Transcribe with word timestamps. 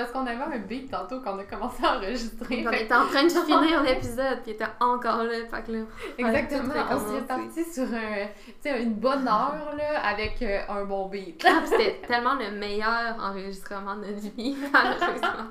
parce 0.00 0.12
qu'on 0.12 0.26
avait 0.26 0.42
un 0.56 0.58
beat 0.58 0.90
tantôt 0.90 1.20
quand 1.20 1.34
on 1.36 1.38
a 1.38 1.44
commencé 1.44 1.84
à 1.84 1.96
enregistrer. 1.96 2.66
On 2.66 2.70
Fait- 2.70 2.84
était 2.84 2.94
en 2.94 3.06
train 3.06 3.24
de 3.24 3.28
finir 3.28 3.82
l'épisode, 3.82 4.40
puis 4.42 4.52
était 4.52 4.64
encore 4.80 5.24
là, 5.24 5.32
fait 5.50 5.62
que 5.62 5.72
là... 5.72 5.84
Exactement, 6.18 6.74
on 6.90 6.98
s'est 6.98 7.22
parti 7.22 7.64
sur 7.72 7.84
un, 7.84 8.78
une 8.78 8.94
bonne 8.94 9.26
heure 9.28 9.74
là, 9.76 10.00
avec 10.04 10.40
euh, 10.42 10.60
un 10.68 10.84
bon 10.84 11.08
beat. 11.08 11.44
Ah, 11.46 11.62
c'était 11.64 12.00
tellement 12.06 12.34
le 12.34 12.50
meilleur 12.52 13.16
enregistrement 13.20 13.96
de 13.96 14.06
notre 14.06 14.34
vie, 14.36 14.56
malheureusement. 14.72 15.50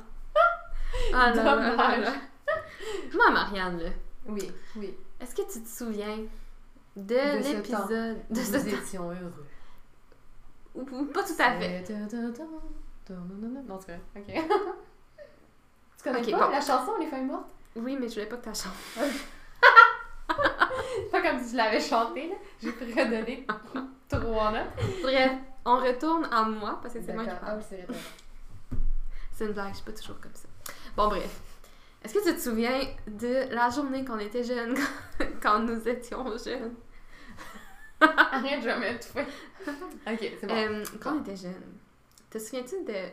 Ah 1.14 1.32
là 1.34 1.44
là 1.44 1.56
là 1.56 1.70
Dommage. 1.72 2.00
là. 2.06 2.12
Moi, 3.14 3.30
Marianne, 3.32 3.80
là, 3.80 3.90
Oui, 4.28 4.52
oui. 4.76 4.94
est-ce 5.22 5.36
que 5.36 5.42
tu 5.52 5.62
te 5.62 5.68
souviens 5.70 6.18
de, 6.96 7.44
l'épisode... 7.44 8.18
De 8.30 8.36
ce 8.40 8.58
Nous 8.58 8.64
temps? 8.72 8.78
étions 8.82 9.10
heureux. 9.12 9.46
Ou 10.76 10.84
pas 11.06 11.24
tout 11.24 11.34
à 11.40 11.52
fait. 11.60 11.84
Non, 13.10 13.80
c'est 13.80 13.92
vrai. 13.94 14.02
Ok. 14.16 14.26
tu 15.98 16.04
connais 16.04 16.20
Ok, 16.22 16.32
pas 16.32 16.46
bon. 16.46 16.52
la 16.52 16.62
chanson 16.62 16.92
Les 17.00 17.08
feuilles 17.08 17.26
mortes? 17.26 17.50
Oui, 17.76 17.98
mais 18.00 18.08
je 18.08 18.14
voulais 18.16 18.26
pas 18.28 18.38
que 18.38 18.46
ta 18.46 18.54
chantes. 18.54 18.74
C'est 20.30 21.12
pas 21.12 21.22
comme 21.22 21.40
si 21.42 21.52
je 21.52 21.58
l'avais 21.58 21.80
chanté, 21.80 22.30
là. 22.30 22.36
J'ai 22.62 22.70
redonné 22.72 23.46
trois 24.10 24.52
notes. 24.52 24.68
Bref, 25.02 25.32
on 25.66 25.78
retourne 25.78 26.28
à 26.32 26.44
moi, 26.44 26.80
parce 26.82 26.94
que 26.94 27.02
c'est 27.02 27.14
moi 27.14 27.24
qui. 27.24 27.30
Ah 27.32 27.36
parle. 27.46 27.58
oui, 27.60 27.64
c'est. 27.70 27.88
C'est 29.34 29.46
une 29.46 29.54
blague, 29.54 29.70
je 29.72 29.76
suis 29.78 29.86
pas 29.86 29.92
toujours 29.94 30.20
comme 30.20 30.34
ça. 30.36 30.48
Bon, 30.96 31.08
bref. 31.08 31.42
Est-ce 32.04 32.14
que 32.14 32.24
tu 32.30 32.36
te 32.36 32.40
souviens 32.40 32.80
de 33.08 33.54
la 33.54 33.70
journée 33.70 34.06
qu'on 34.06 34.20
était 34.20 34.44
jeunes, 34.44 34.76
quand 35.42 35.60
nous 35.60 35.88
étions 35.88 36.26
jeunes? 36.38 36.74
Arrête, 38.02 38.62
je 38.62 38.66
vais 38.66 38.80
m'étouffer. 38.80 39.26
Ok, 40.08 40.32
c'est 40.40 40.48
bon. 40.48 40.54
Euh, 40.56 40.84
quand 41.02 41.16
on 41.18 41.22
était 41.22 41.36
jeunes, 41.36 41.78
te 42.30 42.40
souviens-tu 42.40 42.84
de 42.84 43.08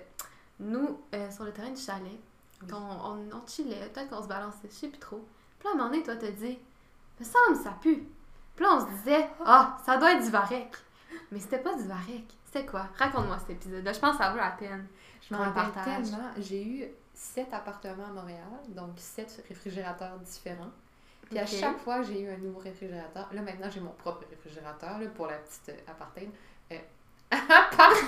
nous 0.61 1.01
euh, 1.15 1.31
sur 1.31 1.45
le 1.45 1.53
terrain 1.53 1.71
du 1.71 1.81
chalet? 1.81 2.19
Oui. 2.63 2.69
On, 2.73 3.29
on 3.33 3.47
chillait, 3.47 3.89
peut-être 3.91 4.11
qu'on 4.11 4.23
se 4.23 4.29
balançait, 4.29 4.69
je 4.69 4.75
sais 4.75 4.89
plus 4.89 4.99
trop. 4.99 5.25
Puis 5.59 5.69
là, 5.69 5.71
à 5.71 5.75
un 5.75 5.77
moment 5.77 5.91
donné, 5.91 6.03
toi, 6.03 6.17
t'as 6.17 6.31
dit, 6.31 6.59
me 7.21 7.25
semble, 7.25 7.57
ça 7.63 7.77
pue. 7.81 8.09
Puis 8.55 8.65
là, 8.65 8.77
on 8.77 8.81
se 8.81 8.93
disait, 8.99 9.29
ah, 9.45 9.77
ça 9.85 9.97
doit 9.99 10.13
être 10.13 10.25
du 10.25 10.31
varech. 10.31 10.73
Mais 11.31 11.41
c'était 11.41 11.59
pas 11.59 11.75
du 11.75 11.85
varech. 11.85 12.25
C'était 12.47 12.67
quoi? 12.67 12.89
Raconte-moi 12.97 13.39
cet 13.39 13.51
épisode-là. 13.51 13.93
Je 13.93 13.99
pense 13.99 14.13
que 14.13 14.23
ça 14.23 14.31
vaut 14.31 14.39
la 14.39 14.51
peine. 14.51 14.87
Je 15.21 15.35
me 15.35 15.39
qu'on 15.39 15.45
le 15.45 15.51
rappelle 15.51 15.83
tellement. 15.85 16.31
J'ai 16.39 16.65
eu 16.65 16.85
sept 17.13 17.53
appartements 17.53 18.07
à 18.07 18.13
Montréal, 18.13 18.47
donc 18.69 18.93
sept 18.97 19.45
réfrigérateurs 19.49 20.19
différents. 20.21 20.71
Puis 21.29 21.39
à 21.39 21.47
chaque 21.47 21.79
fois, 21.79 22.03
j'ai 22.03 22.21
eu 22.21 22.29
un 22.29 22.37
nouveau 22.37 22.61
réfrigérateur. 22.61 23.29
Là, 23.33 23.43
maintenant, 23.43 23.69
j'ai 23.69 23.81
mon 23.81 23.93
propre 23.93 24.25
réfrigérateur 24.31 24.99
là, 24.99 25.07
pour 25.09 25.27
la 25.27 25.39
petite 25.39 25.71
euh, 25.71 25.91
apartheid. 25.91 26.31
Euh, 26.73 26.79
apartheid! 27.31 28.05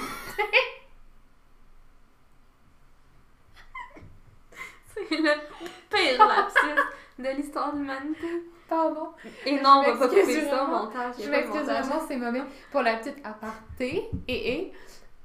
C'est 4.95 5.18
le 5.35 5.67
pire 5.97 6.27
lapsus 6.27 6.83
de 7.19 7.29
l'histoire 7.37 7.73
de 7.73 7.79
l'humanité. 7.79 8.27
Pardon. 8.69 9.09
Et 9.47 9.61
non, 9.61 9.83
on 9.87 9.93
va 9.95 9.97
pas 9.97 10.09
couper 10.09 10.45
ça 10.49 10.65
au 10.65 10.67
montage. 10.69 11.15
Je 11.23 11.31
m'excuse 11.31 11.63
vraiment, 11.63 12.01
c'est 12.07 12.17
mauvais. 12.17 12.43
Pour 12.71 12.83
la 12.83 12.97
petite 12.97 13.17
aparté, 13.25 14.09
et, 14.29 14.53
et 14.55 14.73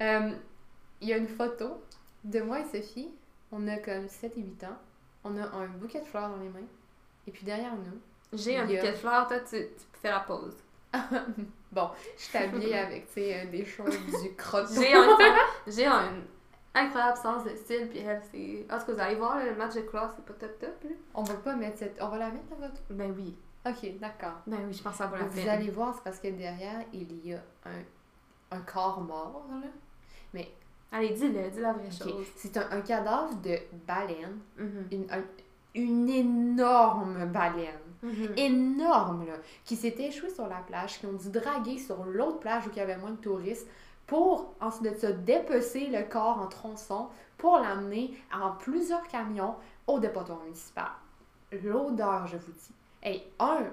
euh, 0.01 0.31
il 1.01 1.09
y 1.09 1.13
a 1.13 1.17
une 1.17 1.27
photo 1.27 1.81
de 2.23 2.39
moi 2.41 2.59
et 2.59 2.63
Sophie. 2.65 3.09
On 3.51 3.67
a 3.67 3.75
comme 3.77 4.07
7 4.07 4.37
et 4.37 4.41
8 4.41 4.63
ans. 4.63 4.77
On 5.25 5.37
a 5.37 5.43
un 5.43 5.67
bouquet 5.67 5.99
de 5.99 6.05
fleurs 6.05 6.29
dans 6.29 6.37
les 6.37 6.49
mains. 6.49 6.65
Et 7.27 7.31
puis 7.31 7.43
derrière 7.43 7.75
nous, 7.75 7.99
J'ai 8.37 8.57
un 8.57 8.63
a- 8.63 8.65
bouquet 8.65 8.91
de 8.91 8.97
fleurs, 8.97 9.27
toi, 9.27 9.39
tu, 9.41 9.57
tu 9.57 9.67
fais 10.01 10.09
la 10.09 10.21
pause. 10.21 10.55
bon, 11.71 11.89
je 12.17 12.23
suis 12.23 12.37
habillée 12.37 12.77
avec, 12.77 13.07
tu 13.07 13.13
sais, 13.15 13.41
euh, 13.41 13.51
des 13.51 13.65
choses 13.65 13.93
du 14.23 14.33
crotton. 14.37 14.73
J'ai 14.81 14.93
un, 14.93 15.17
j'ai 15.67 15.85
un 15.85 16.11
incroyable 16.75 17.17
sens 17.17 17.43
de 17.43 17.55
style, 17.55 17.87
puis 17.89 17.99
elle, 17.99 18.21
c'est... 18.31 18.65
En 18.71 18.79
tout 18.79 18.85
cas, 18.87 18.93
vous 18.93 18.99
allez 18.99 19.15
voir, 19.15 19.37
le 19.43 19.55
match 19.55 19.75
de 19.75 19.81
couleurs, 19.81 20.11
c'est 20.15 20.25
pas 20.25 20.33
top 20.33 20.59
top, 20.59 20.83
là. 20.83 20.89
On 21.13 21.23
va 21.23 21.35
pas 21.35 21.55
mettre 21.55 21.77
cette... 21.79 21.97
On 22.01 22.07
va 22.09 22.17
la 22.17 22.29
mettre 22.31 22.45
la 22.59 22.67
photo? 22.67 22.81
Ben 22.89 23.13
oui. 23.15 23.35
Ok, 23.65 23.97
d'accord. 23.99 24.41
Ben 24.47 24.57
oui, 24.67 24.73
je 24.73 24.81
pense 24.83 24.93
que 24.93 24.97
ça 24.97 25.09
la 25.11 25.23
Vous 25.25 25.35
peine. 25.35 25.49
allez 25.49 25.69
voir, 25.69 25.93
c'est 25.95 26.03
parce 26.03 26.19
que 26.19 26.27
derrière, 26.29 26.81
il 26.91 27.25
y 27.25 27.33
a 27.33 27.41
un, 27.65 28.57
un 28.57 28.59
corps 28.61 29.01
mort, 29.01 29.45
là. 30.33 30.41
Allez, 30.91 31.09
dis-le, 31.09 31.49
dis 31.49 31.59
la 31.59 31.73
vraie 31.73 31.89
chose. 31.89 32.23
C'est 32.35 32.55
un, 32.57 32.67
un 32.69 32.81
cadavre 32.81 33.33
de 33.41 33.55
baleine. 33.87 34.37
Mhm. 34.57 34.87
Une, 34.91 35.05
un- 35.11 35.23
une 35.75 36.07
énorme 36.09 37.25
baleine. 37.31 37.79
Mhm. 38.03 38.33
énorme, 38.35 39.25
là, 39.25 39.35
qui 39.63 39.77
s'étaient 39.77 40.07
échoués 40.09 40.29
sur 40.29 40.45
la 40.47 40.57
plage, 40.57 40.99
qui 40.99 41.05
ont 41.05 41.13
dû 41.13 41.29
draguer 41.29 41.77
sur 41.79 42.03
l'autre 42.03 42.39
plage 42.39 42.67
où 42.67 42.69
il 42.71 42.77
y 42.77 42.81
avait 42.81 42.97
moins 42.97 43.11
de 43.11 43.15
touristes 43.15 43.65
pour 44.07 44.53
ensuite 44.59 45.05
de 45.05 45.11
dépecer 45.11 45.87
le 45.87 46.03
corps 46.03 46.39
en 46.39 46.47
tronçons 46.47 47.07
pour 47.37 47.57
l'amener 47.57 48.13
en 48.33 48.51
plusieurs 48.51 49.07
camions 49.07 49.55
au 49.87 49.99
dépotoir 49.99 50.39
municipal. 50.43 50.91
L'odeur, 51.63 52.27
je 52.27 52.37
vous 52.37 52.51
dis. 52.51 52.73
Hey, 53.01 53.23
un, 53.39 53.65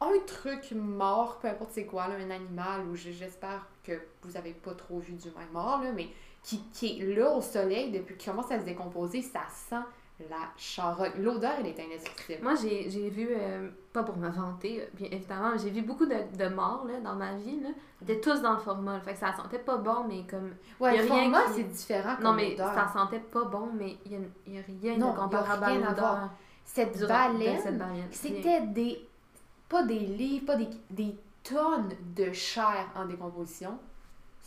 un 0.00 0.18
truc 0.26 0.72
mort, 0.72 1.38
peu 1.38 1.48
importe 1.48 1.70
c'est 1.72 1.86
quoi, 1.86 2.04
un 2.04 2.30
animal, 2.30 2.86
ou 2.88 2.96
j'espère 2.96 3.66
que 3.82 3.92
vous 4.22 4.36
avez 4.36 4.52
pas 4.52 4.74
trop 4.74 4.98
vu 4.98 5.14
du 5.14 5.28
même 5.28 5.50
mort, 5.52 5.82
là, 5.82 5.92
mais 5.92 6.08
qui, 6.42 6.60
qui 6.72 7.00
est 7.00 7.16
là 7.16 7.30
au 7.30 7.40
soleil 7.40 7.90
depuis 7.90 8.16
qu'il 8.16 8.30
commence 8.30 8.50
à 8.50 8.60
se 8.60 8.64
décomposer, 8.64 9.22
ça 9.22 9.42
sent 9.50 9.82
la 10.28 10.48
charogne. 10.56 11.12
L'odeur, 11.18 11.52
elle 11.60 11.66
est 11.66 11.80
indescriptible. 11.80 12.42
Moi, 12.42 12.54
j'ai, 12.56 13.08
vu, 13.10 13.28
euh, 13.30 13.68
pas 13.92 14.02
pour 14.02 14.16
me 14.16 14.28
vanter, 14.28 14.88
bien 14.94 15.08
évidemment, 15.12 15.50
mais 15.52 15.58
j'ai 15.58 15.70
vu 15.70 15.82
beaucoup 15.82 16.06
de, 16.06 16.16
de 16.36 16.48
morts 16.48 16.84
là, 16.88 16.98
dans 17.00 17.14
ma 17.14 17.34
vie. 17.34 17.60
Là. 17.60 17.68
Ils 18.02 18.10
étaient 18.10 18.20
tous 18.20 18.40
dans 18.42 18.52
le 18.54 18.58
formol. 18.58 19.00
Fait 19.02 19.12
que 19.14 19.18
ça 19.20 19.32
sentait 19.36 19.58
pas 19.60 19.76
bon, 19.76 20.04
mais 20.08 20.24
comme. 20.28 20.54
Ouais, 20.80 20.96
Y 20.96 20.98
a 20.98 21.02
le 21.02 21.10
rien 21.12 21.22
format, 21.22 21.42
qui- 21.46 21.52
c'est 21.54 21.62
différent 21.64 22.16
Non, 22.20 22.30
comme 22.30 22.36
mais 22.36 22.54
odeur. 22.54 22.74
ça 22.74 22.88
sentait 22.92 23.20
pas 23.20 23.44
bon, 23.44 23.68
mais 23.74 23.96
il 24.06 24.12
y 24.12 24.54
y 24.54 24.58
a 24.58 24.62
rien 24.66 24.96
Non, 24.98 25.12
de 25.12 25.18
comparable 25.18 25.64
rien 25.64 25.82
à 25.82 25.90
l'odeur. 25.90 26.30
Cette 26.64 27.00
baleine, 27.06 27.60
cette 27.62 27.78
baleine. 27.78 28.08
c'était 28.10 28.60
des... 28.66 29.08
Pas 29.68 29.82
des 29.84 29.98
livres, 29.98 30.46
pas 30.46 30.56
des, 30.56 30.68
des 30.90 31.14
tonnes 31.44 31.90
de 32.16 32.32
chair 32.32 32.86
en 32.96 33.04
décomposition 33.06 33.78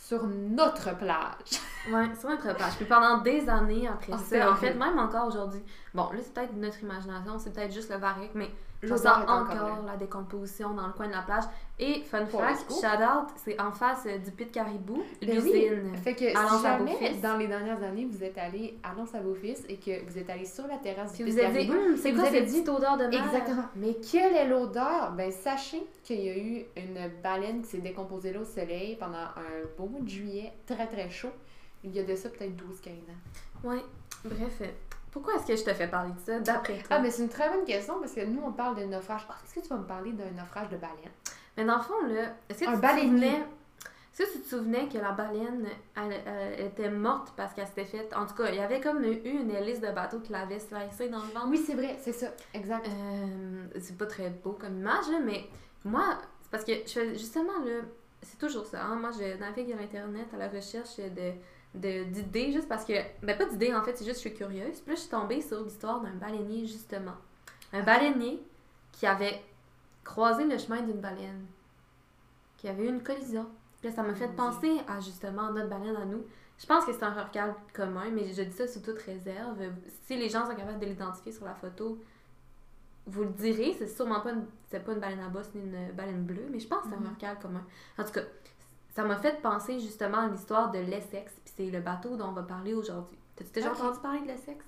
sur 0.02 0.26
notre 0.26 0.96
plage. 0.96 1.60
Ouais, 1.92 2.14
sur 2.14 2.30
notre 2.30 2.56
page. 2.56 2.76
Puis 2.76 2.84
pendant 2.84 3.18
des 3.22 3.48
années 3.48 3.88
après 3.88 4.12
Ah, 4.14 4.18
ça, 4.18 4.52
en 4.52 4.54
fait, 4.54 4.74
même 4.74 5.00
encore 5.00 5.26
aujourd'hui. 5.26 5.60
Bon, 5.92 6.10
là, 6.12 6.18
c'est 6.22 6.32
peut-être 6.32 6.54
notre 6.54 6.80
imagination, 6.80 7.40
c'est 7.40 7.52
peut-être 7.52 7.72
juste 7.72 7.90
le 7.90 7.96
varech, 7.96 8.30
mais 8.34 8.52
je 8.82 8.88
sens 8.88 9.04
L'odeur 9.04 9.20
est 9.20 9.30
encore, 9.30 9.82
la 9.86 9.96
décomposition 9.96 10.74
dans 10.74 10.86
le 10.88 10.92
coin 10.92 11.06
de 11.06 11.12
la 11.12 11.22
plage. 11.22 11.44
Et 11.78 12.02
fun 12.02 12.26
fact, 12.26 12.66
shout 12.68 12.86
out, 13.02 13.28
c'est 13.36 13.60
en 13.60 13.70
face 13.72 14.04
euh, 14.06 14.18
du 14.18 14.30
Pit 14.32 14.50
Caribou, 14.52 15.02
Ben 15.20 15.40
oui. 15.42 15.52
l'usine. 15.52 15.94
Fait 16.02 16.14
que 16.14 16.28
si 16.30 16.62
jamais, 16.62 17.14
dans 17.22 17.36
les 17.36 17.46
dernières 17.48 17.82
années, 17.82 18.06
vous 18.10 18.22
êtes 18.22 18.36
allé 18.38 18.78
à 18.82 18.92
Lons 18.94 19.06
à 19.14 19.20
Beaufils 19.20 19.64
et 19.68 19.76
que 19.78 20.04
vous 20.08 20.18
êtes 20.18 20.28
allé 20.30 20.44
sur 20.44 20.66
la 20.66 20.78
terrasse 20.78 21.12
Puis 21.12 21.24
du 21.24 21.30
vous 21.30 21.38
avez 21.38 21.62
dit, 21.62 21.68
Caribou, 21.68 21.90
Hum, 21.90 21.96
c'est 21.96 22.10
vous 22.12 22.18
quoi 22.20 22.28
avez 22.28 22.38
cette 22.38 22.46
dit- 22.48 22.52
petite 22.62 22.68
odeur 22.68 22.96
de 22.96 23.06
mer? 23.06 23.24
Exactement. 23.24 23.64
Mais 23.76 23.94
quelle 23.94 24.34
est 24.34 24.48
l'odeur? 24.48 25.12
Ben, 25.16 25.30
sachez 25.32 25.82
qu'il 26.02 26.20
y 26.20 26.28
a 26.28 26.36
eu 26.36 26.64
une 26.76 27.10
baleine 27.22 27.62
qui 27.62 27.68
s'est 27.68 27.78
décomposée 27.78 28.32
là 28.32 28.40
au 28.40 28.44
soleil 28.44 28.96
pendant 28.96 29.18
un 29.18 29.66
beau 29.78 29.86
mois 29.86 30.00
de 30.00 30.08
juillet, 30.08 30.52
très 30.66 30.86
très 30.86 31.08
chaud. 31.10 31.30
Il 31.84 31.94
y 31.94 31.98
a 32.00 32.04
de 32.04 32.14
ça 32.14 32.28
peut-être 32.28 32.54
12-15 32.56 32.90
ans. 32.90 33.68
Ouais, 33.70 33.82
bref. 34.24 34.62
Pourquoi 35.12 35.34
est-ce 35.36 35.46
que 35.46 35.54
je 35.56 35.62
te 35.62 35.72
fais 35.74 35.86
parler 35.86 36.10
de 36.12 36.18
ça, 36.20 36.40
d'après 36.40 36.78
toi? 36.78 36.86
Ah, 36.90 36.98
mais 37.00 37.10
c'est 37.10 37.22
une 37.22 37.28
très 37.28 37.48
bonne 37.50 37.64
question 37.64 38.00
parce 38.00 38.12
que 38.12 38.24
nous, 38.24 38.42
on 38.44 38.50
parle 38.52 38.76
de 38.76 38.84
naufrage. 38.84 39.24
Ah, 39.30 39.34
Est-ce 39.44 39.54
que 39.54 39.60
tu 39.60 39.68
vas 39.68 39.76
me 39.76 39.84
parler 39.86 40.12
d'un 40.12 40.30
naufrage 40.30 40.68
de 40.70 40.76
baleine? 40.76 41.12
Mais 41.56 41.64
dans 41.64 41.76
le 41.76 41.82
fond, 41.82 42.00
là, 42.08 42.34
est-ce 42.48 42.60
que 42.60 42.64
tu 42.64 42.80
te 42.80 42.86
souvenais... 43.00 43.42
Est-ce 44.18 44.24
que 44.26 44.32
tu 44.34 44.40
te 44.40 44.48
souvenais 44.48 44.88
que 44.88 44.98
la 44.98 45.12
baleine, 45.12 45.66
elle, 45.96 46.20
elle 46.26 46.66
était 46.66 46.90
morte 46.90 47.32
parce 47.36 47.54
qu'elle 47.54 47.66
s'était 47.66 47.84
faite... 47.86 48.12
En 48.14 48.26
tout 48.26 48.34
cas, 48.34 48.48
il 48.50 48.56
y 48.56 48.60
avait 48.60 48.80
comme 48.80 49.02
eu 49.04 49.20
une 49.24 49.50
hélice 49.50 49.80
de 49.80 49.90
bateau 49.90 50.20
qui 50.20 50.32
l'avait 50.32 50.58
slicée 50.58 51.08
dans 51.08 51.18
le 51.20 51.32
ventre. 51.32 51.46
Oui, 51.48 51.62
c'est 51.66 51.74
vrai, 51.74 51.96
c'est 51.98 52.12
ça, 52.12 52.26
exact. 52.52 52.86
Euh, 52.88 53.64
c'est 53.80 53.96
pas 53.96 54.04
très 54.06 54.28
beau 54.28 54.52
comme 54.52 54.78
image, 54.78 55.08
là, 55.10 55.18
mais 55.24 55.44
moi, 55.84 56.18
c'est 56.42 56.50
parce 56.50 56.64
que 56.64 56.72
je 56.86 56.90
fais 56.92 57.12
justement, 57.14 57.58
là, 57.64 57.80
c'est 58.22 58.38
toujours 58.38 58.66
ça. 58.66 58.82
hein, 58.84 58.96
Moi, 58.96 59.10
je 59.18 59.38
navigue 59.38 59.68
sur 59.70 59.78
Internet 59.80 60.26
à 60.34 60.36
la 60.36 60.48
recherche 60.48 60.96
de- 60.98 61.32
d'idées, 61.74 62.52
juste 62.52 62.68
parce 62.68 62.84
que... 62.84 62.92
Ben, 63.22 63.36
pas 63.36 63.46
d'idées, 63.46 63.74
en 63.74 63.82
fait, 63.82 63.96
c'est 63.96 64.04
juste 64.04 64.22
que 64.22 64.28
je 64.28 64.34
suis 64.34 64.34
curieuse. 64.38 64.80
Puis 64.80 64.90
là, 64.90 64.94
je 64.94 65.00
suis 65.00 65.10
tombée 65.10 65.40
sur 65.40 65.62
l'histoire 65.64 66.00
d'un 66.00 66.12
baleinier, 66.14 66.66
justement. 66.66 67.14
Un 67.72 67.82
baleinier 67.82 68.42
qui 68.92 69.06
avait 69.06 69.42
croisé 70.04 70.44
le 70.44 70.58
chemin 70.58 70.82
d'une 70.82 71.00
baleine, 71.00 71.46
qui 72.58 72.68
avait 72.68 72.84
eu 72.84 72.88
une 72.88 73.02
collision. 73.02 73.46
Puis 73.80 73.88
là, 73.88 73.94
ça 73.96 74.02
m'a 74.02 74.14
fait 74.14 74.28
Mon 74.28 74.34
penser 74.34 74.80
à, 74.86 75.00
justement, 75.00 75.50
notre 75.50 75.68
baleine 75.68 75.96
à 75.96 76.04
nous. 76.04 76.24
Je 76.58 76.66
pense 76.66 76.84
que 76.84 76.92
c'est 76.92 77.02
un 77.02 77.10
recal 77.24 77.54
commun, 77.72 78.10
mais 78.12 78.32
je 78.32 78.42
dis 78.42 78.52
ça 78.56 78.68
sous 78.68 78.80
toute 78.80 78.98
réserve. 79.00 79.58
Si 80.06 80.16
les 80.16 80.28
gens 80.28 80.46
sont 80.48 80.54
capables 80.54 80.78
de 80.78 80.86
l'identifier 80.86 81.32
sur 81.32 81.44
la 81.44 81.54
photo, 81.54 81.98
vous 83.06 83.22
le 83.24 83.30
direz, 83.30 83.74
c'est 83.76 83.88
sûrement 83.88 84.20
pas 84.20 84.30
une, 84.30 84.44
c'est 84.70 84.78
pas 84.84 84.92
une 84.92 85.00
baleine 85.00 85.20
à 85.20 85.28
bosse 85.28 85.50
ni 85.54 85.62
une 85.62 85.90
baleine 85.92 86.22
bleue, 86.22 86.46
mais 86.50 86.60
je 86.60 86.68
pense 86.68 86.82
que 86.82 86.90
c'est 86.90 86.94
un 86.94 87.00
Mhm. 87.00 87.14
recal 87.14 87.38
commun. 87.40 87.64
En 87.98 88.04
tout 88.04 88.12
cas, 88.12 88.20
ça 88.94 89.02
m'a 89.04 89.16
fait 89.16 89.40
penser 89.42 89.80
justement 89.80 90.18
à 90.18 90.28
l'histoire 90.28 90.70
de 90.70 90.78
l'Essex, 90.78 91.32
puis 91.44 91.52
c'est 91.56 91.70
le 91.70 91.80
bateau 91.80 92.16
dont 92.16 92.28
on 92.28 92.32
va 92.32 92.42
parler 92.42 92.74
aujourd'hui. 92.74 93.18
T'as-tu 93.36 93.50
déjà 93.52 93.72
entendu 93.72 93.98
parler 94.00 94.20
de 94.20 94.26
l'Essex? 94.28 94.64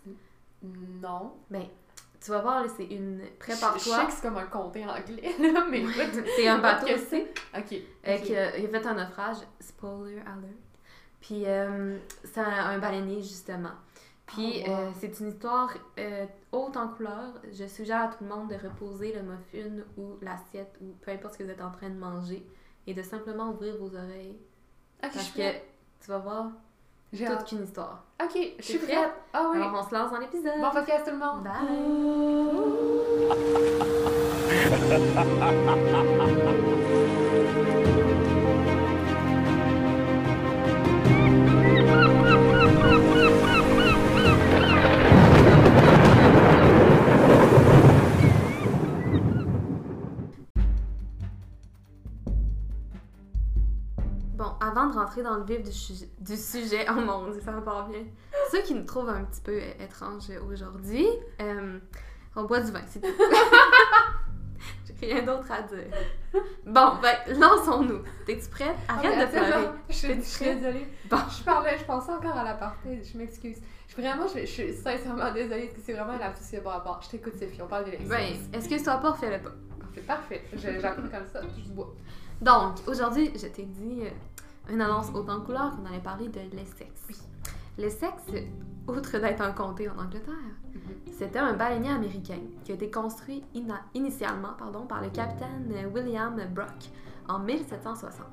Non. 0.63 1.33
Ben, 1.51 1.65
tu 2.21 2.31
vas 2.31 2.41
voir, 2.41 2.65
c'est 2.75 2.87
une... 2.87 3.21
Je, 3.21 3.25
je 3.27 3.31
Prépare-toi. 3.39 3.81
sais 4.01 4.07
que 4.07 4.13
c'est 4.13 4.23
comme 4.23 4.39
un 4.39 4.47
comté 4.47 4.85
anglais, 4.87 5.35
là, 5.53 5.67
mais 5.71 5.81
écoute. 5.81 6.25
c'est 6.37 6.49
un 6.49 6.59
bateau 6.59 6.87
aussi. 6.95 7.25
Ok. 7.57 7.75
Euh, 8.09 8.17
qui 8.19 8.35
a- 8.37 8.57
il 8.57 8.65
a 8.65 8.69
fait 8.81 8.87
un 8.87 8.95
naufrage, 8.95 9.37
spoiler 9.61 10.17
alert. 10.21 10.57
Puis 11.21 11.45
euh, 11.47 11.99
c'est 12.25 12.41
un, 12.41 12.67
un 12.71 12.79
baleinier, 12.79 13.23
justement. 13.23 13.73
Puis 14.27 14.63
Oh, 14.67 14.71
wow. 14.71 14.77
euh, 14.77 14.91
c'est 14.99 15.21
une 15.21 15.29
histoire 15.29 15.69
euh, 15.99 16.25
haute 16.53 16.79
en 16.79 16.89
couleur. 16.89 17.35
Je 17.53 17.67
suggère 17.67 18.05
à 18.05 18.09
tout 18.09 18.25
le 18.25 18.31
monde 18.31 18.49
de 18.49 18.55
reposer 18.55 19.13
le 19.13 19.21
muffin 19.23 19.83
ou 19.99 20.17
l'assiette 20.23 20.75
ou 20.81 20.95
peu 21.03 21.11
importe 21.11 21.35
ce 21.35 21.39
que 21.41 21.45
vous 21.45 21.51
êtes 21.51 21.61
en 21.61 21.71
train 21.71 21.91
de 21.91 21.99
manger 21.99 22.43
et 22.87 22.95
de 22.95 23.03
simplement 23.03 23.51
ouvrir 23.51 23.77
vos 23.79 23.95
oreilles 23.95 24.39
Ok, 25.03 25.11
je 25.11 25.15
parce 25.15 25.25
suis 25.25 25.33
que 25.35 25.39
prête. 25.41 25.65
tu 26.01 26.09
vas 26.11 26.19
voir 26.19 26.47
J'ai 27.13 27.27
toute 27.27 27.35
hâte. 27.37 27.49
qu'une 27.49 27.65
histoire. 27.65 28.05
Ok, 28.23 28.39
je 28.59 28.63
suis 28.65 28.79
prête? 28.79 28.97
prête. 28.97 29.13
Ah 29.33 29.51
oui. 29.53 29.59
Alors 29.61 29.85
on 29.85 29.89
se 29.89 29.95
lance 29.95 30.11
dans 30.11 30.19
l'épisode. 30.21 30.61
Bon 30.61 30.71
podcast 30.71 31.05
tout 31.05 31.13
le 31.13 31.19
monde. 31.19 31.45
Bye! 31.45 31.55
avant 54.77 54.89
de 54.89 54.95
rentrer 54.95 55.23
dans 55.23 55.37
le 55.37 55.45
vif 55.45 55.63
du, 55.63 55.73
sujet- 55.73 56.09
du 56.21 56.37
sujet, 56.37 56.87
oh 56.91 56.95
mon 56.95 57.31
dieu, 57.31 57.41
ça 57.45 57.53
me 57.53 57.63
part 57.63 57.87
bien. 57.89 58.01
Ceux 58.51 58.63
qui 58.63 58.75
nous 58.75 58.85
trouvent 58.85 59.09
un 59.09 59.25
petit 59.25 59.41
peu 59.41 59.59
étranges 59.81 60.31
aujourd'hui, 60.51 61.07
euh, 61.41 61.79
on 62.37 62.45
boit 62.45 62.61
du 62.61 62.73
vin, 62.73 62.81
c'est 62.89 63.01
tout. 63.01 63.09
J'ai 65.01 65.13
rien 65.13 65.23
d'autre 65.23 65.51
à 65.53 65.63
dire. 65.63 65.85
Bon, 66.65 66.93
ben, 67.03 67.17
lançons-nous. 67.39 68.01
T'es-tu 68.27 68.49
prête? 68.49 68.75
Arrête 68.89 69.13
Ah, 69.13 69.17
mais 69.19 69.27
de 69.27 69.31
pleurer. 69.31 69.69
Je 69.91 69.95
suis, 69.95 70.09
je 70.09 70.45
désolée. 70.55 70.87
Bon. 71.11 71.19
Je 71.39 71.45
parlais, 71.45 71.77
je 71.79 71.85
pensais 71.85 72.13
encore 72.13 72.37
à 72.37 72.45
l'apartheid. 72.45 73.05
Je 73.05 73.19
m'excuse. 73.19 73.59
Je, 73.89 73.97
vraiment, 74.01 74.27
je, 74.27 74.41
je 74.41 74.47
suis 74.47 74.73
sincèrement 74.73 75.33
désolée 75.33 75.67
parce 75.67 75.75
que 75.79 75.81
c'est 75.85 75.93
vraiment 75.93 76.17
la 76.17 76.31
poussière 76.31 76.63
par 76.63 76.75
rapport. 76.75 77.01
Je 77.03 77.11
t'écoute, 77.11 77.35
Sophie. 77.39 77.61
On 77.63 77.67
parle 77.67 77.85
d'élection. 77.85 78.09
Ben, 78.09 78.33
excuse-toi 78.53 78.95
pas, 78.97 79.13
fais-le 79.15 79.43
pas? 79.43 79.51
C'est 79.95 80.07
parfait. 80.07 80.43
J'apprends 80.57 81.03
comme 81.03 81.27
ça. 81.31 81.41
Je 81.59 81.71
bois. 81.73 81.93
Donc, 82.41 82.77
aujourd'hui, 82.87 83.31
je 83.35 83.47
t'ai 83.49 83.65
dit 83.65 84.03
euh, 84.03 84.11
une 84.71 84.81
annonce 84.81 85.11
haute 85.15 85.29
en 85.29 85.41
couleur 85.41 85.77
qu'on 85.77 85.87
allait 85.87 86.01
parler 86.03 86.29
de 86.29 86.41
l'Essex. 86.55 86.91
Oui. 87.09 87.17
L'Essex, 87.79 88.15
outre 88.87 89.19
d'être 89.19 89.41
un 89.43 89.53
comté 89.53 89.89
en 89.89 89.99
Angleterre, 89.99 90.35
c'était 91.19 91.39
un 91.39 91.55
baleinier 91.55 91.91
américain 91.91 92.39
qui 92.65 92.73
a 92.73 92.75
été 92.75 92.91
construit 92.91 93.43
initialement 93.95 94.53
pardon, 94.59 94.87
par 94.87 95.03
le 95.03 95.11
capitaine 95.11 95.73
William 95.93 96.37
Brock 96.55 96.91
en 97.29 97.39
1760. 97.41 98.27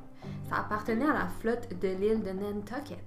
Ça 0.49 0.57
appartenait 0.57 1.05
à 1.09 1.13
la 1.13 1.27
flotte 1.39 1.67
de 1.79 1.87
l'île 1.87 2.21
de 2.21 2.31
Nantucket. 2.31 3.03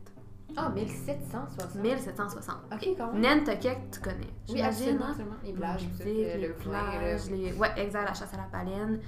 Ah, 0.56 0.68
1760. 0.70 1.74
1760. 1.82 2.56
Ok? 2.72 2.88
Nantucket, 3.14 3.78
tu 3.92 4.00
connais. 4.00 4.30
Oui, 4.48 4.60
absolument, 4.62 5.04
hein? 5.04 5.08
absolument. 5.10 5.34
Les 5.44 5.52
plages, 5.52 5.88
les 6.04 6.36
les 6.38 6.48
vin, 6.48 6.54
plages, 6.70 7.30
le- 7.30 7.36
les... 7.36 7.52
Ouais, 7.54 7.70
exact, 7.76 8.04
la 8.08 8.14
chasse 8.14 8.34
à 8.34 8.36
la 8.36 8.46
baleine. 8.52 9.00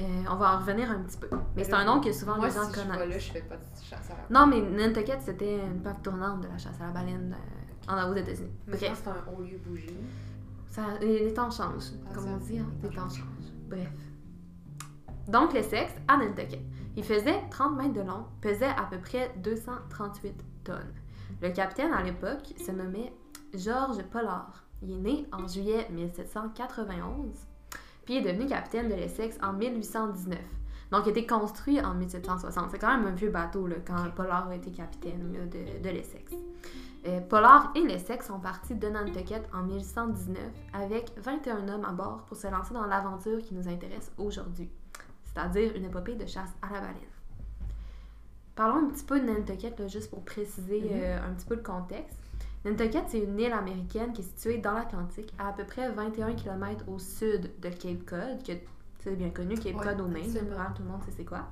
Euh, 0.00 0.24
on 0.28 0.34
va 0.36 0.56
en 0.56 0.58
revenir 0.58 0.90
un 0.90 1.02
petit 1.02 1.16
peu. 1.18 1.28
Mais 1.30 1.38
Mais 1.56 1.64
c'est 1.64 1.74
un 1.74 1.84
nom 1.84 2.00
que 2.00 2.12
souvent 2.12 2.36
Moi, 2.36 2.48
les 2.48 2.54
gens 2.54 2.64
si 2.64 2.70
je 2.72 2.80
connaissent. 2.80 2.98
vais 2.98 3.06
là, 3.06 3.18
je 3.18 3.30
fais 3.32 3.42
pas 3.42 3.56
de 3.56 3.62
chasse 3.88 4.10
à 4.10 4.14
la 4.32 4.40
Non, 4.40 4.46
mais 4.46 4.60
Nantucket, 4.60 5.20
c'était 5.22 5.64
une 5.64 5.80
plaque 5.80 6.02
tournante 6.02 6.40
de 6.40 6.48
la 6.48 6.58
chasse 6.58 6.80
à 6.80 6.86
la 6.86 6.90
baleine 6.92 7.36
euh, 7.88 7.92
en 7.92 8.10
aux 8.10 8.14
États-Unis. 8.16 8.50
Bref, 8.66 8.80
c'est 9.04 9.08
un 9.08 9.24
haut 9.32 9.42
lieu 9.42 9.58
bougie. 9.64 9.94
ça, 10.68 10.82
les, 11.00 11.24
les 11.26 11.32
temps 11.34 11.50
changent, 11.50 11.92
Ah, 12.10 12.14
comme 12.14 12.26
on 12.26 12.36
dit, 12.38 12.58
hein, 12.58 12.66
les 12.82 12.88
temps 12.90 13.08
changent. 13.08 13.52
Bref. 13.68 13.88
Donc, 15.28 15.54
le 15.54 15.62
sexe 15.62 15.92
à 16.08 16.16
Nantucket. 16.16 16.60
Il 16.96 17.04
faisait 17.04 17.40
30 17.50 17.76
mètres 17.76 17.94
de 17.94 18.00
long, 18.02 18.24
pesait 18.40 18.66
à 18.66 18.86
peu 18.90 18.98
près 18.98 19.32
238 19.38 20.34
tonnes. 20.64 20.92
Le 21.40 21.50
capitaine 21.50 21.92
à 21.92 22.02
l'époque 22.02 22.52
se 22.58 22.70
nommait 22.72 23.12
Georges 23.54 24.02
Pollard. 24.10 24.64
Il 24.82 24.90
est 24.92 24.98
né 24.98 25.26
en 25.32 25.46
juillet 25.46 25.88
1791, 25.90 27.46
puis 28.04 28.16
il 28.16 28.26
est 28.26 28.32
devenu 28.32 28.46
capitaine 28.48 28.88
de 28.88 28.94
l'Essex 28.94 29.38
en 29.42 29.52
1819. 29.52 30.38
Donc, 30.90 31.02
il 31.06 31.08
a 31.08 31.10
été 31.10 31.26
construit 31.26 31.80
en 31.80 31.94
1760. 31.94 32.70
C'est 32.70 32.78
quand 32.78 32.94
même 32.96 33.06
un 33.06 33.14
vieux 33.14 33.30
bateau 33.30 33.66
là, 33.66 33.76
quand 33.84 34.10
Pollard 34.14 34.48
a 34.48 34.54
été 34.54 34.70
capitaine 34.70 35.32
là, 35.32 35.44
de, 35.46 35.82
de 35.82 35.88
l'Essex. 35.88 36.32
Euh, 37.06 37.20
Pollard 37.20 37.72
et 37.74 37.80
l'Essex 37.80 38.26
sont 38.26 38.38
partis 38.38 38.74
de 38.74 38.88
Nantucket 38.88 39.42
en 39.52 39.62
1819 39.62 40.38
avec 40.72 41.12
21 41.18 41.68
hommes 41.68 41.84
à 41.84 41.92
bord 41.92 42.22
pour 42.26 42.36
se 42.36 42.46
lancer 42.46 42.72
dans 42.74 42.86
l'aventure 42.86 43.42
qui 43.42 43.54
nous 43.54 43.68
intéresse 43.68 44.10
aujourd'hui, 44.18 44.70
c'est-à-dire 45.24 45.74
une 45.76 45.84
épopée 45.84 46.14
de 46.14 46.26
chasse 46.26 46.50
à 46.62 46.72
la 46.72 46.80
baleine. 46.80 46.96
Parlons 48.54 48.86
un 48.86 48.90
petit 48.90 49.04
peu 49.04 49.18
de 49.20 49.26
Nantucket, 49.26 49.78
là, 49.80 49.88
juste 49.88 50.10
pour 50.10 50.24
préciser 50.24 50.80
Mhm. 50.80 50.90
euh, 50.92 51.18
un 51.28 51.34
petit 51.34 51.44
peu 51.46 51.56
le 51.56 51.62
contexte. 51.62 52.18
Nantucket, 52.64 53.04
c'est 53.08 53.18
une 53.20 53.38
île 53.38 53.52
américaine 53.52 54.12
qui 54.12 54.22
est 54.22 54.24
située 54.24 54.58
dans 54.58 54.72
l'Atlantique, 54.72 55.32
à 55.38 55.48
à 55.48 55.52
peu 55.52 55.64
près 55.64 55.90
21 55.90 56.32
km 56.34 56.84
au 56.88 56.98
sud 56.98 57.50
de 57.60 57.68
Cape 57.68 58.04
Cod, 58.06 58.42
que 58.46 58.52
c'est 59.00 59.16
bien 59.16 59.30
connu, 59.30 59.54
Cape 59.56 59.76
Cod 59.76 60.00
au 60.00 60.06
Maine, 60.06 60.32
tout 60.32 60.82
le 60.82 60.88
monde 60.88 61.02
sait 61.04 61.12
c'est 61.16 61.24
quoi. 61.24 61.46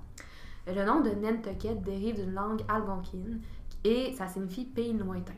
Le 0.66 0.84
nom 0.84 1.00
de 1.00 1.10
Nantucket 1.10 1.82
dérive 1.82 2.16
d'une 2.16 2.32
langue 2.32 2.62
algonquine 2.68 3.40
et 3.84 4.14
ça 4.16 4.26
signifie 4.28 4.64
pays 4.64 4.92
lointain. 4.94 5.32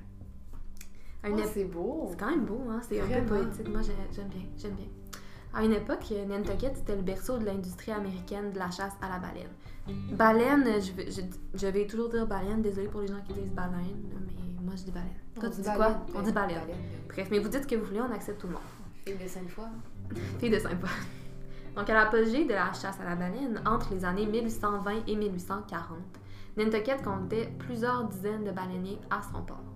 Oh, 1.27 1.37
c'est 1.53 1.65
beau. 1.65 2.07
c'est 2.11 2.19
quand 2.21 2.31
même 2.31 2.45
beau, 2.45 2.61
hein? 2.69 2.81
C'est 2.87 3.01
un 3.01 3.07
peu 3.07 3.27
poétique. 3.27 3.69
Moi, 3.69 3.81
j'ai- 3.81 3.93
j'aime 4.15 4.29
bien, 4.29 4.43
j'aime 4.59 4.75
bien. 4.75 4.85
À 5.55 5.63
une 5.63 5.73
époque, 5.73 6.13
Nantucket, 6.29 6.77
c'était 6.77 6.97
le 6.97 7.03
berceau 7.03 7.39
de 7.39 7.45
l'industrie 7.45 7.93
américaine 7.93 8.53
de 8.53 8.59
la 8.59 8.71
chasse 8.71 8.95
à 9.01 9.09
la 9.09 9.19
baleine. 9.19 9.51
Baleine, 10.13 10.83
je 10.83 10.93
vais, 10.93 11.11
je, 11.11 11.21
je 11.55 11.67
vais 11.69 11.87
toujours 11.87 12.09
dire 12.09 12.27
baleine, 12.27 12.61
désolé 12.61 12.89
pour 12.89 13.03
les 13.03 13.07
gens 13.07 13.21
qui 13.27 13.35
disent 13.35 13.53
baleine, 13.53 14.03
mais 14.27 14.63
moi 14.65 14.75
je 14.77 14.83
dis 14.85 14.91
baleine. 14.91 15.11
Toi, 15.39 15.51
tu 15.51 15.61
dis 15.61 15.69
quoi? 15.77 16.05
On 16.15 16.23
dit 16.23 16.33
baleine. 16.33 16.61
Bref, 17.09 17.29
mais 17.31 17.39
vous 17.39 17.49
dites 17.49 17.63
ce 17.63 17.69
que 17.69 17.77
vous 17.77 17.85
voulez, 17.85 18.01
on 18.01 18.13
accepte 18.13 18.41
tout 18.41 18.49
le 18.49 18.55
monde. 18.55 18.63
Fille 19.07 19.17
de 19.17 19.29
cinq 19.29 19.49
fois. 19.49 19.69
Fille 20.41 20.51
de 20.51 20.59
sympa. 20.59 20.89
Donc, 21.77 21.91
à 21.91 21.95
l'apogée 21.95 22.45
de 22.45 22.53
la 22.53 22.73
chasse 22.73 22.99
à 23.01 23.05
la 23.05 23.15
baleine, 23.15 23.61
entre 23.67 23.93
les 23.93 24.05
années 24.05 24.27
1820 24.27 25.07
et 25.07 25.17
1840, 25.17 25.99
Nantucket 26.57 27.03
comptait 27.03 27.53
plusieurs 27.59 28.05
dizaines 28.05 28.45
de 28.45 28.53
baleiniers 28.53 28.99
à 29.11 29.21
son 29.23 29.43
port. 29.43 29.74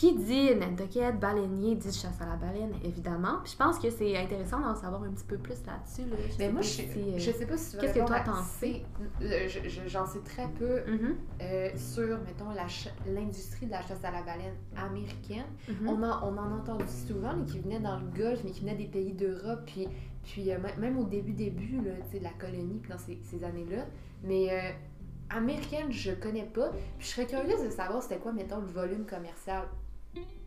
Qui 0.00 0.14
dit 0.16 0.54
Nantucket, 0.54 1.12
baleinier, 1.20 1.74
dit 1.76 1.92
chasse 1.92 2.18
à 2.22 2.24
la 2.24 2.36
baleine, 2.36 2.72
évidemment. 2.82 3.40
Puis 3.44 3.52
je 3.52 3.56
pense 3.58 3.78
que 3.78 3.90
c'est 3.90 4.16
intéressant 4.16 4.58
d'en 4.58 4.74
savoir 4.74 5.02
un 5.02 5.10
petit 5.10 5.26
peu 5.26 5.36
plus 5.36 5.62
là-dessus. 5.66 6.08
là. 6.08 6.16
Je 6.22 6.38
Mais 6.38 6.46
sais 6.46 6.52
moi, 6.52 6.62
je, 6.62 6.68
si, 6.68 6.82
euh, 6.88 7.18
je 7.18 7.30
sais 7.32 7.44
pas 7.44 7.58
si 7.58 7.76
qu'est-ce 7.76 7.92
que 7.92 8.06
toi, 8.06 8.20
t'en 8.20 8.32
je- 9.20 9.88
J'en 9.88 10.06
sais 10.06 10.20
très 10.20 10.48
peu 10.58 10.80
mhm, 10.90 11.16
euh, 11.42 11.68
sur, 11.76 12.16
mettons, 12.20 12.46
l'industrie 13.06 13.66
de 13.66 13.72
la 13.72 13.82
chasse 13.82 14.02
à 14.02 14.10
la 14.10 14.22
baleine 14.22 14.54
américaine. 14.74 15.44
mhm. 15.68 15.86
On, 15.90 16.02
en, 16.02 16.32
on 16.32 16.38
en 16.38 16.50
a 16.50 16.56
entendu 16.62 16.84
souvent, 17.06 17.36
mais 17.36 17.44
qui 17.44 17.58
venaient 17.58 17.80
dans 17.80 17.98
le 17.98 18.06
Golfe, 18.06 18.40
mais 18.42 18.52
qui 18.52 18.60
venaient 18.62 18.76
des 18.76 18.86
pays 18.88 19.12
d'Europe, 19.12 19.60
puis, 19.66 19.86
puis 20.24 20.50
euh, 20.50 20.56
même 20.78 20.96
au 20.98 21.04
début, 21.04 21.34
début, 21.34 21.76
là, 21.82 21.90
sais, 22.10 22.20
de 22.20 22.24
la 22.24 22.30
colonie, 22.30 22.78
puis 22.78 22.90
dans 22.90 22.96
ces, 22.96 23.20
ces 23.22 23.44
années-là. 23.44 23.84
Mais 24.22 24.48
euh, 24.50 24.70
américaine, 25.36 25.92
je 25.92 26.12
connais 26.12 26.46
pas. 26.46 26.70
Puis 26.70 26.80
je 27.00 27.06
serais 27.06 27.26
curieuse 27.26 27.62
de 27.64 27.68
savoir 27.70 28.02
c'était 28.02 28.18
quoi, 28.18 28.32
mettons, 28.32 28.60
le 28.60 28.66
volume 28.66 29.04
commercial. 29.04 29.64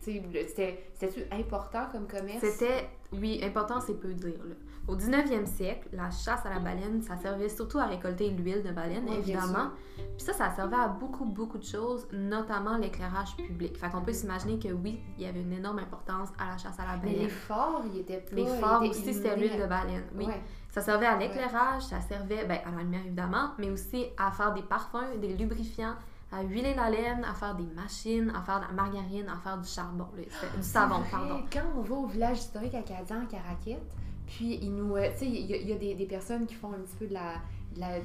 C'était-tu 0.04 1.22
important 1.32 1.86
comme 1.90 2.06
commerce? 2.06 2.40
C'était, 2.40 2.88
oui, 3.12 3.40
important, 3.42 3.80
c'est 3.80 3.98
peu 3.98 4.12
dire. 4.12 4.38
Là. 4.44 4.54
Au 4.86 4.96
19e 4.96 5.46
siècle, 5.46 5.88
la 5.92 6.10
chasse 6.10 6.44
à 6.44 6.50
la 6.50 6.58
baleine, 6.58 7.00
ça 7.00 7.16
servait 7.16 7.48
surtout 7.48 7.78
à 7.78 7.86
récolter 7.86 8.28
l'huile 8.28 8.62
de 8.62 8.70
baleine, 8.70 9.08
Ouais, 9.08 9.16
évidemment. 9.16 9.70
Puis 9.96 10.26
ça, 10.26 10.34
ça 10.34 10.50
servait 10.50 10.76
à 10.76 10.88
beaucoup, 10.88 11.24
beaucoup 11.24 11.56
de 11.56 11.64
choses, 11.64 12.06
notamment 12.12 12.76
l'éclairage 12.76 13.34
public. 13.36 13.78
Fait 13.78 13.88
qu'on 13.88 14.02
peut 14.02 14.12
s'imaginer 14.12 14.58
que 14.58 14.68
oui, 14.68 15.00
il 15.16 15.24
y 15.24 15.26
avait 15.26 15.40
une 15.40 15.54
énorme 15.54 15.78
importance 15.78 16.28
à 16.38 16.50
la 16.50 16.58
chasse 16.58 16.78
à 16.78 16.84
la 16.84 16.98
Mais 17.02 17.08
les 17.08 17.14
baleine. 17.16 17.30
forts, 17.30 17.82
ils 17.92 18.00
étaient 18.00 18.18
pas... 18.18 18.36
Les 18.36 18.88
étaient 18.88 18.88
aussi, 18.90 19.14
c'était 19.14 19.36
l'huile 19.36 19.58
de 19.58 19.66
baleine. 19.66 20.04
Oui. 20.14 20.26
Ouais. 20.26 20.42
Ça 20.70 20.82
servait 20.82 21.06
à 21.06 21.16
l'éclairage, 21.16 21.82
ça 21.82 22.00
servait 22.00 22.44
ben, 22.44 22.58
à 22.66 22.70
la 22.70 22.82
lumière 22.82 23.02
évidemment, 23.06 23.52
mais 23.58 23.70
aussi 23.70 24.06
à 24.18 24.30
faire 24.32 24.52
des 24.52 24.62
parfums, 24.62 25.18
des 25.20 25.34
lubrifiants, 25.34 25.94
à 26.32 26.42
huiler 26.42 26.74
la 26.74 26.90
laine, 26.90 27.24
à 27.24 27.32
faire 27.34 27.54
des 27.54 27.66
machines, 27.74 28.30
à 28.34 28.42
faire 28.42 28.60
de 28.60 28.66
la 28.66 28.72
margarine, 28.72 29.28
à 29.28 29.36
faire 29.36 29.58
du 29.58 29.68
charbon, 29.68 30.06
là. 30.16 30.22
Du 30.56 30.62
savon, 30.62 30.98
vrai, 30.98 31.08
pardon. 31.10 31.42
Quand 31.52 31.62
on 31.76 31.80
va 31.82 31.94
au 31.94 32.06
village 32.06 32.38
historique 32.38 32.74
acadien 32.74 33.22
à 33.22 33.26
Caraquette, 33.26 33.82
puis 34.26 34.58
ils 34.62 34.74
nous. 34.74 34.96
euh, 34.96 35.08
tu 35.12 35.18
sais, 35.20 35.26
il 35.26 35.46
y, 35.46 35.54
a- 35.54 35.56
il 35.58 35.68
y 35.68 35.72
a 35.72 35.76
des, 35.76 35.94
des 35.94 36.06
personnes 36.06 36.46
qui 36.46 36.54
font 36.54 36.72
un 36.72 36.78
petit 36.80 36.96
peu 36.98 37.06
de 37.06 37.14
la. 37.14 37.34
de 37.74 37.80
la- 37.80 38.00
de, 38.00 38.04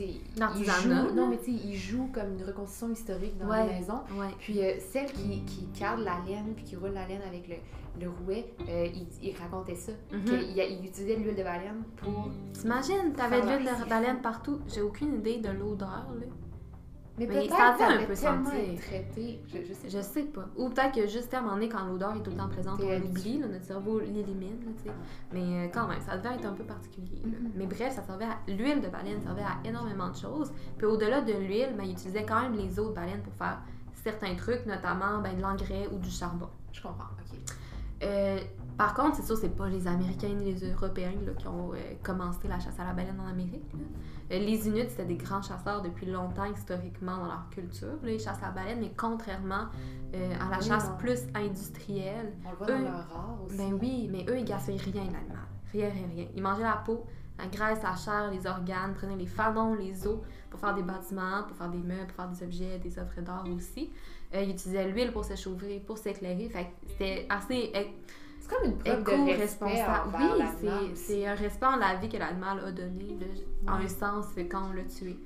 ils 0.00 0.64
jouent- 0.64 1.14
Non, 1.14 1.28
mais 1.28 1.38
tu 1.38 1.44
sais, 1.46 1.50
ils 1.64 1.76
jouent 1.76 2.08
comme 2.12 2.34
une 2.38 2.44
reconstruction 2.44 2.92
historique 2.92 3.36
dans 3.38 3.48
Ouais. 3.48 3.66
les 3.66 3.74
maisons. 3.80 4.00
Ouais. 4.16 4.28
Puis 4.38 4.62
euh, 4.62 4.74
celle 4.78 5.10
qui, 5.12 5.42
qui 5.44 5.66
cadre 5.78 6.02
la 6.04 6.18
laine, 6.26 6.52
puis 6.54 6.64
qui 6.64 6.76
roule 6.76 6.90
la 6.92 7.06
laine 7.06 7.22
avec 7.26 7.48
le, 7.48 7.56
le 8.00 8.08
rouet, 8.10 8.54
euh, 8.68 8.86
il, 8.94 9.06
il 9.22 9.34
racontait 9.36 9.74
ça. 9.74 9.92
Y 10.12 10.60
a- 10.60 10.64
il 10.66 10.84
utilisait 10.86 11.16
de 11.16 11.22
l'huile 11.24 11.36
de 11.36 11.42
baleine 11.42 11.82
pour. 11.96 12.28
T'imagines, 12.52 13.12
t'avais 13.16 13.40
de 13.40 13.46
l'huile 13.46 13.68
de 13.84 13.88
baleine 13.88 14.20
partout. 14.22 14.60
J'ai 14.72 14.82
aucune 14.82 15.14
idée 15.14 15.38
de 15.38 15.50
l'odeur, 15.50 16.06
là. 16.20 16.26
Mais, 17.18 17.26
Mais 17.26 17.34
peut-être 17.48 17.56
ça 17.56 17.72
devait 17.72 17.84
un 18.02 18.06
peu 18.06 18.14
tellement 18.14 18.44
sentir. 18.44 18.80
traité. 18.80 19.40
Je, 19.48 19.58
je 19.68 19.72
sais 19.74 19.88
Je 19.90 20.00
sais 20.00 20.22
pas. 20.22 20.46
Ou 20.56 20.68
peut-être 20.70 20.94
que 20.94 21.06
juste 21.06 21.32
à 21.34 21.38
un 21.38 21.42
moment 21.42 21.54
donné, 21.54 21.68
quand 21.68 21.84
l'odeur 21.86 22.14
est 22.16 22.22
tout 22.22 22.30
le 22.30 22.36
temps 22.36 22.48
présente, 22.48 22.80
on 22.82 22.98
l'oublie, 22.98 23.38
notre 23.38 23.64
cerveau 23.64 24.00
l'élimine, 24.00 24.58
tu 24.78 24.84
sais. 24.84 24.94
Mais 25.32 25.66
euh, 25.66 25.68
quand 25.72 25.88
même, 25.88 26.00
ça 26.00 26.16
devait 26.16 26.34
être 26.34 26.46
un 26.46 26.52
peu 26.52 26.64
particulier. 26.64 27.20
là. 27.24 27.38
Mhm. 27.40 27.52
Mais 27.56 27.66
bref, 27.66 27.94
ça 27.94 28.02
servait 28.02 28.26
à... 28.26 28.38
L'huile 28.46 28.80
de 28.80 28.88
baleine 28.88 29.20
servait 29.20 29.42
à 29.42 29.58
énormément 29.68 30.08
de 30.10 30.16
choses. 30.16 30.52
Puis 30.76 30.86
au-delà 30.86 31.20
de 31.22 31.32
l'huile, 31.32 31.74
ben, 31.76 31.84
ils 31.84 31.92
utilisaient 31.92 32.24
quand 32.24 32.40
même 32.42 32.54
les 32.54 32.78
os 32.78 32.88
de 32.90 32.94
baleine 32.94 33.20
pour 33.22 33.34
faire 33.34 33.58
certains 34.04 34.34
trucs, 34.36 34.64
notamment 34.66 35.18
ben, 35.22 35.36
de 35.36 35.42
l'engrais 35.42 35.88
ou 35.92 35.98
du 35.98 36.10
charbon. 36.10 36.48
Je 36.72 36.80
comprends, 36.82 37.04
ok. 37.32 37.38
Euh, 38.04 38.38
par 38.76 38.94
contre, 38.94 39.16
c'est 39.16 39.24
sûr, 39.24 39.36
c'est 39.36 39.48
pas 39.56 39.68
les 39.68 39.88
Américains 39.88 40.28
ni 40.28 40.52
les 40.52 40.70
Européens 40.70 41.10
là, 41.26 41.32
qui 41.36 41.48
ont 41.48 41.72
euh, 41.72 41.76
commencé 42.04 42.46
la 42.46 42.60
chasse 42.60 42.78
à 42.78 42.84
la 42.84 42.92
baleine 42.92 43.18
en 43.20 43.26
Amérique. 43.28 43.72
là. 43.72 43.80
Euh, 44.30 44.38
les 44.38 44.68
Inuits, 44.68 44.86
c'était 44.88 45.04
des 45.06 45.16
grands 45.16 45.40
chasseurs 45.42 45.80
depuis 45.82 46.06
longtemps, 46.06 46.44
historiquement, 46.44 47.16
dans 47.16 47.26
leur 47.26 47.48
culture. 47.50 47.94
Là, 48.02 48.10
ils 48.10 48.20
chassent 48.20 48.40
la 48.42 48.50
baleine, 48.50 48.80
mais 48.80 48.92
contrairement 48.96 49.66
euh, 50.14 50.34
à 50.40 50.50
la 50.50 50.58
Oui, 50.58 50.66
chasse 50.66 50.88
non. 50.90 50.96
plus 50.98 51.20
industrielle, 51.34 52.34
On 52.44 52.50
le 52.50 52.56
voit 52.56 52.66
Eux- 52.66 52.72
dans 52.72 52.78
leur 52.84 53.16
art 53.16 53.38
aussi. 53.46 53.56
ben 53.56 53.78
oui, 53.80 54.08
mais 54.10 54.24
eux, 54.28 54.38
ils 54.38 54.44
gaspillent 54.44 54.76
rien 54.78 55.04
l'animal. 55.04 55.38
Rien, 55.72 55.88
rien, 55.90 56.06
rien. 56.14 56.26
Ils 56.34 56.42
mangeaient 56.42 56.62
la 56.62 56.82
peau, 56.84 57.06
la 57.38 57.46
graisse, 57.46 57.82
la 57.82 57.94
chair, 57.96 58.30
les 58.30 58.46
organes, 58.46 58.94
prenaient 58.94 59.16
les 59.16 59.26
fanons, 59.26 59.74
les 59.74 60.06
os 60.06 60.18
pour 60.50 60.60
faire 60.60 60.74
des 60.74 60.82
bâtiments, 60.82 61.42
pour 61.46 61.56
faire 61.56 61.68
des 61.70 61.78
meubles, 61.78 62.06
pour 62.08 62.16
faire 62.16 62.28
des 62.28 62.42
objets, 62.42 62.78
des 62.78 62.98
œuvres 62.98 63.20
d'art 63.22 63.44
aussi. 63.54 63.90
Euh, 64.34 64.42
ils 64.42 64.50
utilisaient 64.50 64.88
l'huile 64.88 65.12
pour 65.12 65.24
se 65.24 65.36
chauffer, 65.36 65.80
pour 65.80 65.96
s'éclairer. 65.98 66.48
Fait 66.48 66.64
que 66.64 66.68
c'était 66.90 67.26
assez 67.30 67.70
é- 67.74 67.94
C'est 68.48 68.54
comme 68.54 68.64
une 68.64 68.76
preuve 68.78 69.04
de 69.26 69.30
respect 69.40 69.64
Oui, 70.80 70.92
c'est- 70.94 71.26
un 71.26 71.34
respect 71.34 71.66
en 71.66 71.76
la 71.76 71.94
vie 71.96 72.08
que 72.08 72.16
l'animal 72.16 72.60
a 72.64 72.72
donné. 72.72 73.16
là. 73.20 73.26
En 73.72 73.76
un 73.76 73.88
sens, 73.88 74.26
c'est 74.34 74.46
quand 74.48 74.70
on 74.70 74.72
l'a 74.72 74.84
tué. 74.84 75.18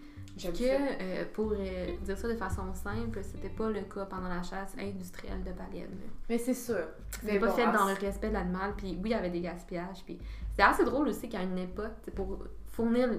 Que, 0.50 0.64
euh, 1.02 1.25
pour 1.35 1.52
euh, 1.52 1.87
dire 2.02 2.17
ça 2.17 2.26
de 2.26 2.35
façon 2.37 2.73
simple, 2.73 3.21
c'était 3.23 3.50
pas 3.50 3.69
le 3.69 3.83
cas 3.83 4.07
pendant 4.07 4.29
la 4.29 4.43
chasse 4.43 4.75
industrielle 4.81 5.43
de 5.45 5.52
baleines. 5.52 5.91
Mais 6.29 6.38
c'est 6.38 6.55
sûr. 6.55 6.87
C'était 7.11 7.33
pas 7.38 7.47
bon, 7.49 7.52
fait 7.52 7.64
dans 7.79 7.85
le 7.87 7.93
respect 7.95 8.29
de 8.29 8.33
l'animal, 8.35 8.73
puis 8.76 8.93
oui, 8.95 9.11
il 9.11 9.11
y 9.11 9.14
avait 9.14 9.29
des 9.31 9.43
gaspillages. 9.43 10.02
Puis 10.07 10.19
c'est 10.57 10.62
assez 10.62 10.85
drôle 10.85 11.09
aussi 11.09 11.29
qu'à 11.29 11.43
une 11.43 11.59
époque, 11.59 11.93
pour 12.17 12.38
fournir 12.67 13.11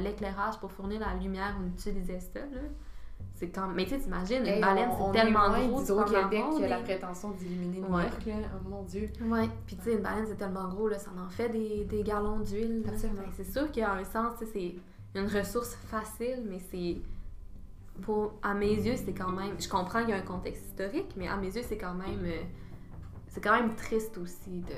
l'éclairage, 0.00 0.58
pour 0.60 0.72
fournir 0.72 1.00
la 1.00 1.14
lumière, 1.14 1.54
on 1.62 1.66
utilisait 1.68 2.20
ça. 2.20 2.40
Là. 2.40 2.60
C'est 3.52 3.60
Mais 3.74 3.84
tu 3.84 3.90
sais, 3.90 3.98
t'imagines, 3.98 4.44
une 4.46 4.60
baleine, 4.60 4.88
c'est 4.96 5.08
est 5.08 5.12
tellement 5.12 5.48
loin 5.48 5.66
gros. 5.66 5.90
avoir 5.90 6.06
qui 6.06 6.64
a 6.64 6.68
la 6.68 6.78
prétention 6.78 7.30
d'illuminer 7.32 7.80
New 7.80 7.94
Ouais. 7.94 8.02
York, 8.04 8.26
là. 8.26 8.34
Oh 8.54 8.68
mon 8.68 8.82
Dieu. 8.82 9.08
Ouais, 9.24 9.48
puis 9.66 9.76
tu 9.76 9.84
sais, 9.84 9.92
une 9.94 10.02
baleine, 10.02 10.24
c'est 10.26 10.36
tellement 10.36 10.68
gros, 10.68 10.88
là, 10.88 10.98
ça 10.98 11.10
en 11.18 11.28
fait 11.30 11.48
des, 11.48 11.84
des 11.84 12.02
gallons 12.02 12.40
d'huile. 12.40 12.82
C'est 13.36 13.50
sûr 13.50 13.70
qu'il 13.70 13.82
y 13.82 13.84
a 13.86 13.92
un 13.92 14.04
sens, 14.04 14.32
tu 14.38 14.46
sais, 14.46 14.52
c'est 15.14 15.20
une 15.20 15.26
ressource 15.28 15.74
facile, 15.74 16.42
mais 16.48 16.58
c'est. 16.70 16.96
Pour, 18.02 18.32
à 18.42 18.54
mes 18.54 18.72
yeux, 18.74 18.96
c'est 18.96 19.12
quand 19.14 19.30
même. 19.30 19.54
Je 19.60 19.68
comprends 19.68 20.00
qu'il 20.00 20.10
y 20.10 20.12
a 20.12 20.16
un 20.16 20.22
contexte 20.22 20.66
historique, 20.66 21.14
mais 21.16 21.28
à 21.28 21.36
mes 21.36 21.54
yeux, 21.54 21.62
c'est 21.62 21.78
quand 21.78 21.94
même. 21.94 22.24
euh, 22.24 22.42
c'est 23.28 23.40
quand 23.40 23.52
même 23.56 23.74
triste 23.76 24.16
aussi 24.18 24.50
de, 24.60 24.74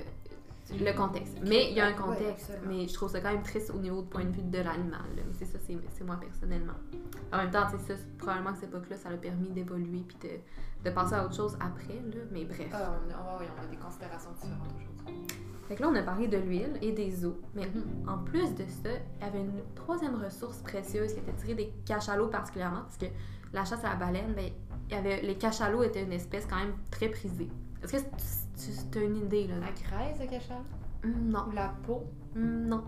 le 0.71 0.93
contexte. 0.97 1.39
Mais 1.47 1.71
il 1.71 1.77
y 1.77 1.81
a 1.81 1.87
un 1.87 1.93
contexte, 1.93 2.51
mais 2.67 2.89
je 2.89 2.95
trouve 2.95 3.11
ça 3.11 3.21
quand 3.21 3.31
même 3.33 3.43
triste 3.43 3.71
au 3.75 3.79
niveau 3.79 4.03
du 4.03 4.09
point 4.09 4.25
de 4.25 4.31
vue 4.31 4.43
de 4.43 4.59
l'animal. 4.59 5.01
c'est 5.33 5.45
ça, 5.45 5.59
c'est 5.65 5.77
c'est 5.91 6.05
moi 6.05 6.17
personnellement. 6.21 6.75
En 7.33 7.39
même 7.39 7.51
temps, 7.51 7.69
sais, 7.71 7.95
ça, 7.97 8.03
probablement 8.19 8.53
que 8.53 8.59
cette 8.61 8.69
époque-là, 8.71 8.97
ça 8.97 9.11
l'a 9.11 9.17
permis 9.17 9.51
d'évoluer 9.51 10.05
puis 10.07 10.17
de, 10.23 10.89
de 10.89 10.95
passer 10.95 11.15
à 11.15 11.25
autre 11.25 11.35
chose 11.35 11.57
après, 11.61 11.95
là. 11.95 12.21
Mais 12.33 12.45
bref. 12.45 12.69
Ah, 12.73 12.93
on, 13.07 13.11
a, 13.11 13.39
ouais, 13.39 13.45
ouais, 13.45 13.51
on 13.61 13.65
a 13.65 13.67
des 13.67 13.77
considérations 13.77 14.31
différentes 14.33 14.69
aujourd'hui. 14.77 15.27
Fait 15.69 15.75
que 15.75 15.83
là, 15.83 15.89
on 15.93 15.95
a 15.97 16.03
parlé 16.03 16.29
de 16.29 16.37
l'huile 16.39 16.79
et 16.81 16.93
des 16.93 17.25
os. 17.25 17.35
Mais 17.55 17.67
Mhm. 17.67 18.09
en 18.09 18.19
plus 18.19 18.55
de 18.55 18.65
ça, 18.67 18.91
il 19.21 19.25
y 19.25 19.29
avait 19.29 19.41
une 19.41 19.63
troisième 19.75 20.15
ressource 20.23 20.59
précieuse 20.59 21.13
qui 21.13 21.19
était 21.21 21.33
tirée 21.33 21.55
des 21.55 21.73
cachalots 21.85 22.29
particulièrement, 22.29 22.83
parce 22.83 22.97
que 22.99 23.07
la 23.53 23.65
chasse 23.65 23.85
à 23.85 23.91
la 23.91 23.97
baleine, 23.97 24.33
ben, 24.35 24.51
il 24.89 24.95
y 24.95 24.99
avait, 24.99 25.23
les 25.23 25.37
cachalots 25.37 25.83
étaient 25.83 26.05
une 26.05 26.13
espèce 26.13 26.47
quand 26.47 26.57
même 26.57 26.75
très 26.91 27.09
prisée. 27.09 27.49
Est-ce 27.83 28.05
que 28.05 28.91
tu, 28.93 28.99
as 28.99 29.03
une 29.03 29.17
idée, 29.17 29.47
là? 29.47 29.55
La 29.59 29.71
graisse 29.73 30.19
de 30.19 30.25
cachalot 30.27 30.61
Hum, 31.05 31.29
non. 31.31 31.47
ou 31.49 31.51
la 31.53 31.69
peau? 31.87 32.05
Hum, 32.35 32.67
non. 32.67 32.85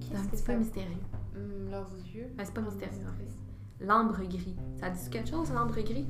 C'est 0.00 0.14
un 0.14 0.20
Qu'est-ce 0.20 0.22
que 0.24 0.30
petit 0.36 0.42
peu 0.44 0.52
ça 0.52 0.58
mystérieux. 0.58 0.96
Hum, 1.36 1.70
Leurs 1.70 1.90
yeux? 2.14 2.28
Ben, 2.36 2.44
c'est 2.44 2.54
pas 2.54 2.60
mystérieux, 2.62 3.06
en 3.08 3.12
fait. 3.12 3.84
L'ambre 3.84 4.22
gris. 4.28 4.56
Ça 4.78 4.90
dit 4.90 5.10
quelque 5.10 5.28
chose, 5.30 5.50
l'ambre 5.52 5.74
gris? 5.82 6.06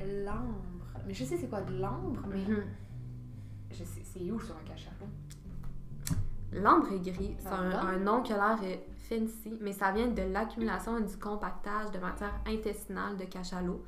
L'ambre. 0.00 0.62
Mais 1.06 1.14
je 1.14 1.24
sais 1.24 1.36
c'est 1.36 1.48
quoi 1.48 1.62
de 1.62 1.74
l'ambre, 1.78 2.22
mais 2.30 2.44
Mhm. 2.44 2.64
je 3.70 3.76
sais 3.84 4.02
c'est 4.04 4.30
où 4.30 4.38
sur 4.40 4.54
un 4.56 4.62
cachalot 4.68 5.06
L'ambre 6.52 6.98
gris, 7.02 7.34
c'est 7.38 7.48
un, 7.48 7.98
nom 7.98 8.22
qui 8.22 8.32
a 8.32 8.36
l'air 8.36 8.78
fancy, 9.18 9.58
mais 9.60 9.72
ça 9.72 9.90
vient 9.92 10.08
de 10.08 10.22
l'accumulation 10.22 10.98
et 10.98 11.02
du 11.02 11.16
compactage 11.16 11.90
de 11.90 11.98
matière 11.98 12.32
intestinale 12.46 13.16
de 13.16 13.24
cachalot. 13.24 13.82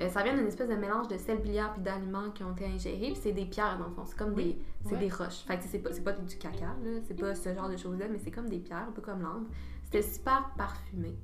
Euh, 0.00 0.08
ça 0.08 0.22
vient 0.22 0.34
d'une 0.36 0.46
espèce 0.46 0.68
de 0.68 0.74
mélange 0.74 1.08
de 1.08 1.16
sel 1.16 1.38
biliaire 1.38 1.72
puis 1.72 1.82
d'aliments 1.82 2.30
qui 2.30 2.42
ont 2.44 2.52
été 2.52 2.66
ingérés, 2.66 3.12
puis 3.12 3.20
c'est 3.22 3.32
des 3.32 3.46
pierres 3.46 3.78
dans 3.78 3.86
le 3.86 3.92
fond, 3.92 4.04
c'est 4.04 4.16
comme 4.18 4.34
des, 4.34 4.58
c'est 4.84 4.92
Ouais. 4.94 4.98
des 4.98 5.08
roches. 5.08 5.44
Fait 5.46 5.56
que 5.56 5.64
c'est 5.64 5.78
pas, 5.78 5.92
c'est 5.92 6.02
pas 6.04 6.12
du 6.12 6.36
caca, 6.36 6.74
c'est 7.06 7.18
pas 7.18 7.34
ce 7.34 7.54
genre 7.54 7.68
de 7.68 7.76
choses-là, 7.76 8.06
mais 8.10 8.18
c'est 8.18 8.30
comme 8.30 8.48
des 8.48 8.58
pierres, 8.58 8.86
un 8.88 8.92
peu 8.92 9.02
comme 9.02 9.22
l'ambre. 9.22 9.46
C'était 9.84 10.02
super 10.02 10.50
parfumé. 10.56 11.14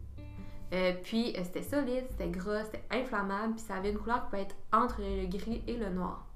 Euh, 0.72 0.94
puis 1.02 1.34
euh, 1.36 1.40
c'était 1.44 1.62
solide, 1.62 2.04
c'était 2.10 2.30
gras, 2.30 2.64
c'était 2.64 2.84
inflammable, 2.90 3.54
puis 3.54 3.62
ça 3.62 3.74
avait 3.74 3.90
une 3.90 3.98
couleur 3.98 4.24
qui 4.24 4.30
peut 4.30 4.36
être 4.38 4.54
entre 4.72 5.00
le 5.02 5.26
gris 5.26 5.62
et 5.66 5.76
le 5.76 5.90
noir. 5.90 6.26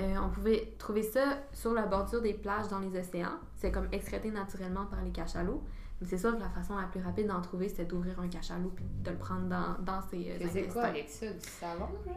Euh, 0.00 0.14
on 0.24 0.28
pouvait 0.30 0.74
trouver 0.78 1.02
ça 1.02 1.38
sur 1.52 1.72
la 1.72 1.82
bordure 1.86 2.22
des 2.22 2.32
plages 2.32 2.68
dans 2.68 2.78
les 2.80 2.98
océans. 2.98 3.38
C'est 3.56 3.70
comme 3.70 3.86
excrété 3.92 4.30
naturellement 4.30 4.86
par 4.86 5.02
les 5.02 5.10
cachalots. 5.10 5.62
Mais 6.00 6.06
c'est 6.06 6.18
sûr 6.18 6.34
que 6.34 6.40
la 6.40 6.48
façon 6.48 6.76
la 6.76 6.86
plus 6.86 7.00
rapide 7.02 7.26
d'en 7.26 7.40
trouver, 7.40 7.68
c'est 7.68 7.84
d'ouvrir 7.84 8.18
un 8.20 8.28
cachalot 8.28 8.70
puis 8.74 8.84
de 9.04 9.10
le 9.10 9.16
prendre 9.16 9.46
dans, 9.48 9.76
dans 9.82 10.00
ses 10.02 10.36
C'est 10.52 10.62
quoi 10.72 10.82
avec 10.84 11.08
ça 11.10 11.26
Du 11.32 11.40
savon, 11.48 11.86
genre 12.06 12.16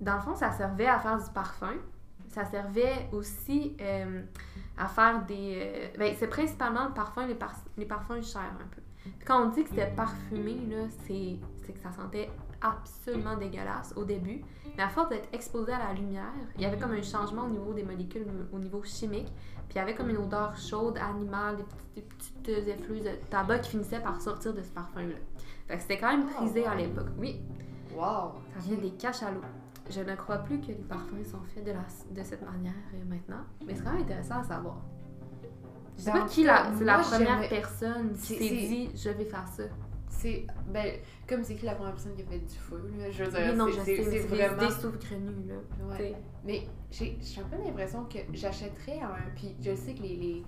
Dans 0.00 0.14
le 0.16 0.20
fond, 0.22 0.34
ça 0.34 0.50
servait 0.52 0.86
à 0.86 0.98
faire 0.98 1.18
du 1.22 1.30
parfum. 1.30 1.74
Ça 2.28 2.44
servait 2.44 3.08
aussi 3.12 3.76
euh, 3.80 4.22
à 4.78 4.86
faire 4.86 5.24
des... 5.26 5.58
euh, 5.60 5.98
ben, 5.98 6.14
c'est 6.18 6.28
principalement 6.28 6.86
le 6.86 6.94
parfum, 6.94 7.26
les, 7.26 7.34
par- 7.34 7.56
les 7.76 7.84
parfums 7.86 8.22
chers 8.22 8.40
un 8.40 8.68
peu. 8.74 8.80
Puis 9.02 9.26
quand 9.26 9.44
on 9.46 9.48
dit 9.50 9.64
que 9.64 9.70
c'était 9.70 9.90
parfumé, 9.90 10.54
là, 10.70 10.84
c'est 11.06 11.36
c'est 11.64 11.72
que 11.72 11.80
ça 11.80 11.90
sentait 11.92 12.30
absolument 12.60 13.36
dégueulasse 13.36 13.92
au 13.96 14.04
début. 14.04 14.42
Mais 14.76 14.82
à 14.82 14.88
force 14.88 15.08
d'être 15.08 15.28
exposé 15.32 15.72
à 15.72 15.78
la 15.78 15.92
lumière, 15.94 16.32
il 16.56 16.62
y 16.62 16.66
avait 16.66 16.78
comme 16.78 16.92
un 16.92 17.02
changement 17.02 17.44
au 17.44 17.48
niveau 17.48 17.72
des 17.72 17.82
molécules, 17.82 18.26
au 18.52 18.58
niveau 18.58 18.82
chimique. 18.84 19.32
Puis 19.70 19.76
il 19.76 19.78
y 19.78 19.82
avait 19.82 19.94
comme 19.94 20.10
une 20.10 20.16
odeur 20.16 20.56
chaude, 20.56 20.98
animale, 20.98 21.58
des 21.58 21.62
petites, 21.62 21.94
des 21.94 22.02
petites 22.02 22.48
euh, 22.48 22.74
effluves 22.74 23.04
de 23.04 23.10
tabac 23.30 23.60
qui 23.60 23.70
finissaient 23.70 24.00
par 24.00 24.20
sortir 24.20 24.52
de 24.52 24.60
ce 24.62 24.70
parfum-là. 24.70 25.14
Fait 25.68 25.76
que 25.76 25.82
c'était 25.82 25.98
quand 25.98 26.10
même 26.10 26.26
Oh, 26.28 26.38
prisé 26.38 26.66
à 26.66 26.74
l'époque. 26.74 27.06
Oui, 27.16 27.40
Wow 27.94 28.32
ça 28.52 28.58
vient 28.66 28.78
des 28.78 28.90
cachalots. 28.90 29.40
Je 29.88 30.00
ne 30.00 30.16
crois 30.16 30.38
plus 30.38 30.60
que 30.60 30.66
les 30.66 30.74
parfums 30.74 31.24
sont 31.24 31.38
faits 31.54 31.64
de, 31.64 31.70
la, 31.70 31.84
de 32.10 32.22
cette 32.26 32.42
manière 32.42 32.72
euh, 32.94 33.04
maintenant, 33.08 33.44
mais 33.64 33.76
c'est 33.76 33.84
quand 33.84 33.92
même 33.92 34.02
intéressant 34.02 34.40
à 34.40 34.42
savoir. 34.42 34.78
Je 35.96 36.02
sais 36.02 36.10
pas 36.10 36.22
qui 36.22 36.42
la, 36.42 36.72
c'est 36.76 36.84
la 36.84 36.98
première 36.98 37.48
personne 37.48 38.12
qui 38.14 38.34
s'est 38.34 38.36
dit 38.38 38.90
je 38.96 39.10
vais 39.10 39.24
faire 39.24 39.46
ça. 39.46 39.62
C'est. 40.12 40.44
Ben, 40.68 40.96
comme 41.28 41.42
c'est 41.44 41.54
qui 41.54 41.64
la 41.64 41.74
première 41.74 41.92
personne 41.94 42.14
qui 42.14 42.22
a 42.22 42.26
fait 42.26 42.38
du 42.40 42.54
feu, 42.54 42.90
là 42.98 43.10
Je 43.10 43.24
veux 43.24 43.30
dire, 43.30 43.56
non, 43.56 43.68
c'est- 43.84 44.02
c'est- 44.04 44.18
vraiment. 44.26 44.56
des 44.66 44.70
là. 45.48 45.54
Ouais. 45.88 46.14
Mais 46.44 46.66
j'ai 46.90 47.16
j'ai 47.20 47.40
un 47.40 47.44
peu 47.44 47.56
l'impression 47.56 48.04
que 48.04 48.18
j'achèterais 48.32 49.00
un. 49.00 49.30
Puis 49.36 49.54
je 49.60 49.74
sais 49.74 49.94
que 49.94 50.02
les, 50.02 50.16
les, 50.16 50.42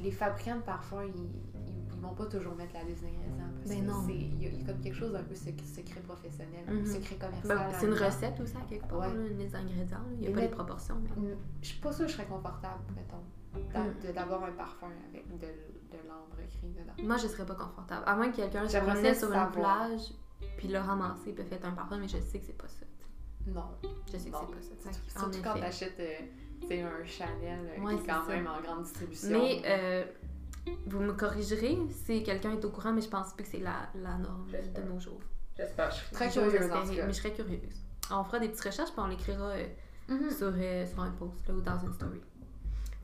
les 0.00 0.10
fabricants 0.10 0.56
de 0.56 0.62
parfums, 0.62 1.08
ils, 1.16 1.22
ils, 1.66 2.00
vont 2.00 2.14
pas 2.14 2.26
toujours 2.26 2.54
mettre 2.54 2.74
la 2.74 2.84
liste 2.84 3.02
d'ingrédients. 3.02 3.50
parce 3.56 3.70
Ben 3.70 3.84
non. 3.86 4.02
c'est- 4.06 4.12
Il 4.14 4.42
y, 4.42 4.46
a- 4.46 4.50
il 4.50 4.60
y 4.60 4.62
a 4.62 4.66
comme 4.66 4.80
quelque 4.80 4.94
chose 4.94 5.12
d'un 5.12 5.22
peu 5.24 5.34
sec- 5.34 5.60
secret 5.64 6.00
professionnel, 6.02 6.64
Mhm. 6.68 6.84
secret 6.86 7.16
commercial. 7.16 7.58
Ben, 7.58 7.76
c'est 7.80 7.86
une 7.86 7.94
recette 7.94 8.40
aussi, 8.40 8.56
à 8.56 8.60
quelque 8.68 8.86
part, 8.86 9.00
Ouais. 9.00 9.06
là, 9.08 9.44
d'ingrédients. 9.50 9.98
là. 9.98 10.04
Il 10.12 10.20
n'y 10.20 10.26
a 10.26 10.28
Mais 10.30 10.34
pas 10.36 10.40
les 10.42 10.48
proportions. 10.48 10.94
Mais... 11.20 11.30
Je 11.62 11.66
suis 11.68 11.80
pas 11.80 11.92
sûre 11.92 12.04
que 12.06 12.10
je 12.12 12.16
serais 12.16 12.26
confortable, 12.28 12.82
mettons, 12.94 13.24
d'a- 13.72 13.80
Mm. 13.84 13.94
de- 14.06 14.12
d'avoir 14.12 14.44
un 14.44 14.52
parfum 14.52 14.86
avec 15.10 15.26
de, 15.40 15.46
de 15.90 15.98
l'ambre 16.08 16.36
écrit 16.44 16.68
dedans. 16.68 16.92
Moi, 17.02 17.16
je 17.16 17.26
serais 17.28 17.46
pas 17.46 17.54
confortable. 17.54 18.02
À 18.06 18.14
moins 18.16 18.30
que 18.30 18.36
quelqu'un 18.36 18.68
se 18.68 18.76
promenait 18.78 19.14
sur 19.14 19.32
une 19.32 19.50
plage, 19.50 20.12
puis 20.56 20.68
l'a 20.68 20.82
ramassé, 20.82 21.32
puis 21.32 21.44
fait 21.44 21.64
un 21.64 21.72
parfum, 21.72 21.98
mais 21.98 22.08
je 22.08 22.18
sais 22.18 22.38
que 22.38 22.46
c'est 22.46 22.56
pas 22.56 22.68
ça. 22.68 22.84
t'sais. 22.86 23.50
Non. 23.52 23.64
Je 24.06 24.12
sais 24.18 24.18
que 24.18 24.22
c'est 24.24 24.30
pas 24.30 24.46
ça. 24.92 25.20
Surtout, 25.20 25.38
en 25.38 25.42
quand 25.42 25.60
t'achètes 25.60 25.98
euh, 26.00 27.00
un 27.02 27.04
Chanel 27.06 27.60
euh, 27.78 27.82
Ouais, 27.82 27.96
qui 27.96 28.02
est 28.02 28.06
quand 28.06 28.24
ça. 28.24 28.28
même 28.32 28.46
en 28.46 28.60
grande 28.60 28.82
distribution. 28.82 29.30
Mais 29.30 29.62
euh, 29.66 30.04
vous 30.86 31.00
me 31.00 31.12
corrigerez 31.12 31.78
si 32.04 32.22
quelqu'un 32.22 32.52
est 32.52 32.64
au 32.64 32.70
courant, 32.70 32.92
mais 32.92 33.00
je 33.00 33.08
pense 33.08 33.32
plus 33.32 33.44
que 33.44 33.50
c'est 33.50 33.58
la, 33.60 33.88
la 33.94 34.16
norme 34.18 34.46
de 34.50 34.82
nos 34.82 35.00
jours. 35.00 35.20
J'espère. 35.56 35.90
Je 35.90 35.96
suis 35.96 36.10
très 36.12 36.28
curieuse. 36.30 36.70
Mais 36.96 37.06
je 37.08 37.12
serais 37.12 37.32
curieuse. 37.32 37.82
On 38.10 38.22
fera 38.24 38.38
des 38.38 38.48
petites 38.48 38.64
recherches 38.64 38.90
puis 38.90 39.00
on 39.00 39.06
l'écrira 39.06 39.44
euh, 39.50 39.66
Mhm. 40.08 40.30
sur, 40.30 40.52
sur 40.90 41.02
un 41.02 41.10
post 41.10 41.46
là, 41.46 41.54
ou 41.54 41.60
dans 41.60 41.78
une 41.80 41.92
story. 41.92 42.20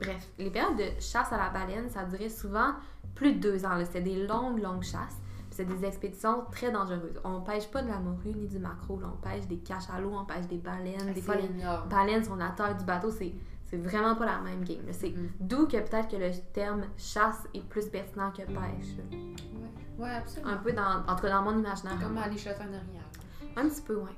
Bref, 0.01 0.27
les 0.37 0.49
périodes 0.49 0.77
de 0.77 0.99
chasse 0.99 1.31
à 1.31 1.37
la 1.37 1.49
baleine, 1.49 1.89
ça 1.89 2.03
durait 2.03 2.29
souvent 2.29 2.73
plus 3.15 3.33
de 3.33 3.39
deux 3.39 3.65
ans. 3.65 3.77
C'était 3.85 4.01
des 4.01 4.27
longues, 4.27 4.59
longues 4.61 4.83
chasses. 4.83 5.17
C'est 5.49 5.63
des 5.65 5.85
expéditions 5.85 6.43
très 6.51 6.69
dangereuses. 6.69 7.19
On 7.23 7.39
pêche 7.39 7.67
pas 7.71 7.81
de 7.81 7.87
la 7.87 7.97
morue 7.99 8.33
ni 8.35 8.47
du 8.47 8.59
maquereau. 8.59 8.99
là. 8.99 9.07
On 9.13 9.17
pêche 9.25 9.47
des 9.47 9.57
cachalots, 9.59 10.11
on 10.13 10.25
pêche 10.25 10.47
des 10.47 10.57
baleines. 10.57 11.13
Des 11.13 11.21
fois, 11.21 11.35
les 11.35 11.49
baleines 11.89 12.25
sont 12.25 12.33
à 12.33 12.37
la 12.45 12.49
taille 12.49 12.75
du 12.75 12.83
bateau. 12.83 13.09
C'est, 13.09 13.33
c'est 13.67 13.77
vraiment 13.77 14.15
pas 14.15 14.25
la 14.25 14.39
même 14.41 14.65
game. 14.65 14.83
C'est 14.91 15.11
Mhm. 15.11 15.29
d'où 15.39 15.65
que 15.65 15.77
peut-être 15.77 16.09
que 16.09 16.17
le 16.17 16.31
terme 16.51 16.83
chasse 16.97 17.47
est 17.53 17.63
plus 17.63 17.87
pertinent 17.87 18.31
que 18.31 18.41
pêche. 18.41 18.97
Ouais, 19.13 20.03
ouais 20.03 20.09
absolument. 20.09 20.51
Un 20.51 20.57
peu 20.57 20.73
dans, 20.73 21.03
en 21.07 21.15
tout 21.15 21.21
cas 21.21 21.29
dans 21.29 21.43
mon 21.43 21.57
imaginaire. 21.57 21.97
Comme 22.01 22.17
aller 22.17 22.37
chasser 22.37 22.61
un 22.63 22.67
orignal. 22.73 23.05
Un 23.55 23.69
petit 23.69 23.81
peu, 23.81 23.95
ouais. 23.95 24.11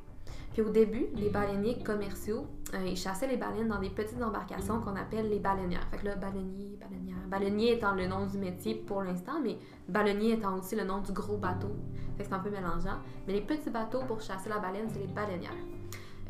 Puis 0.57 0.65
au 0.65 0.71
début, 0.71 1.05
les 1.13 1.29
baleiniers 1.29 1.77
commerciaux, 1.83 2.47
euh, 2.73 2.83
ils 2.83 2.97
chassaient 2.97 3.27
les 3.27 3.37
baleines 3.37 3.67
dans 3.67 3.77
des 3.77 3.91
petites 3.91 4.19
embarcations 4.19 4.81
qu'on 4.81 4.95
appelle 4.95 5.29
les 5.29 5.37
baleinières. 5.37 5.87
Fait 5.91 5.97
que 5.97 6.05
là, 6.05 6.15
baleinier, 6.15 6.79
baleinière. 6.81 7.27
Baleinier 7.27 7.73
étant 7.73 7.93
le 7.93 8.07
nom 8.07 8.25
du 8.25 8.39
métier 8.39 8.73
pour 8.73 9.03
l'instant, 9.03 9.39
mais 9.39 9.59
baleinier 9.87 10.31
étant 10.31 10.57
aussi 10.57 10.75
le 10.75 10.83
nom 10.83 10.99
du 11.01 11.11
gros 11.11 11.37
bateau. 11.37 11.75
Fait 12.17 12.23
que 12.23 12.29
c'est 12.29 12.33
un 12.33 12.39
peu 12.39 12.49
mélangeant. 12.49 12.97
Mais 13.27 13.33
les 13.33 13.41
petits 13.41 13.69
bateaux 13.69 14.01
pour 14.07 14.19
chasser 14.19 14.49
la 14.49 14.57
baleine, 14.57 14.87
c'est 14.91 14.97
les 14.97 15.05
baleinières. 15.05 15.51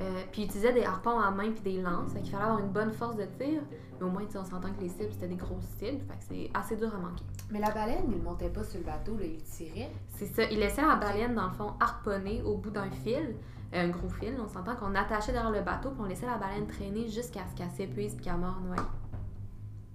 Euh, 0.02 0.24
puis 0.34 0.42
ils 0.42 0.46
utilisaient 0.48 0.74
des 0.74 0.84
harpons 0.84 1.18
à 1.18 1.32
main 1.32 1.50
puis 1.52 1.62
des 1.62 1.82
lances. 1.82 2.12
Fait 2.12 2.20
qu'il 2.20 2.32
fallait 2.32 2.44
avoir 2.44 2.60
une 2.60 2.72
bonne 2.74 2.92
force 2.92 3.16
de 3.16 3.28
tir. 3.40 3.62
Mais 3.98 4.06
au 4.06 4.10
moins, 4.10 4.24
on 4.36 4.44
s'entend 4.44 4.74
que 4.74 4.82
les 4.82 4.90
cibles, 4.90 5.14
c'était 5.14 5.30
des 5.30 5.38
grosses 5.38 5.64
cibles. 5.80 6.02
Fait 6.02 6.18
que 6.18 6.24
c'est 6.28 6.52
assez 6.54 6.76
dur 6.76 6.94
à 6.94 6.98
manquer. 6.98 7.24
Mais 7.50 7.62
la 7.62 7.72
baleine, 7.72 8.04
il 8.12 8.22
montait 8.22 8.50
pas 8.50 8.66
sur 8.66 8.80
le 8.80 8.86
bateau, 8.86 9.16
là, 9.16 9.24
il 9.24 9.42
tirait. 9.42 9.90
C'est 10.18 10.28
ça. 10.28 10.44
Ils 10.52 10.60
laissaient 10.60 10.86
la 10.86 10.98
baleine, 10.98 11.34
dans 11.34 11.48
le 11.48 11.54
fond, 11.54 11.76
harponner 11.80 12.42
au 12.44 12.58
bout 12.58 12.72
d'un 12.72 12.90
fil. 12.90 13.38
Un 13.74 13.90
gros 13.90 14.10
fil, 14.10 14.36
on 14.40 14.48
s'entend 14.48 14.76
qu'on 14.76 14.96
attachait 14.96 15.32
derrière 15.32 15.52
le 15.52 15.62
bateau 15.62 15.92
puis 15.92 16.00
on 16.02 16.06
laissait 16.06 16.26
la 16.26 16.38
baleine 16.38 16.68
traîner 16.68 17.08
jusqu'à 17.08 17.42
ce 17.50 17.56
qu'elle 17.56 17.70
s'épuise 17.72 18.16
puis 18.16 18.26
qu'elle 18.26 18.38
meure 18.38 18.60
noyée. 18.62 18.82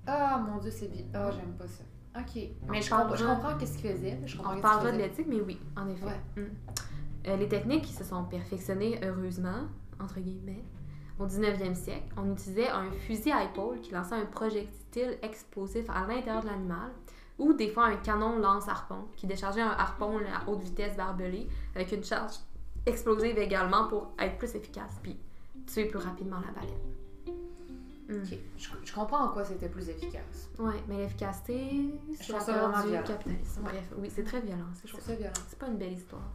Ah, 0.06 0.42
mon 0.46 0.58
Dieu, 0.58 0.70
c'est 0.70 0.88
bien. 0.88 1.04
Ah, 1.14 1.30
j'aime 1.30 1.54
pas 1.54 1.66
ça. 1.66 1.84
OK. 2.18 2.34
Mais 2.34 2.78
On 2.78 2.80
je, 2.80 2.90
comprends, 2.90 3.14
je 3.14 3.24
comprends 3.24 3.56
qu'est-ce 3.56 3.78
qu'il 3.78 3.90
faisait. 3.90 4.20
Je 4.26 4.36
comprends 4.36 4.56
On 4.56 4.60
parlera 4.60 4.92
de 4.92 4.98
l'éthique, 4.98 5.26
mais 5.28 5.40
oui, 5.40 5.58
en 5.76 5.88
effet. 5.88 6.04
Ouais. 6.04 6.42
Mm. 6.42 6.50
Euh, 7.28 7.36
les 7.36 7.48
techniques 7.48 7.84
qui 7.84 7.92
se 7.92 8.04
sont 8.04 8.24
perfectionnées, 8.24 8.98
heureusement, 9.02 9.68
entre 10.00 10.20
guillemets, 10.20 10.64
au 11.18 11.26
19e 11.26 11.74
siècle, 11.74 12.12
on 12.16 12.32
utilisait 12.32 12.68
un 12.68 12.90
fusil 12.90 13.30
à 13.30 13.44
épaule 13.44 13.80
qui 13.80 13.92
lançait 13.92 14.16
un 14.16 14.26
projectile 14.26 15.18
explosif 15.22 15.88
à 15.88 16.06
l'intérieur 16.06 16.42
de 16.42 16.48
l'animal, 16.48 16.90
ou 17.38 17.52
des 17.52 17.68
fois 17.68 17.86
un 17.86 17.96
canon 17.96 18.38
lance-harpon 18.38 19.06
qui 19.16 19.26
déchargeait 19.26 19.62
un 19.62 19.70
harpon 19.70 20.18
à 20.18 20.48
haute 20.50 20.62
vitesse 20.62 20.96
barbelé 20.96 21.48
avec 21.74 21.92
une 21.92 22.04
charge 22.04 22.34
explosive 22.86 23.38
également 23.38 23.88
pour 23.88 24.12
être 24.18 24.38
plus 24.38 24.54
efficace 24.54 24.98
puis 25.02 25.16
tuer 25.66 25.86
plus 25.86 25.98
rapidement 25.98 26.36
la 26.40 26.52
baleine. 26.52 26.78
Mm. 28.08 28.22
OK. 28.22 28.38
Je, 28.58 28.68
je 28.84 28.92
comprends 28.94 29.24
en 29.24 29.28
quoi 29.28 29.44
c'était 29.44 29.68
plus 29.68 29.88
efficace. 29.88 30.50
Ouais, 30.58 30.74
mais 30.88 30.98
l'efficacité, 30.98 31.94
Je 32.20 32.24
c'est 32.24 32.32
la 32.32 32.38
peur 32.40 32.82
du 32.82 32.88
violent. 32.90 33.06
capitalisme. 33.06 33.62
Ouais. 33.64 33.70
Bref, 33.72 33.84
oui, 33.98 34.10
c'est 34.14 34.24
très 34.24 34.40
violent. 34.40 34.66
c'est 34.74 34.88
ça 35.00 35.14
violent. 35.14 35.32
C'est 35.48 35.58
pas 35.58 35.66
une 35.68 35.78
belle 35.78 35.92
histoire. 35.92 36.28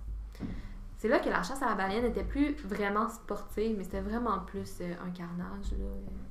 C'est 1.00 1.08
là 1.10 1.20
que 1.20 1.30
la 1.30 1.44
chasse 1.44 1.62
à 1.62 1.68
la 1.68 1.76
baleine 1.76 2.04
n'était 2.04 2.24
plus 2.24 2.56
vraiment 2.66 3.08
sportive, 3.08 3.76
mais 3.78 3.84
c'était 3.84 4.02
vraiment 4.02 4.40
plus 4.40 4.80
euh, 4.82 4.94
un 5.06 5.12
carnage. 5.12 5.72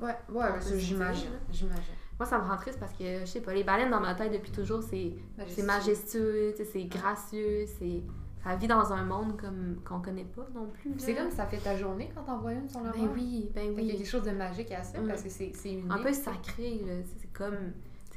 Là. 0.01 0.05
Ouais, 0.05 0.17
ouais, 0.35 0.49
j'imagine. 0.77 1.31
J'imagine. 1.53 1.95
Moi, 2.19 2.27
ça 2.27 2.39
me 2.39 2.49
rend 2.49 2.57
triste 2.57 2.81
parce 2.81 2.93
que, 2.95 3.21
je 3.21 3.27
sais 3.27 3.43
pas, 3.43 3.55
les 3.55 3.63
baleines 3.63 3.91
dans 3.91 4.01
ma 4.01 4.15
tête 4.17 4.33
depuis 4.33 4.51
toujours, 4.51 4.83
c'est 4.83 5.15
majestueux, 5.63 6.53
c'est 6.73 6.85
gracieux, 6.85 7.67
c'est 7.79 8.03
ça 8.47 8.55
vit 8.57 8.69
dans 8.69 8.93
un 8.93 9.05
monde 9.05 9.37
comme 9.41 9.77
qu'on 9.85 10.01
connaît 10.01 10.25
pas 10.25 10.47
non 10.55 10.69
plus. 10.73 10.93
C'est 10.99 11.15
comme 11.15 11.31
ça 11.31 11.47
fait 11.47 11.57
ta 11.59 11.77
journée 11.77 12.11
quand 12.15 12.23
t'en 12.23 12.39
vois 12.39 12.53
une 12.53 12.69
sur 12.69 12.81
le 12.81 12.91
Ben 12.93 13.09
oui, 13.15 13.51
ben 13.55 13.75
Fait 13.75 13.83
qu'il 13.83 13.85
y 13.87 13.91
a 13.91 13.93
oui. 13.95 13.99
quelque 13.99 14.09
chose 14.09 14.23
de 14.23 14.31
magique 14.31 14.71
à 14.71 14.83
ça 14.85 15.01
Mm. 15.01 15.09
parce 15.09 15.23
que 15.23 15.29
c'est 15.31 15.47
unique. 15.65 15.85
Un 15.91 15.99
peu 15.99 16.13
sacré, 16.13 16.81
là. 16.87 16.93
C'est 17.19 17.33
comme, 17.33 17.57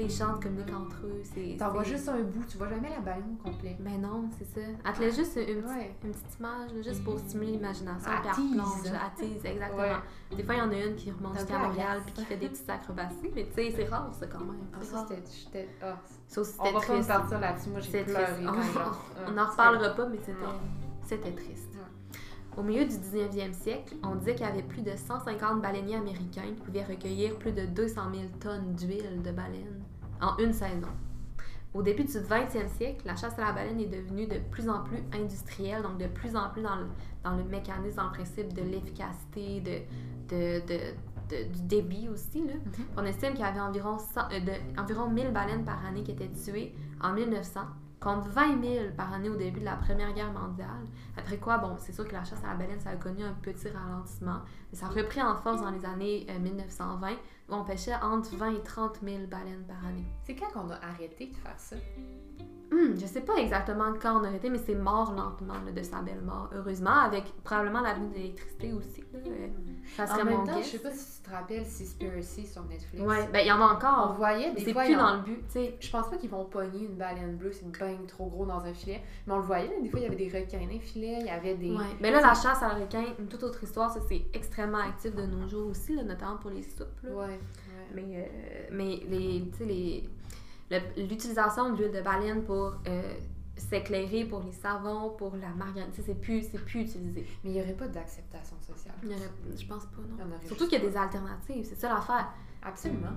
ils 0.03 0.11
chantent, 0.11 0.41
communiquent 0.41 0.73
entre 0.73 0.95
eux. 1.05 1.21
T'en 1.57 1.71
vois 1.71 1.83
juste 1.83 2.07
un 2.09 2.21
bout, 2.21 2.43
tu 2.47 2.57
vois 2.57 2.69
jamais 2.69 2.89
la 2.89 2.99
baleine 2.99 3.35
au 3.39 3.49
complet. 3.49 3.75
Ben 3.79 3.99
non, 4.01 4.29
c'est 4.37 4.45
ça. 4.45 4.67
Elle 4.85 4.99
laisse 5.05 5.15
juste 5.15 5.35
une, 5.37 5.61
petite- 5.61 5.65
Ouais. 5.67 5.95
une 6.03 6.11
petite 6.11 6.39
image, 6.39 6.71
juste 6.83 7.03
pour 7.03 7.19
stimuler 7.19 7.51
l'imagination. 7.53 8.11
Elle 8.11 8.31
tease, 9.17 9.45
exactement. 9.45 9.77
Ouais. 9.81 9.91
Des 10.37 10.43
fois, 10.43 10.55
il 10.55 10.57
y 10.57 10.61
en 10.61 10.71
a 10.71 10.75
une 10.85 10.95
qui 10.95 11.11
remonte 11.11 11.37
jusqu'à 11.37 11.57
Montréal 11.57 12.01
puis 12.05 12.13
qui 12.13 12.25
fait 12.25 12.37
des 12.37 12.49
petites 12.49 12.69
acrobaties. 12.69 13.31
Mais 13.35 13.45
tu 13.45 13.53
sais, 13.53 13.73
c'est 13.75 13.85
rare, 13.85 14.09
ça, 14.13 14.27
quand 14.27 14.39
même. 14.39 14.55
Ah, 14.73 14.77
ça, 14.83 15.05
c'était. 15.09 15.21
j'étais- 15.31 15.69
ah, 15.81 15.97
Ça 16.27 16.41
aussi, 16.41 16.53
On 16.59 16.63
va 16.65 16.71
pas 16.71 16.77
me 16.79 16.83
triste. 16.93 17.07
partir 17.07 17.39
là-dessus. 17.39 17.69
Moi, 17.69 17.79
j'ai 17.81 17.91
C'est 17.91 18.03
pleuré 18.03 18.23
triste. 18.25 18.39
On- 18.47 18.49
On 18.51 19.27
ah, 19.27 19.31
n'en 19.31 19.49
reparlera 19.49 19.89
pas, 19.95 20.05
mais 20.07 20.19
c'était 21.05 21.31
triste. 21.31 21.68
Au 22.59 22.61
milieu 22.61 22.83
du 22.83 22.95
19e 22.95 23.53
siècle, 23.53 23.95
on 24.03 24.15
disait 24.15 24.35
qu'il 24.35 24.45
y 24.45 24.49
avait 24.49 24.61
plus 24.63 24.81
de 24.81 24.91
150 24.93 25.61
baleiniers 25.61 25.95
américains 25.95 26.41
qui 26.55 26.61
pouvaient 26.61 26.83
recueillir 26.83 27.37
plus 27.39 27.53
de 27.53 27.65
200 27.65 28.01
000 28.11 28.23
tonnes 28.41 28.73
d'huile 28.75 29.21
de 29.23 29.31
baleine 29.31 29.81
en 30.21 30.35
une 30.37 30.51
saison. 30.51 30.89
Au 31.73 31.81
début 31.81 32.03
du 32.03 32.11
20e 32.11 32.67
siècle, 32.77 33.03
la 33.05 33.15
chasse 33.15 33.39
à 33.39 33.45
la 33.45 33.51
baleine 33.53 33.79
est 33.79 33.85
devenue 33.87 34.27
de 34.27 34.39
plus 34.51 34.67
en 34.67 34.83
plus 34.83 34.97
industrielle, 35.13 35.83
donc 35.83 35.97
de 35.99 36.07
plus 36.07 36.35
en 36.35 36.49
plus 36.49 36.61
dans 36.61 36.75
le, 36.75 36.87
dans 37.23 37.37
le 37.37 37.43
mécanisme, 37.45 37.95
dans 37.95 38.07
le 38.07 38.11
principe 38.11 38.51
de 38.53 38.61
l'efficacité, 38.61 39.61
de, 39.61 40.35
de, 40.35 40.59
de- 40.67 40.93
de- 41.29 41.53
du 41.53 41.61
débit 41.61 42.09
aussi. 42.09 42.39
Là. 42.45 42.55
Mhm. 42.55 42.85
On 42.97 43.05
estime 43.05 43.29
qu'il 43.34 43.41
y 43.41 43.43
avait 43.43 43.60
environ, 43.62 43.99
100 43.99 44.19
euh, 44.34 44.39
environ 44.77 45.10
1000 45.10 45.31
baleines 45.31 45.63
par 45.63 45.86
année 45.86 46.01
qui 46.03 46.12
étaient 46.12 46.27
tuées 46.31 46.73
en 47.01 47.13
1900, 47.13 47.62
contre 47.99 48.29
20 48.29 48.62
000 48.62 48.85
par 48.95 49.13
année 49.13 49.29
au 49.29 49.35
début 49.35 49.59
de 49.59 49.65
la 49.65 49.75
Première 49.75 50.13
Guerre 50.13 50.31
mondiale. 50.31 50.85
Après 51.17 51.38
quoi, 51.38 51.57
bon, 51.57 51.75
c'est 51.77 51.93
sûr 51.93 52.07
que 52.07 52.13
la 52.13 52.23
chasse 52.23 52.43
à 52.43 52.49
la 52.49 52.55
baleine, 52.55 52.79
ça 52.79 52.91
a 52.91 52.95
connu 52.95 53.23
un 53.23 53.33
petit 53.33 53.69
ralentissement, 53.69 54.39
mais 54.71 54.77
ça 54.77 54.85
a 54.85 54.89
repris 54.89 55.21
en 55.21 55.35
force 55.35 55.62
dans 55.62 55.71
les 55.71 55.85
années 55.85 56.25
euh, 56.29 56.39
1920, 56.39 57.12
où 57.12 57.15
on 57.53 57.63
pêchait 57.63 57.95
entre 57.95 58.35
20 58.35 58.55
et 58.55 58.63
30 58.63 58.99
000 59.03 59.17
baleines 59.27 59.65
par 59.67 59.85
année. 59.85 60.05
C'est 60.23 60.35
quand 60.35 60.47
qu'on 60.51 60.69
a 60.69 60.75
arrêté 60.75 61.27
de 61.27 61.35
faire 61.35 61.59
ça? 61.59 61.75
Hum, 62.71 62.93
je 62.99 63.05
sais 63.08 63.21
pas 63.21 63.36
exactement 63.38 63.93
quand 63.99 64.19
on 64.19 64.23
a 64.23 64.27
arrêté, 64.27 64.49
mais 64.49 64.60
c'est 64.60 64.75
mort 64.75 65.12
lentement 65.13 65.55
là, 65.65 65.71
de 65.71 65.82
sa 65.82 66.01
belle 66.01 66.21
mort, 66.21 66.49
heureusement, 66.53 66.99
avec 66.99 67.23
probablement 67.43 67.82
l'avenue 67.82 68.10
de 68.10 68.13
l'électricité 68.13 68.73
aussi. 68.73 69.01
Là, 69.12 69.19
euh, 69.25 69.47
ça 69.97 70.05
serait 70.05 70.21
En 70.21 70.25
même 70.25 70.38
mon 70.38 70.45
temps, 70.45 70.55
guess. 70.58 70.65
je 70.67 70.71
sais 70.77 70.79
pas 70.84 70.91
si 70.91 71.17
tu 71.21 71.27
te 71.27 71.34
rappelles 71.36 71.65
Seaspiracy 71.65 72.45
sur 72.45 72.63
Netflix. 72.65 73.03
Ouais, 73.03 73.27
ben 73.34 73.39
il 73.39 73.47
y 73.47 73.51
en 73.51 73.60
a 73.60 73.65
On 73.65 73.75
encore. 73.75 74.13
voyait 74.17 74.49
mais 74.49 74.60
des 74.60 74.65
C'est 74.65 74.73
fois. 74.73 74.84
plus 74.84 74.93
y 74.93 74.95
en- 74.95 74.99
dans 74.99 75.15
le 75.15 75.21
but, 75.23 75.41
tu 75.47 75.51
sais. 75.53 75.77
Je 75.79 75.89
pense 75.89 76.10
pas 76.10 76.17
qu'ils 76.17 76.29
vont 76.29 76.45
pogner 76.45 76.86
une 76.86 76.95
baleine 76.95 77.38
bleue, 77.38 77.51
c'est 77.51 77.65
bien 77.71 77.97
trop 78.08 78.27
gros 78.27 78.45
dans 78.45 78.60
un 78.63 78.73
filet. 78.73 79.01
Mais 79.25 79.34
on 79.34 79.38
le 79.38 79.43
voyait, 79.43 79.67
là, 79.67 79.73
des 79.82 79.89
fois, 79.89 79.99
il 79.99 80.03
y 80.03 80.05
avait 80.05 80.15
des 80.15 80.29
requins 80.29 80.60
dans 80.60 80.67
les 80.67 80.79
filets, 80.79 81.17
il 81.21 81.25
y 81.25 81.29
avait 81.29 81.55
des. 81.55 81.71
Ouais. 81.71 81.84
Mais 82.01 82.12
là, 82.12 82.21
la 82.21 82.36
chasse 82.36 82.62
à 82.62 82.67
la 82.67 82.75
requin, 82.86 83.03
une 83.17 83.27
toute 83.27 83.41
autre 83.43 83.63
histoire, 83.63 83.91
ça 83.91 83.99
c'est 84.08 84.25
extrêmement 84.34 84.77
actif 84.77 85.15
de 85.15 85.23
nos 85.23 85.47
jours 85.47 85.69
aussi, 85.71 85.95
là, 85.95 86.03
notamment 86.03 86.38
pour 86.38 86.51
les 86.51 86.62
soupes. 86.62 86.86
là. 87.01 87.10
Ouais, 87.10 87.25
ouais. 87.25 87.39
Mais, 87.95 88.03
euh, 88.15 88.67
mais 88.71 88.99
les, 89.10 90.08
l'utilisation 90.97 91.71
de 91.71 91.77
l'huile 91.77 91.91
de 91.91 92.01
baleine 92.01 92.43
pour 92.43 92.73
euh, 92.88 93.13
s'éclairer, 93.55 94.25
pour 94.25 94.41
les 94.43 94.51
savons, 94.51 95.10
pour 95.12 95.36
la 95.36 95.49
margarine, 95.49 95.89
c'est 95.93 96.13
plus, 96.19 96.47
plus 96.49 96.82
utilisé. 96.82 97.25
Mais 97.43 97.51
il 97.51 97.58
y 97.58 97.62
aurait 97.62 97.73
pas 97.73 97.88
d'acceptation 97.88 98.55
sociale. 98.62 98.95
Il 99.03 99.10
y 99.10 99.13
aurait- 99.13 99.29
je 99.60 99.65
pense 99.65 99.86
pas, 99.86 100.01
non. 100.23 100.25
Surtout 100.47 100.67
qu'il 100.67 100.82
y 100.82 100.86
a 100.86 100.89
des 100.89 100.95
alternatives, 100.97 101.65
c'est 101.67 101.79
ça 101.79 101.89
l'affaire. 101.89 102.29
Absolument. 102.62 103.13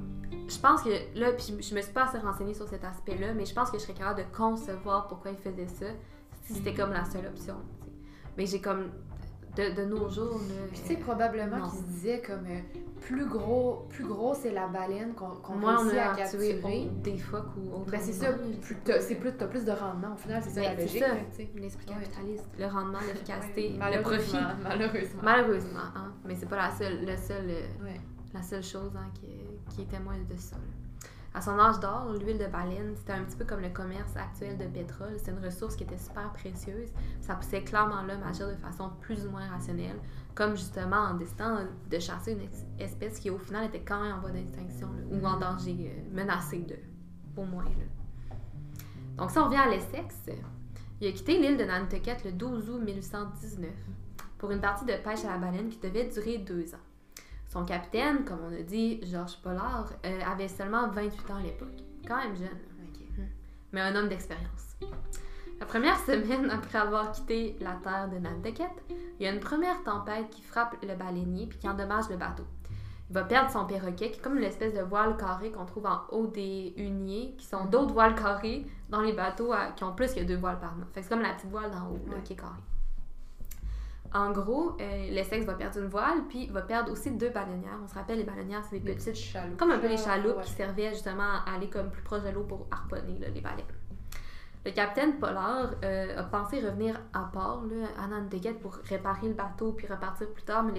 Je 0.48 0.58
pense 0.58 0.82
que 0.82 0.90
là, 1.18 1.32
puis 1.32 1.46
je 1.60 1.74
me 1.74 1.80
suis 1.82 1.92
pas 1.92 2.04
assez 2.04 2.18
renseignée 2.18 2.54
sur 2.54 2.68
cet 2.68 2.84
aspect-là, 2.84 3.34
mais 3.34 3.44
je 3.44 3.52
pense 3.54 3.70
que 3.70 3.78
je 3.78 3.82
serais 3.82 3.94
capable 3.94 4.20
de 4.20 4.36
concevoir 4.36 5.08
pourquoi 5.08 5.32
ils 5.32 5.36
faisaient 5.36 5.66
ça 5.66 5.86
si 6.44 6.54
c'était 6.54 6.74
comme 6.74 6.92
la 6.92 7.04
seule 7.04 7.26
option. 7.26 7.56
Mais 8.38 8.46
j'ai 8.46 8.60
comme. 8.60 8.90
De, 9.54 9.74
de 9.76 9.84
nos 9.84 10.08
jours. 10.08 10.40
Puis 10.72 10.80
tu 10.80 10.86
sais, 10.88 10.96
euh, 10.96 11.00
probablement 11.04 11.60
qu'ils 11.68 11.78
se 11.80 11.84
disaient 11.84 12.22
comme 12.22 12.46
euh, 12.46 12.60
plus 13.02 13.26
gros, 13.26 13.84
plus 13.90 14.04
gros 14.04 14.32
c'est 14.34 14.50
la 14.52 14.66
baleine 14.66 15.12
qu'on 15.14 15.26
on 15.46 15.66
réussit 15.66 15.98
a 15.98 16.12
à 16.12 16.16
capturer. 16.16 16.58
au- 16.64 17.00
des 17.02 17.18
phoques 17.18 17.54
ou 17.58 17.68
autrement. 17.68 17.84
Ben 17.90 18.00
c'est 18.00 18.12
ça, 18.12 18.32
plus 18.32 18.76
c'est 19.00 19.14
plus, 19.16 19.32
t'as 19.36 19.46
plus 19.48 19.64
de 19.66 19.72
rendement 19.72 20.14
au 20.14 20.16
final, 20.16 20.40
c'est 20.42 20.50
ça 20.50 20.60
Ben, 20.62 20.70
la 20.78 20.86
c'est 20.86 21.00
logique. 21.00 21.04
sais. 21.32 21.50
L'esprit 21.56 21.86
Ouais. 21.90 21.94
capitaliste, 22.00 22.48
le 22.58 22.64
rendement, 22.66 22.98
l'efficacité, 23.06 23.78
Ouais, 23.78 23.96
le 23.96 24.02
profit. 24.02 24.36
malheureusement, 24.62 25.20
Malheureusement. 25.22 25.80
Hein. 25.96 26.12
Mais 26.24 26.34
c'est 26.34 26.48
pas 26.48 26.56
la 26.56 26.70
seule, 26.70 27.04
le 27.04 27.16
seul, 27.18 27.44
euh, 27.50 27.84
Ouais. 27.84 28.00
la 28.32 28.42
seule 28.42 28.62
chose 28.62 28.92
hein, 28.96 29.10
qui, 29.12 29.26
qui 29.74 29.82
est 29.82 29.86
témoin 29.90 30.14
de 30.16 30.36
ça. 30.38 30.56
là. 30.56 30.62
À 31.34 31.40
son 31.40 31.58
âge 31.58 31.80
d'or, 31.80 32.12
l'huile 32.12 32.36
de 32.38 32.46
baleine, 32.46 32.92
c'était 32.94 33.14
un 33.14 33.24
petit 33.24 33.36
peu 33.36 33.46
comme 33.46 33.60
le 33.60 33.70
commerce 33.70 34.14
actuel 34.16 34.58
de 34.58 34.66
pétrole. 34.66 35.14
C'était 35.16 35.30
une 35.30 35.42
ressource 35.44 35.76
qui 35.76 35.84
était 35.84 35.96
super 35.96 36.30
précieuse. 36.34 36.90
Ça 37.22 37.34
poussait 37.36 37.62
clairement 37.64 38.02
l'homme 38.02 38.22
à 38.22 38.28
agir 38.28 38.48
de 38.48 38.54
façon 38.56 38.90
plus 39.00 39.26
ou 39.26 39.30
moins 39.30 39.48
rationnelle, 39.48 39.96
comme 40.34 40.54
justement 40.56 40.96
en 40.98 41.14
décidant 41.14 41.60
de 41.90 41.98
chasser 41.98 42.32
une 42.32 42.48
espèce 42.78 43.18
qui 43.18 43.30
au 43.30 43.38
final 43.38 43.64
était 43.64 43.80
quand 43.80 44.02
même 44.02 44.16
en 44.16 44.20
voie 44.20 44.30
d'extinction 44.30 44.88
ou 45.10 45.24
en 45.26 45.34
Mhm. 45.36 45.40
danger, 45.40 45.90
euh, 45.96 46.14
menacée 46.14 46.58
de, 46.58 46.76
au 47.40 47.44
moins. 47.46 47.64
là. 47.64 48.36
Donc 49.16 49.30
si 49.30 49.38
on 49.38 49.44
revient 49.44 49.56
à 49.56 49.68
l'Essex, 49.68 50.14
il 51.00 51.08
a 51.08 51.12
quitté 51.12 51.38
l'île 51.38 51.56
de 51.56 51.64
Nantucket 51.64 52.24
le 52.24 52.32
12 52.32 52.68
août 52.68 52.80
1819 52.84 53.70
pour 54.36 54.50
une 54.50 54.60
partie 54.60 54.84
de 54.84 54.92
pêche 55.02 55.24
à 55.24 55.28
la 55.32 55.38
baleine 55.38 55.70
qui 55.70 55.78
devait 55.78 56.08
durer 56.08 56.38
deux 56.38 56.74
ans. 56.74 56.78
Son 57.52 57.66
capitaine, 57.66 58.24
comme 58.24 58.38
on 58.50 58.58
a 58.58 58.62
dit, 58.62 58.98
Georges 59.02 59.36
Pollard, 59.42 59.90
euh, 60.06 60.20
avait 60.26 60.48
seulement 60.48 60.88
28 60.88 61.30
ans 61.30 61.36
à 61.36 61.42
l'époque. 61.42 61.68
Quand 62.08 62.16
même 62.16 62.34
jeune, 62.34 62.48
Ok. 62.48 63.02
mais 63.72 63.80
un 63.82 63.94
homme 63.94 64.08
d'expérience. 64.08 64.76
La 65.60 65.66
première 65.66 65.98
semaine 65.98 66.48
après 66.50 66.78
avoir 66.78 67.12
quitté 67.12 67.56
la 67.60 67.72
terre 67.74 68.08
de 68.08 68.16
Nantucket, 68.18 68.70
il 68.88 69.24
y 69.24 69.28
a 69.28 69.32
une 69.34 69.38
première 69.40 69.82
tempête 69.84 70.30
qui 70.30 70.40
frappe 70.40 70.76
le 70.82 70.94
baleinier 70.94 71.46
puis 71.46 71.58
qui 71.58 71.68
endommage 71.68 72.08
le 72.08 72.16
bateau. 72.16 72.44
Il 73.10 73.14
va 73.14 73.24
perdre 73.24 73.50
son 73.50 73.66
perroquet, 73.66 74.10
qui 74.10 74.18
est 74.18 74.22
comme 74.22 74.38
une 74.38 74.44
espèce 74.44 74.72
de 74.72 74.80
voile 74.80 75.18
carré 75.18 75.50
qu'on 75.50 75.66
trouve 75.66 75.84
en 75.84 76.00
haut 76.10 76.28
des 76.28 76.72
huniers, 76.78 77.34
qui 77.36 77.44
sont 77.44 77.66
d'autres 77.66 77.92
voiles 77.92 78.14
carrées 78.14 78.64
dans 78.88 79.02
les 79.02 79.12
bateaux 79.12 79.52
à- 79.52 79.66
qui 79.72 79.84
ont 79.84 79.92
plus 79.94 80.14
que 80.14 80.20
deux 80.20 80.38
voiles 80.38 80.58
par 80.58 80.74
mât. 80.74 80.86
Fait 80.94 81.00
que 81.00 81.06
c'est 81.06 81.12
comme 81.14 81.20
la 81.22 81.34
petite 81.34 81.50
voile 81.50 81.70
d'en 81.70 81.86
haut 81.90 82.00
là, 82.08 82.14
Ouais. 82.16 82.22
qui 82.24 82.32
est 82.32 82.36
carrée. 82.36 82.62
En 84.14 84.30
gros, 84.30 84.76
euh, 84.80 85.10
l'Essex 85.10 85.46
va 85.46 85.54
perdre 85.54 85.78
une 85.78 85.88
voile, 85.88 86.24
puis 86.28 86.46
va 86.48 86.60
perdre 86.62 86.92
aussi 86.92 87.10
deux 87.10 87.30
baleinières. 87.30 87.78
On 87.82 87.88
se 87.88 87.94
rappelle, 87.94 88.18
les 88.18 88.24
baleinières, 88.24 88.62
c'est 88.68 88.78
des 88.78 88.90
Des 88.90 88.94
petites 88.94 89.14
chaloupes. 89.16 89.56
comme 89.56 89.70
un 89.70 89.78
peu 89.78 89.88
les 89.88 89.94
Ah, 90.06 90.16
chaloupes 90.16 90.36
ouais. 90.36 90.42
qui 90.44 90.52
servaient 90.52 90.90
justement 90.90 91.22
à 91.46 91.54
aller 91.54 91.68
comme 91.70 91.90
plus 91.90 92.02
proche 92.02 92.22
de 92.22 92.28
l'eau 92.30 92.42
pour 92.44 92.66
harponner 92.70 93.18
là, 93.18 93.28
les 93.34 93.40
baleines. 93.40 93.64
Le 94.64 94.70
capitaine 94.70 95.18
Pollard 95.18 95.70
euh, 95.82 96.20
a 96.20 96.22
pensé 96.24 96.60
revenir 96.60 97.00
à 97.12 97.28
port 97.32 97.64
là, 97.68 97.86
à 98.00 98.06
Nantucket 98.06 98.60
pour 98.60 98.74
réparer 98.88 99.26
le 99.28 99.34
bateau 99.34 99.72
puis 99.72 99.88
repartir 99.88 100.28
plus 100.30 100.44
tard, 100.44 100.62
mais 100.62 100.72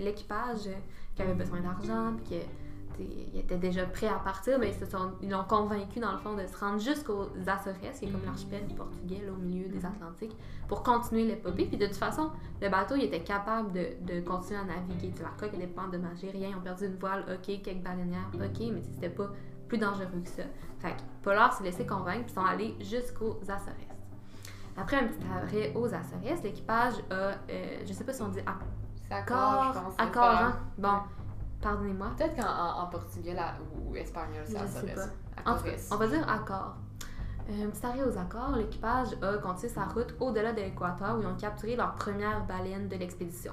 l'équipage 0.00 0.66
euh, 0.66 0.72
qui 1.14 1.22
avait 1.22 1.32
besoin 1.34 1.60
d'argent 1.60 2.12
puis 2.16 2.36
que 2.40 2.44
t'sais, 2.94 3.06
il 3.32 3.40
était 3.40 3.56
déjà 3.56 3.84
prêt 3.86 4.08
à 4.08 4.18
partir, 4.18 4.58
mais 4.58 4.68
ils 4.70 4.74
se 4.74 4.86
sont- 4.86 5.12
ils 5.20 5.30
l'ont 5.30 5.44
convaincu 5.44 6.00
dans 6.00 6.12
le 6.12 6.18
fond 6.18 6.34
de 6.34 6.46
se 6.46 6.56
rendre 6.58 6.80
jusqu'aux 6.80 7.28
Açores, 7.46 7.74
qui 7.98 8.04
est 8.06 8.08
comme 8.10 8.24
l'archipel 8.24 8.62
portugais 8.76 9.22
là, 9.26 9.32
au 9.32 9.36
milieu 9.36 9.68
des 9.68 9.84
Atlantiques, 9.84 10.36
pour 10.68 10.82
continuer 10.82 11.24
l'épopée. 11.24 11.66
Puis 11.66 11.76
de 11.76 11.86
toute 11.86 11.96
façon, 11.96 12.30
le 12.60 12.68
bateau 12.68 12.94
il 12.96 13.04
était 13.04 13.22
capable 13.22 13.72
de, 13.72 13.86
de 14.02 14.20
continuer 14.20 14.60
à 14.60 14.64
naviguer. 14.64 15.10
T'sais, 15.10 15.22
la 15.24 15.30
coque 15.38 15.52
n'était 15.52 15.66
pas 15.72 15.82
endommagée, 15.82 16.30
rien. 16.30 16.50
Ils 16.50 16.56
ont 16.56 16.60
perdu 16.60 16.86
une 16.86 16.96
voile, 16.96 17.24
ok, 17.28 17.62
quelques 17.62 17.82
baleinières, 17.82 18.30
ok, 18.34 18.60
mais 18.72 18.82
c'était 18.82 19.10
pas 19.10 19.28
plus 19.68 19.78
dangereux 19.78 20.06
que 20.22 20.28
ça. 20.28 20.42
Fait 20.80 20.90
que 20.92 21.00
Pollard 21.22 21.52
s'est 21.52 21.64
laissé 21.64 21.86
convaincre 21.86 22.24
puis 22.26 22.34
sont 22.34 22.44
allés 22.44 22.74
jusqu'aux 22.80 23.38
Açores. 23.48 23.74
Après 24.76 24.96
un 24.96 25.04
petit 25.06 25.18
arrêt 25.30 25.72
aux 25.74 25.86
Açores, 25.86 26.42
l'équipage 26.42 26.94
a, 27.10 27.14
euh, 27.14 27.34
je 27.86 27.92
sais 27.92 28.04
pas 28.04 28.12
si 28.12 28.22
on 28.22 28.28
dit 28.28 28.40
accord, 28.40 28.68
accord, 29.10 29.72
je 29.74 29.78
pense. 29.80 29.94
c'est 29.96 30.02
accord, 30.02 30.24
hein? 30.24 30.58
Bon. 30.78 30.98
Pardonnez-moi. 31.62 32.08
Peut-être 32.16 32.36
qu'en 32.36 32.48
en, 32.50 32.82
en 32.82 32.86
portugais 32.88 33.34
là, 33.34 33.54
ou 33.86 33.94
espagnol, 33.96 34.44
sais 34.46 34.54
pas. 34.54 35.50
En 35.50 35.56
tout 35.56 35.64
cas, 35.64 35.70
on 35.90 35.96
va 35.96 36.06
dire 36.06 36.28
accord. 36.28 36.76
Un 37.48 37.70
petit 37.70 37.84
arrêt 37.84 38.04
aux 38.04 38.16
accords, 38.16 38.54
l'équipage 38.56 39.08
a 39.20 39.38
continué 39.38 39.68
sa 39.72 39.84
route 39.86 40.14
au-delà 40.20 40.52
de 40.52 40.60
l'équateur 40.60 41.16
où 41.18 41.22
ils 41.22 41.26
ont 41.26 41.34
capturé 41.36 41.74
leur 41.74 41.94
première 41.96 42.44
baleine 42.46 42.88
de 42.88 42.96
l'expédition. 42.96 43.52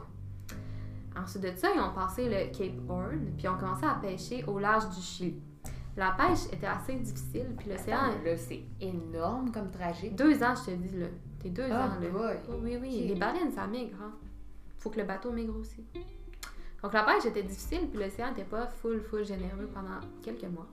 Ensuite 1.17 1.43
de 1.43 1.51
ça, 1.57 1.69
ils 1.75 1.81
ont 1.81 1.91
passé 1.93 2.29
le 2.29 2.55
Cape 2.55 2.79
Horn, 2.87 3.33
puis 3.35 3.47
ont 3.47 3.57
commencé 3.57 3.85
à 3.85 3.95
pêcher 3.95 4.43
au 4.45 4.59
large 4.59 4.89
du 4.89 5.01
Chili. 5.01 5.41
La 5.97 6.11
pêche 6.11 6.45
était 6.53 6.67
assez 6.67 6.95
difficile, 6.95 7.47
puis 7.57 7.69
l'océan... 7.71 7.97
Là, 8.23 8.37
c'est 8.37 8.63
énorme 8.79 9.51
comme 9.51 9.69
trajet. 9.71 10.11
Deux 10.11 10.41
ans, 10.43 10.53
je 10.55 10.71
te 10.71 10.75
dis, 10.77 10.95
là. 10.97 11.07
T'es 11.39 11.49
deux 11.49 11.67
Ah, 11.71 11.87
ans, 11.87 11.89
là. 11.99 12.09
boy. 12.09 12.37
Oui, 12.61 12.77
oui. 12.79 13.05
Les 13.07 13.15
baleines, 13.15 13.51
ça 13.51 13.65
migre, 13.67 13.97
hein. 14.01 14.13
Faut 14.77 14.91
que 14.91 14.99
le 14.99 15.05
bateau 15.05 15.31
migre 15.31 15.57
aussi. 15.57 15.83
Donc 16.83 16.93
la 16.93 17.03
pêche 17.03 17.25
était 17.25 17.43
difficile, 17.43 17.87
puis 17.89 18.01
l'océan 18.01 18.29
n'était 18.29 18.43
pas 18.43 18.67
full, 18.67 19.01
full 19.01 19.25
généreux 19.25 19.69
pendant 19.73 19.99
quelques 20.23 20.45
mois. 20.45 20.67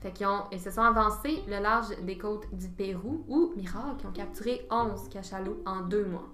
Fait 0.00 0.12
qu'ils 0.12 0.26
ont, 0.26 0.44
ils 0.52 0.60
se 0.60 0.70
sont 0.70 0.82
avancés 0.82 1.42
le 1.48 1.58
large 1.60 1.88
des 2.02 2.18
côtes 2.18 2.46
du 2.54 2.68
Pérou 2.68 3.24
où, 3.28 3.52
miracle, 3.56 3.96
ils 4.02 4.06
ont 4.06 4.12
capturé 4.12 4.66
11 4.70 5.08
cachalots 5.08 5.62
en 5.66 5.80
deux 5.82 6.04
mois. 6.04 6.28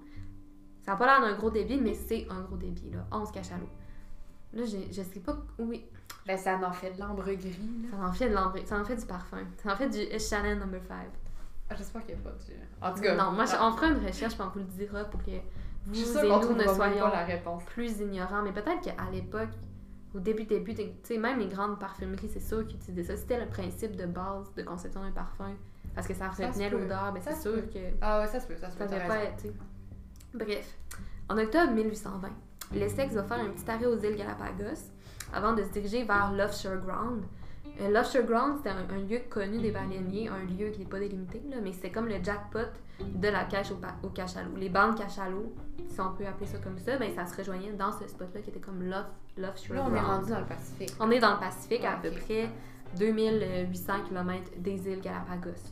Ça 0.81 0.91
n'a 0.91 0.97
pas 0.97 1.05
l'air 1.05 1.21
d'un 1.21 1.37
gros 1.37 1.49
débit, 1.49 1.77
mais 1.77 1.93
c'est 1.93 2.27
un 2.29 2.41
gros 2.41 2.57
débit, 2.57 2.91
là. 2.91 3.05
11 3.11 3.31
cachalots. 3.31 3.69
Là, 4.53 4.63
je, 4.65 5.01
sais 5.01 5.19
pas. 5.21 5.37
Oui, 5.57 5.85
Ben, 6.27 6.37
ça 6.37 6.59
en 6.63 6.71
fait 6.71 6.91
de 6.91 6.99
l'ambre 6.99 7.23
gris, 7.23 7.57
là. 7.83 7.97
ça 7.97 8.05
en 8.05 8.11
fait 8.11 8.29
de 8.29 8.35
l'ambre, 8.35 8.59
ça 8.65 8.79
en 8.79 8.85
fait 8.85 8.97
du 8.97 9.05
parfum. 9.05 9.45
Ça 9.63 9.73
en 9.73 9.75
fait 9.75 9.89
du 9.89 10.19
Chanel 10.19 10.59
number 10.59 10.81
5. 10.87 11.07
Ah, 11.69 11.75
J'espère 11.75 12.05
qu'il 12.05 12.15
n'y 12.15 12.21
a 12.21 12.23
pas 12.23 12.31
du. 12.31 12.51
En 12.81 12.93
tout 12.93 13.01
cas. 13.01 13.15
Non, 13.15 13.31
moi, 13.31 13.45
ah, 13.51 13.67
on 13.67 13.75
fera 13.75 13.87
une 13.87 14.05
recherche, 14.05 14.35
puis 14.35 14.43
on 14.45 14.49
vous 14.49 14.59
le 14.59 14.65
dira 14.65 15.05
pour 15.05 15.23
que 15.23 15.31
vous 15.85 15.93
je 15.93 15.99
suis 16.05 16.17
et 16.19 16.29
nous 16.29 16.53
ne 16.55 16.63
soyons 16.63 17.03
pas 17.05 17.11
la 17.11 17.25
réponse. 17.25 17.63
plus 17.65 17.99
ignorants. 17.99 18.41
Mais 18.43 18.51
peut-être 18.51 18.81
qu'à 18.81 18.95
l'époque, 19.11 19.49
au 20.15 20.19
début, 20.19 20.43
début, 20.45 20.73
tu 20.75 20.83
sais, 21.03 21.17
même 21.17 21.39
les 21.39 21.47
grandes 21.47 21.79
parfumeries, 21.79 22.29
c'est 22.29 22.39
sûr 22.39 22.65
qu'ils 22.67 22.77
utilisaient 22.77 23.15
ça. 23.15 23.17
C'était 23.17 23.39
le 23.39 23.47
principe 23.49 23.95
de 23.95 24.05
base 24.05 24.53
de 24.55 24.63
conception 24.63 25.01
d'un 25.01 25.11
parfum. 25.11 25.53
Parce 25.95 26.07
que 26.07 26.13
ça 26.13 26.29
retenait 26.29 26.69
l'odeur, 26.69 27.11
mais 27.13 27.21
Ça 27.21 27.31
c'est 27.33 27.41
sûr 27.41 27.53
peut. 27.61 27.67
que 27.73 27.79
Ah 28.01 28.19
ouais, 28.21 28.27
ça 28.27 28.39
se 28.39 28.47
peut, 28.47 28.55
ça 28.55 28.69
se 28.71 28.77
pas 28.77 28.85
être. 28.85 29.43
Bref, 30.33 30.75
en 31.29 31.37
octobre 31.37 31.71
1820, 31.73 32.29
l'Essex 32.73 33.13
va 33.13 33.23
faire 33.23 33.39
un 33.39 33.49
petit 33.49 33.69
arrêt 33.69 33.85
aux 33.85 33.97
îles 33.99 34.15
Galapagos 34.15 34.89
avant 35.33 35.53
de 35.53 35.63
se 35.63 35.69
diriger 35.69 36.03
vers 36.03 36.31
l'Offshore 36.31 36.77
Ground. 36.77 37.23
Euh, 37.79 37.89
L'Offshore 37.89 38.23
Ground, 38.23 38.57
c'était 38.57 38.69
un, 38.69 38.87
un 38.89 38.99
lieu 39.07 39.19
connu 39.29 39.59
des 39.59 39.71
baleiniers, 39.71 40.29
un 40.29 40.43
lieu 40.45 40.69
qui 40.69 40.79
n'est 40.79 40.85
pas 40.85 40.99
délimité, 40.99 41.41
là, 41.49 41.57
mais 41.61 41.71
c'était 41.73 41.91
comme 41.91 42.07
le 42.07 42.23
jackpot 42.23 42.59
de 43.15 43.27
la 43.27 43.43
cache 43.45 43.71
au, 43.71 43.79
au 44.05 44.09
cachalot. 44.09 44.55
Les 44.57 44.69
bandes 44.69 44.97
cachalots, 44.97 45.53
si 45.87 45.99
on 46.01 46.11
peut 46.11 46.25
appeler 46.25 46.47
ça 46.47 46.57
comme 46.59 46.77
ça, 46.77 46.97
ben, 46.97 47.13
ça 47.15 47.25
se 47.25 47.35
rejoignait 47.37 47.71
dans 47.73 47.91
ce 47.91 48.07
spot-là 48.07 48.41
qui 48.41 48.49
était 48.49 48.59
comme 48.59 48.83
l'off- 48.83 49.05
l'Offshore 49.37 49.75
Là, 49.75 49.85
on 49.89 49.95
est 49.95 49.99
rendu 49.99 50.29
dans 50.31 50.39
le 50.39 50.45
Pacifique. 50.45 50.93
On 50.99 51.09
est 51.11 51.19
dans 51.19 51.33
le 51.33 51.39
Pacifique, 51.39 51.83
à 51.85 51.95
Ok. 51.95 52.01
peu 52.03 52.11
près 52.11 52.49
2800 52.97 53.93
km 54.07 54.43
des 54.57 54.87
îles 54.89 55.01
Galapagos. 55.01 55.71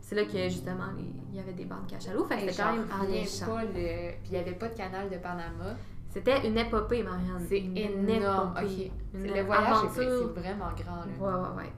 C'est 0.00 0.14
là 0.14 0.24
que 0.24 0.48
justement 0.48 0.84
il 1.30 1.36
y 1.36 1.40
avait 1.40 1.52
des 1.54 1.64
bandes 1.64 1.86
cachalots. 1.88 2.24
Fait 2.24 2.36
que 2.36 2.40
c'était 2.52 2.62
quand 2.62 2.72
même 2.72 2.86
alléchant. 3.00 3.56
le... 3.56 3.72
Puis 3.72 4.26
il 4.26 4.30
n'y 4.32 4.36
avait 4.38 4.52
pas 4.52 4.68
de 4.68 4.74
canal 4.76 5.08
de 5.08 5.16
Panama. 5.16 5.74
C'était 6.10 6.46
une 6.46 6.56
épopée, 6.58 7.02
Marianne. 7.02 7.44
C'est 7.48 7.58
Une 7.58 7.76
énorme. 8.08 8.54
épopée. 8.56 8.92
Ok. 9.14 9.20
Une 9.20 9.34
Le 9.34 9.42
voyage, 9.42 9.76
c'est 9.94 10.04
vraiment 10.40 10.70
grand. 10.76 10.96
Là. 10.96 11.06
Ouais, 11.18 11.48
ouais, 11.48 11.56
ouais. 11.64 11.72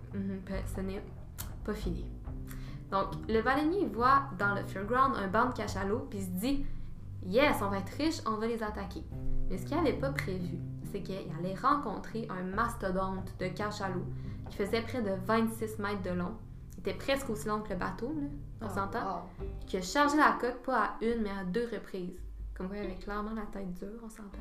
Puis 0.45 0.55
Ce 0.75 0.81
n'est 0.83 1.03
pas 1.65 1.73
fini. 1.75 2.05
Donc, 2.91 3.07
le 3.29 3.43
baleinier 3.43 3.87
voit 3.87 4.23
dans 4.39 4.55
le 4.55 4.63
Fairground 4.65 5.15
un 5.17 5.27
banc 5.29 5.47
de 5.47 5.55
cachalots, 5.55 6.07
puis 6.11 6.21
il 6.21 6.25
se 6.25 6.31
dit 6.31 6.67
Yes, 7.25 7.57
on 7.61 7.69
va 7.69 7.79
être 7.79 7.93
riche, 7.99 8.21
on 8.27 8.37
va 8.37 8.47
les 8.47 8.63
attaquer. 8.63 9.03
Mais 9.51 9.59
ce 9.59 9.67
qu'il 9.67 9.77
n'avait 9.77 9.93
pas 9.99 10.11
prévu, 10.11 10.59
c'est 10.93 11.03
qu'il 11.03 11.17
allait 11.39 11.55
rencontrer 11.57 12.29
un 12.31 12.43
mastodonte 12.45 13.35
de 13.41 13.49
cachalots 13.49 14.07
qui 14.49 14.57
faisait 14.57 14.83
près 14.83 15.03
de 15.03 15.11
26 15.27 15.79
mètres 15.81 16.03
de 16.03 16.11
long. 16.11 16.37
Il 16.77 16.81
était 16.81 16.95
presque 16.95 17.29
aussi 17.31 17.49
long 17.49 17.61
que 17.63 17.71
le 17.71 17.77
bateau, 17.77 18.09
là, 18.15 18.29
on 18.63 18.67
Ah, 18.67 18.71
s'entend 18.71 19.05
wow. 19.41 19.47
qui 19.67 19.77
a 19.79 19.83
chargé 19.83 20.17
la 20.17 20.37
coque 20.41 20.63
pas 20.63 20.79
à 20.85 20.91
une, 21.01 21.23
mais 21.23 21.31
à 21.31 21.43
deux 21.45 21.69
reprises. 21.73 22.21
Comme 22.55 22.67
vous 22.67 22.73
voyez, 22.75 22.87
avec 22.87 23.01
clairement 23.01 23.33
la 23.35 23.47
tête 23.47 23.73
dure, 23.75 24.01
on 24.05 24.09
s'entend. 24.09 24.39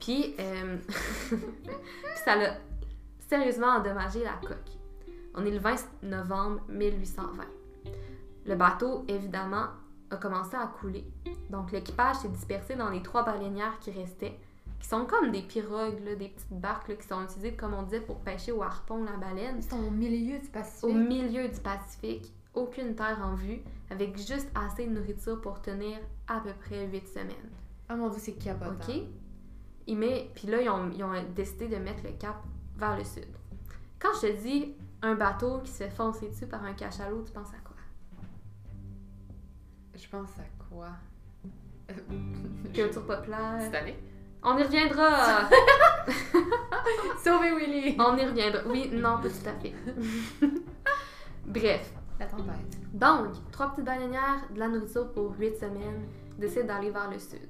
Puis, 0.00 0.34
euh, 0.38 0.78
puis 1.28 1.38
ça 2.24 2.34
l'a 2.36 2.54
sérieusement 3.28 3.66
endommagé 3.76 4.24
la 4.24 4.32
coque. 4.42 4.70
On 5.34 5.44
est 5.44 5.50
le 5.50 5.58
20 5.58 5.76
novembre 6.02 6.60
1820. 6.68 7.44
Le 8.46 8.54
bateau, 8.56 9.04
évidemment, 9.08 9.66
a 10.10 10.16
commencé 10.16 10.56
à 10.56 10.66
couler. 10.66 11.04
Donc, 11.50 11.72
l'équipage 11.72 12.16
s'est 12.16 12.28
dispersé 12.28 12.74
dans 12.74 12.90
les 12.90 13.02
trois 13.02 13.24
baleinières 13.24 13.78
qui 13.80 13.90
restaient, 13.90 14.38
qui 14.80 14.88
sont 14.88 15.04
comme 15.04 15.30
des 15.30 15.42
pirogues, 15.42 16.02
là, 16.04 16.14
des 16.16 16.28
petites 16.28 16.58
barques 16.60 16.88
là, 16.88 16.94
qui 16.96 17.06
sont 17.06 17.22
utilisées, 17.22 17.54
comme 17.54 17.74
on 17.74 17.82
disait, 17.82 18.00
pour 18.00 18.16
pêcher 18.20 18.50
au 18.50 18.62
harpon 18.62 19.04
la 19.04 19.16
baleine 19.16 19.56
Ils 19.58 19.62
sont 19.62 19.78
au 19.84 19.90
milieu 19.90 20.38
du 20.38 20.46
au 20.46 20.50
Pacifique. 20.50 20.96
milieu 20.96 21.48
du 21.48 21.60
Pacifique, 21.60 22.32
aucune 22.54 22.94
terre 22.96 23.20
en 23.22 23.34
vue, 23.34 23.60
avec 23.90 24.16
juste 24.16 24.50
assez 24.54 24.86
de 24.86 24.92
nourriture 24.92 25.40
pour 25.40 25.60
tenir 25.62 25.98
à 26.26 26.40
peu 26.40 26.52
près 26.54 26.86
8 26.86 27.06
semaines. 27.06 27.50
Ah 27.88 27.94
mon 27.96 28.08
dieu, 28.08 28.18
c'est 28.20 28.32
capotant. 28.32 28.74
OK? 28.88 29.02
Il 29.86 29.96
met, 29.96 30.30
puis 30.34 30.48
là, 30.48 30.60
ils 30.60 30.68
ont, 30.68 30.90
ils 30.90 31.04
ont 31.04 31.12
décidé 31.34 31.68
de 31.68 31.76
mettre 31.76 32.02
le 32.04 32.12
cap 32.12 32.42
vers 32.76 32.96
le 32.96 33.04
sud. 33.04 33.26
Quand 33.98 34.10
je 34.14 34.28
te 34.28 34.42
dis 34.42 34.74
un 35.02 35.14
bateau 35.14 35.60
qui 35.60 35.70
se 35.70 35.84
fait 35.84 35.90
foncer 35.90 36.28
dessus 36.28 36.46
par 36.46 36.64
un 36.64 36.72
cachalot, 36.72 37.22
tu 37.24 37.32
penses 37.32 37.48
à 37.48 37.60
quoi? 37.64 37.76
Je 39.94 40.08
pense 40.08 40.30
à 40.38 40.64
quoi? 40.68 40.88
Culture 42.74 43.04
populaire. 43.04 43.58
Titanic. 43.64 43.96
On 44.42 44.56
y 44.56 44.62
reviendra! 44.62 45.48
Sauver 47.22 47.54
Willy! 47.54 47.96
On 47.98 48.16
y 48.16 48.24
reviendra. 48.24 48.62
Oui, 48.66 48.88
non, 48.90 49.18
pas 49.20 49.28
tout 49.28 49.48
à 49.48 49.52
fait. 49.60 49.74
Bref. 51.46 51.92
La 52.18 52.26
tempête. 52.26 52.78
Donc, 52.92 53.50
trois 53.50 53.70
petites 53.70 53.84
baleinières, 53.84 54.46
de 54.54 54.58
la 54.58 54.68
nourriture 54.68 55.12
pour 55.12 55.38
huit 55.38 55.56
semaines, 55.56 56.06
décident 56.38 56.66
d'aller 56.66 56.90
vers 56.90 57.10
le 57.10 57.18
sud. 57.18 57.49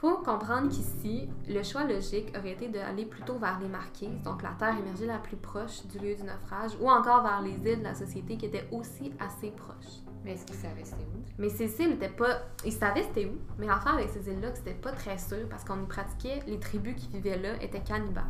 Faut 0.00 0.16
comprendre 0.16 0.70
qu'ici, 0.70 1.28
le 1.46 1.62
choix 1.62 1.84
logique 1.84 2.32
aurait 2.38 2.52
été 2.52 2.68
d'aller 2.68 3.04
plutôt 3.04 3.34
vers 3.34 3.58
les 3.60 3.68
Marquises, 3.68 4.22
donc 4.24 4.42
la 4.42 4.50
terre 4.58 4.78
émergée 4.78 5.04
la 5.04 5.18
plus 5.18 5.36
proche 5.36 5.84
du 5.88 5.98
lieu 5.98 6.14
du 6.14 6.22
naufrage, 6.22 6.70
ou 6.80 6.88
encore 6.88 7.22
vers 7.22 7.42
les 7.42 7.52
îles 7.70 7.80
de 7.80 7.84
la 7.84 7.94
société 7.94 8.38
qui 8.38 8.46
étaient 8.46 8.66
aussi 8.72 9.12
assez 9.20 9.50
proches. 9.50 10.00
Mais 10.24 10.32
est-ce 10.32 10.46
qu'ils 10.46 10.56
savaient 10.56 10.84
c'était 10.84 11.02
où? 11.02 11.22
Mais 11.38 11.50
ces 11.50 11.66
îles 11.82 11.90
n'étaient 11.90 12.08
pas. 12.08 12.38
Ils 12.64 12.72
savaient 12.72 13.02
c'était 13.02 13.26
où, 13.26 13.36
mais 13.58 13.66
l'affaire 13.66 13.94
avec 13.94 14.08
ces 14.08 14.26
îles-là, 14.32 14.54
c'était 14.54 14.72
pas 14.72 14.92
très 14.92 15.18
sûr 15.18 15.46
parce 15.50 15.64
qu'on 15.64 15.82
y 15.82 15.86
pratiquait, 15.86 16.40
les 16.46 16.58
tribus 16.58 16.94
qui 16.96 17.08
vivaient 17.08 17.36
là 17.38 17.62
étaient 17.62 17.80
cannibales. 17.80 18.24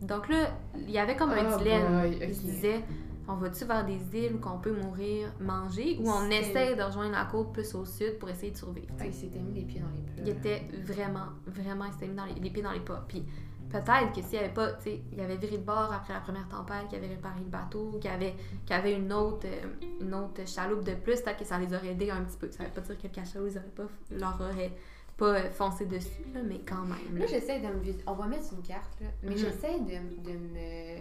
Donc 0.00 0.28
là, 0.28 0.48
il 0.76 0.90
y 0.90 0.98
avait 0.98 1.14
comme 1.16 1.30
un 1.30 1.54
Oh 1.54 1.58
dilemme. 1.58 2.00
boy, 2.00 2.18
Ils 2.20 2.24
ok. 2.28 2.34
se 2.34 2.40
disaient, 2.40 2.84
on 3.28 3.34
va-tu 3.34 3.64
vers 3.64 3.84
des 3.84 4.00
îles 4.18 4.34
où 4.34 4.38
qu'on 4.38 4.58
peut 4.58 4.72
mourir, 4.72 5.32
manger, 5.40 5.98
ou 6.00 6.10
on 6.10 6.28
essaie 6.30 6.74
de 6.74 6.82
rejoindre 6.82 7.12
la 7.12 7.24
côte 7.24 7.52
plus 7.52 7.74
au 7.74 7.84
sud 7.84 8.18
pour 8.18 8.28
essayer 8.28 8.52
de 8.52 8.56
survivre? 8.56 8.88
Ah, 9.00 9.06
ils 9.06 9.14
s'étaient 9.14 9.38
mis 9.38 9.54
les 9.54 9.62
pieds 9.64 9.80
dans 9.80 9.88
les 9.94 10.02
plats. 10.02 10.22
Il 10.24 10.28
était 10.28 10.66
vraiment, 10.82 11.26
vraiment, 11.46 11.84
il 11.86 11.92
s'était 11.92 12.08
mis 12.08 12.16
dans 12.16 12.24
les, 12.26 12.34
les 12.34 12.50
pieds 12.50 12.62
dans 12.62 12.72
les 12.72 12.80
pas. 12.80 13.04
Puis 13.08 13.24
peut-être 13.70 14.12
que 14.14 14.20
s'il 14.22 14.34
y 14.34 14.38
avait 14.38 14.52
pas, 14.52 14.72
tu 14.74 14.82
sais, 14.84 15.00
il 15.12 15.20
avait 15.20 15.36
viré 15.36 15.56
de 15.58 15.62
bord 15.64 15.92
après 15.92 16.12
la 16.12 16.20
première 16.20 16.48
tempête, 16.48 16.88
qu'il 16.88 16.98
avait 16.98 17.08
réparé 17.14 17.40
le 17.40 17.46
bateau, 17.50 17.98
qu'il 18.00 18.10
avait, 18.10 18.34
avait 18.70 18.94
une 18.94 19.12
autre, 19.12 19.46
euh, 19.46 19.86
une 20.00 20.14
autre 20.14 20.46
chaloupe 20.46 20.84
de 20.84 20.94
plus, 20.94 21.20
peut-être 21.22 21.38
que 21.38 21.44
ça 21.44 21.58
les 21.58 21.72
aurait 21.74 21.88
aidés 21.92 22.10
un 22.10 22.22
petit 22.22 22.36
peu. 22.38 22.50
Ça 22.50 22.64
veut 22.64 22.70
pas 22.70 22.80
dire 22.80 22.98
que 22.98 23.02
le 23.04 23.08
cachalot, 23.08 23.46
ils 23.46 23.56
auraient 23.56 23.66
pas, 23.74 23.86
leur 24.10 24.38
aurait 24.40 24.72
pas 25.16 25.26
euh, 25.36 25.50
foncé 25.50 25.86
dessus, 25.86 26.24
là, 26.34 26.40
mais 26.44 26.60
quand 26.66 26.82
même. 26.82 27.16
Là, 27.18 27.26
j'essaie 27.26 27.60
de 27.60 27.66
me. 27.68 27.94
On 28.06 28.14
va 28.14 28.26
mettre 28.26 28.52
une 28.52 28.62
carte, 28.62 29.00
là, 29.00 29.06
mais 29.22 29.30
Mhm. 29.30 29.36
j'essaie 29.38 29.78
de, 29.80 30.30
de 30.30 30.36
me 30.38 30.98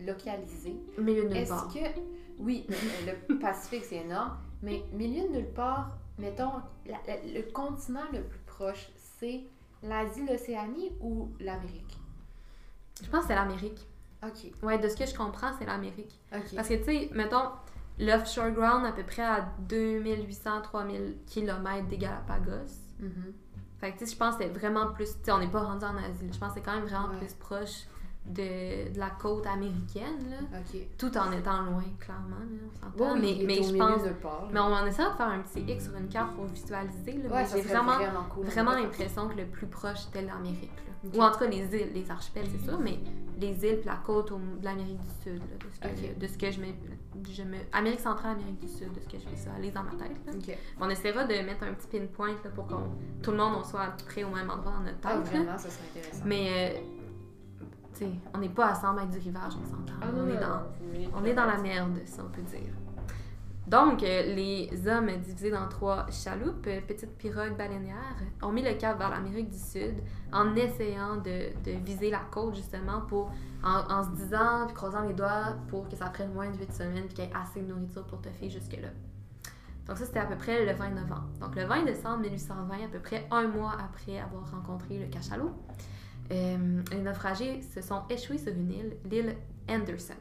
localiser. 0.00 0.76
milieu 0.98 1.24
de 1.24 1.28
nulle 1.28 1.36
Est-ce 1.36 1.50
part. 1.50 1.68
que. 1.72 1.78
Oui, 2.38 2.66
le, 2.68 3.12
le 3.32 3.38
Pacifique, 3.40 3.84
c'est 3.84 3.96
énorme, 3.96 4.36
mais 4.62 4.82
milieu 4.92 5.28
de 5.28 5.34
nulle 5.36 5.52
part, 5.52 5.90
mettons, 6.18 6.50
la- 6.86 7.00
la- 7.06 7.22
le 7.24 7.42
continent 7.52 8.00
le 8.12 8.22
plus 8.22 8.40
proche, 8.46 8.88
c'est 9.18 9.42
l'Asie, 9.82 10.26
l'Océanie 10.26 10.92
ou 11.00 11.28
l'Amérique? 11.40 11.96
Je 13.02 13.08
pense 13.08 13.22
que 13.22 13.26
c'est 13.28 13.34
l'Amérique. 13.34 13.86
Ok, 14.24 14.50
Ouais, 14.62 14.78
de 14.78 14.88
ce 14.88 14.96
que 14.96 15.06
je 15.06 15.14
comprends, 15.14 15.52
c'est 15.58 15.66
l'Amérique. 15.66 16.18
ok. 16.34 16.56
Parce 16.56 16.68
que, 16.68 16.74
tu 16.74 16.84
sais, 16.84 17.10
mettons, 17.12 17.50
L'offshore 17.96 18.50
ground, 18.50 18.84
à 18.84 18.90
peu 18.90 19.04
près 19.04 19.22
à 19.22 19.46
2800-3000 19.68 21.14
km 21.26 21.86
des 21.88 21.98
Galapagos. 21.98 22.72
Mhm. 22.98 23.32
Fait 23.78 23.92
que, 23.92 23.98
tu 23.98 24.06
sais, 24.06 24.12
je 24.12 24.18
pense 24.18 24.36
que 24.36 24.42
c'est 24.44 24.48
vraiment 24.50 24.88
plus. 24.92 25.10
Tu 25.18 25.24
sais, 25.24 25.32
on 25.32 25.38
n'est 25.38 25.46
pas 25.50 25.62
rendu 25.62 25.84
en 25.84 25.96
Asie. 25.96 26.26
Je 26.32 26.38
pense 26.38 26.48
que 26.48 26.54
c'est 26.54 26.62
quand 26.64 26.74
même 26.74 26.86
vraiment 26.86 27.08
Ouais. 27.10 27.18
plus 27.18 27.34
proche 27.34 27.84
de, 28.26 28.92
de 28.92 28.98
la 28.98 29.10
côte 29.10 29.46
américaine, 29.46 30.30
là. 30.30 30.58
Tout 30.96 31.16
en 31.18 31.30
étant 31.32 31.62
loin, 31.62 31.82
clairement, 32.00 32.36
là, 32.38 32.62
on 32.66 32.74
s'entend. 32.80 32.96
Bon, 32.96 33.14
mais, 33.20 33.36
mais 33.46 33.62
je 33.62 33.76
pense. 33.76 34.02
Mais 34.52 34.60
on 34.60 34.72
en 34.72 34.86
essaie 34.86 35.04
de 35.04 35.16
faire 35.16 35.28
un 35.28 35.40
petit 35.40 35.60
X 35.60 35.84
sur 35.84 35.96
une 35.96 36.08
carte 36.08 36.34
pour 36.34 36.46
visualiser, 36.46 37.12
là. 37.22 37.28
Ouais, 37.28 37.42
mais 37.42 37.48
j'ai 37.52 37.60
vraiment, 37.68 37.96
vraiment 37.96 38.24
cool. 38.34 38.46
vraiment 38.46 38.72
l'impression 38.72 39.28
que 39.28 39.36
le 39.36 39.46
plus 39.46 39.66
proche 39.66 39.98
c'était 39.98 40.22
l'Amérique. 40.22 40.70
Ou 41.14 41.20
en 41.22 41.30
tout 41.30 41.40
cas 41.40 41.46
les 41.48 41.58
îles, 41.76 41.90
les 41.92 42.10
archipels, 42.10 42.46
c'est 42.50 42.64
sûr, 42.64 42.78
mais 42.80 42.98
les 43.38 43.62
îles 43.66 43.76
puis 43.76 43.84
la 43.84 43.96
côte 43.96 44.32
au- 44.32 44.38
de 44.38 44.64
l'Amérique 44.64 44.98
du 45.00 45.10
Sud, 45.22 45.38
de 45.42 45.66
ce 45.70 45.78
que, 45.80 46.18
de 46.18 46.26
ce 46.26 46.38
que 46.38 46.50
je 46.50 46.60
me, 46.62 46.66
je 47.30 47.42
me. 47.42 47.58
Amérique 47.74 48.00
centrale, 48.00 48.32
Amérique 48.36 48.60
du 48.60 48.68
Sud, 48.68 48.90
de 48.90 49.00
ce 49.00 49.06
que 49.06 49.18
je 49.18 49.28
fais 49.28 49.36
ça, 49.36 49.50
aller 49.54 49.70
dans 49.70 49.82
ma 49.82 49.90
tête. 49.90 50.16
On 50.80 50.88
essaiera 50.88 51.24
de 51.24 51.34
mettre 51.44 51.64
un 51.64 51.74
petit 51.74 51.88
pinpoint 51.88 52.28
là, 52.42 52.50
pour 52.54 52.66
qu'on 52.66 52.84
tout 53.22 53.32
le 53.32 53.36
monde 53.36 53.52
on 53.58 53.64
soit 53.64 53.82
à 53.82 53.88
peu 53.90 54.02
près 54.06 54.24
au 54.24 54.30
même 54.30 54.48
endroit 54.48 54.72
dans 54.72 54.80
notre 54.84 55.00
tête. 55.00 55.10
Ah, 55.12 55.14
là. 55.16 55.20
vraiment, 55.20 55.58
ça 55.58 55.68
serait 55.68 55.84
intéressant. 55.94 56.22
Mais, 56.24 56.72
euh, 56.74 56.80
on 58.34 58.38
n'est 58.38 58.48
pas 58.48 58.68
à 58.68 58.74
100 58.74 58.94
mètres 58.94 59.10
du 59.10 59.18
rivage, 59.18 59.52
on 59.60 59.64
s'entend. 59.64 59.94
Ah, 60.00 60.06
on, 60.14 60.28
est 60.28 60.40
dans, 60.40 60.48
non, 60.48 60.62
oui, 60.92 61.08
on 61.14 61.24
est 61.24 61.34
dans 61.34 61.46
la 61.46 61.56
merde, 61.58 61.98
si 62.04 62.20
on 62.20 62.28
peut 62.28 62.42
dire. 62.42 62.72
Donc, 63.66 64.02
euh, 64.02 64.34
les 64.34 64.70
hommes 64.86 65.10
divisés 65.22 65.50
dans 65.50 65.66
trois 65.68 66.06
chaloupes, 66.10 66.66
euh, 66.66 66.80
petites 66.86 67.16
pirogues 67.16 67.56
baleinières, 67.56 68.16
ont 68.42 68.52
mis 68.52 68.62
le 68.62 68.74
cap 68.74 68.98
vers 68.98 69.08
l'Amérique 69.08 69.48
du 69.48 69.58
Sud 69.58 69.94
en 70.32 70.54
essayant 70.54 71.16
de, 71.16 71.48
de 71.64 71.78
viser 71.82 72.10
la 72.10 72.20
côte, 72.30 72.56
justement, 72.56 73.00
pour, 73.08 73.32
en, 73.62 73.90
en 73.90 74.02
se 74.02 74.10
disant, 74.10 74.66
puis 74.66 74.74
croisant 74.74 75.00
les 75.02 75.14
doigts, 75.14 75.56
pour 75.68 75.88
que 75.88 75.96
ça 75.96 76.06
prenne 76.06 76.32
moins 76.34 76.50
de 76.50 76.58
8 76.58 76.72
semaines, 76.72 77.04
puis 77.06 77.14
qu'il 77.14 77.24
y 77.24 77.28
ait 77.28 77.32
assez 77.34 77.62
de 77.62 77.72
nourriture 77.72 78.04
pour 78.04 78.20
te 78.20 78.28
faire 78.28 78.50
jusque-là. 78.50 78.88
Donc 79.86 79.98
ça, 79.98 80.06
c'était 80.06 80.20
à 80.20 80.26
peu 80.26 80.36
près 80.36 80.64
le 80.64 80.72
20 80.72 80.90
novembre. 80.90 81.28
Donc 81.40 81.56
le 81.56 81.64
20 81.64 81.84
décembre 81.84 82.20
1820, 82.20 82.84
à 82.84 82.88
peu 82.88 83.00
près 83.00 83.26
un 83.30 83.48
mois 83.48 83.76
après 83.82 84.18
avoir 84.18 84.50
rencontré 84.50 84.98
le 84.98 85.06
cachalot, 85.06 85.52
euh, 86.30 86.82
les 86.90 87.00
naufragés 87.00 87.60
se 87.62 87.80
sont 87.80 88.02
échoués 88.08 88.38
sur 88.38 88.52
une 88.52 88.72
île, 88.72 88.96
l'île 89.10 89.36
Anderson. 89.68 90.14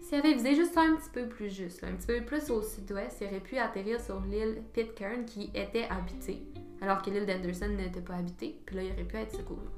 S'ils 0.00 0.18
avaient 0.18 0.34
visé 0.34 0.54
juste 0.54 0.76
un 0.78 0.96
petit 0.96 1.10
peu 1.10 1.28
plus 1.28 1.54
juste, 1.54 1.84
un 1.84 1.92
petit 1.92 2.06
peu 2.06 2.24
plus 2.24 2.50
au 2.50 2.62
sud-ouest, 2.62 3.18
ils 3.20 3.26
auraient 3.26 3.40
pu 3.40 3.58
atterrir 3.58 4.00
sur 4.00 4.20
l'île 4.20 4.62
Pitcairn 4.72 5.26
qui 5.26 5.50
était 5.54 5.86
habitée, 5.90 6.42
alors 6.80 7.02
que 7.02 7.10
l'île 7.10 7.26
d'Anderson 7.26 7.68
n'était 7.68 8.00
pas 8.00 8.14
habitée, 8.14 8.58
puis 8.64 8.76
là, 8.76 8.82
ils 8.84 8.92
auraient 8.92 9.04
pu 9.04 9.16
être 9.16 9.36
secourus. 9.36 9.68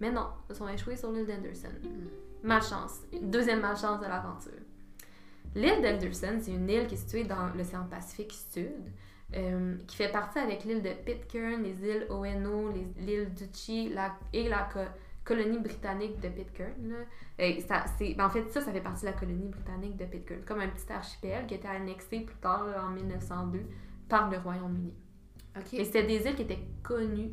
Mais 0.00 0.12
non, 0.12 0.26
ils 0.50 0.56
sont 0.56 0.68
échoués 0.68 0.96
sur 0.96 1.10
l'île 1.12 1.26
d'Anderson. 1.26 1.68
Malchance. 2.42 3.00
Deuxième 3.22 3.60
malchance 3.60 4.00
de 4.00 4.06
l'aventure. 4.06 4.52
L'île 5.54 5.82
d'Anderson, 5.82 6.38
c'est 6.40 6.52
une 6.52 6.68
île 6.68 6.86
qui 6.86 6.94
est 6.94 6.98
située 6.98 7.24
dans 7.24 7.48
l'océan 7.56 7.84
Pacifique 7.90 8.32
Sud, 8.32 8.70
euh, 9.36 9.76
qui 9.86 9.96
fait 9.96 10.10
partie 10.10 10.38
avec 10.38 10.64
l'île 10.64 10.82
de 10.82 10.90
Pitcairn, 11.04 11.62
les 11.62 11.76
îles 11.88 12.06
Oeno, 12.10 12.70
l'île 12.98 13.30
Duchy 13.34 13.88
la- 13.90 14.16
et 14.32 14.48
la 14.48 14.68
co- 14.72 14.80
colonie 15.24 15.58
britannique 15.58 16.18
de 16.20 16.28
Pitcairn. 16.28 16.72
là. 16.88 16.96
Et 17.38 17.60
ça, 17.60 17.84
c'est, 17.98 18.14
ben, 18.14 18.26
en 18.26 18.30
fait, 18.30 18.48
ça, 18.50 18.60
ça 18.60 18.72
fait 18.72 18.80
partie 18.80 19.02
de 19.02 19.06
la 19.06 19.12
colonie 19.16 19.48
britannique 19.48 19.96
de 19.96 20.04
Pitcairn, 20.04 20.42
comme 20.44 20.60
un 20.60 20.68
petit 20.68 20.92
archipel 20.92 21.46
qui 21.46 21.54
a 21.54 21.56
été 21.58 21.68
annexé 21.68 22.20
plus 22.20 22.36
tard, 22.36 22.66
là, 22.66 22.84
en 22.84 22.90
1902, 22.90 23.62
par 24.08 24.30
le 24.30 24.38
Royaume-Uni. 24.38 24.92
Ok. 25.56 25.74
Et 25.74 25.84
c'était 25.84 26.04
des 26.04 26.26
îles 26.26 26.34
qui 26.34 26.42
étaient 26.42 26.58
connues, 26.82 27.30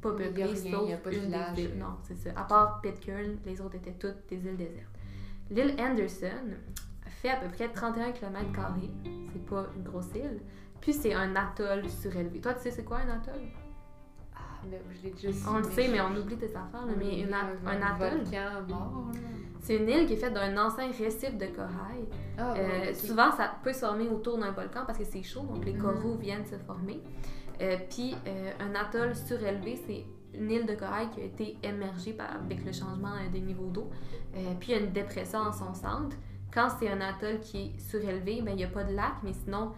pas 0.00 0.10
peuplées, 0.12 0.54
sauf 0.56 0.82
il 0.84 0.90
y 0.90 0.92
a 0.92 0.96
pas 0.96 1.10
de 1.10 1.14
une 1.16 1.22
village. 1.24 1.54
des 1.56 1.62
îles. 1.62 1.78
Non, 1.78 1.96
c'est 2.02 2.16
ça. 2.16 2.30
À 2.36 2.44
part 2.44 2.80
Pitcairn, 2.80 3.36
les 3.44 3.60
autres 3.60 3.76
étaient 3.76 3.92
toutes 3.94 4.28
des 4.28 4.36
îles 4.36 4.56
désertes. 4.56 4.86
L'île 5.50 5.74
Anderson 5.80 6.54
fait 7.06 7.30
à 7.30 7.36
peu 7.36 7.48
près 7.48 7.68
31 7.68 8.12
km, 8.12 8.46
c'est 9.32 9.44
pas 9.46 9.66
une 9.76 9.82
grosse 9.82 10.14
île. 10.14 10.40
Puis 10.80 10.92
c'est 10.92 11.14
un 11.14 11.34
atoll 11.36 11.88
surélevé. 11.88 12.40
Toi, 12.40 12.54
tu 12.54 12.60
sais 12.62 12.70
c'est 12.70 12.84
quoi 12.84 12.98
un 12.98 13.10
atoll? 13.16 13.40
Ah, 14.34 14.38
mais 14.70 14.80
je 14.96 15.02
l'ai 15.04 15.10
déjà 15.12 15.28
On 15.50 15.58
le 15.58 15.64
sait, 15.64 15.88
mais 15.88 16.00
on 16.00 16.16
oublie 16.16 16.36
tes 16.36 16.46
affaires. 16.50 16.86
là. 16.86 16.92
Mais 16.96 17.20
une 17.20 17.32
un, 17.34 17.82
atoll, 17.82 18.18
volcan 18.22 18.66
mort, 18.68 19.08
là. 19.12 19.20
c'est 19.60 19.76
une 19.76 19.88
île 19.88 20.06
qui 20.06 20.14
est 20.14 20.16
faite 20.16 20.34
d'un 20.34 20.56
ancien 20.56 20.90
récif 20.90 21.36
de 21.36 21.46
corail. 21.46 22.04
Ah, 22.38 22.54
Euh. 22.56 22.94
Souvent, 22.94 23.30
ça 23.32 23.52
peut 23.62 23.72
se 23.72 23.80
former 23.80 24.08
autour 24.08 24.38
d'un 24.38 24.52
volcan 24.52 24.84
parce 24.86 24.98
que 24.98 25.04
c'est 25.04 25.22
chaud, 25.22 25.42
donc 25.42 25.64
les 25.64 25.72
Mhm. 25.74 25.82
coraux 25.82 26.14
viennent 26.16 26.46
se 26.46 26.56
former. 26.56 27.00
Euh, 27.60 27.76
Puis 27.90 28.14
euh, 28.26 28.52
un 28.60 28.74
atoll 28.74 29.14
surélevé, 29.16 29.76
c'est 29.86 30.04
une 30.38 30.50
île 30.50 30.66
de 30.66 30.74
corail 30.74 31.08
qui 31.10 31.20
a 31.20 31.24
été 31.24 31.56
émergée 31.62 32.12
par- 32.12 32.36
avec 32.36 32.64
le 32.64 32.70
changement 32.72 33.14
des 33.32 33.40
niveaux 33.40 33.68
d'eau. 33.70 33.90
Puis 34.60 34.70
il 34.70 34.70
y 34.70 34.74
a 34.74 34.80
une 34.80 34.92
dépression 34.92 35.40
en 35.40 35.52
son 35.52 35.74
centre. 35.74 36.16
Quand 36.52 36.68
c'est 36.78 36.88
un 36.88 37.00
atoll 37.00 37.40
qui 37.40 37.58
est 37.58 37.80
surélevé, 37.80 38.40
ben, 38.42 38.52
il 38.52 38.56
n'y 38.56 38.64
a 38.64 38.68
pas 38.68 38.84
de 38.84 38.94
lac, 38.94 39.14
mais 39.22 39.32
sinon, 39.32 39.72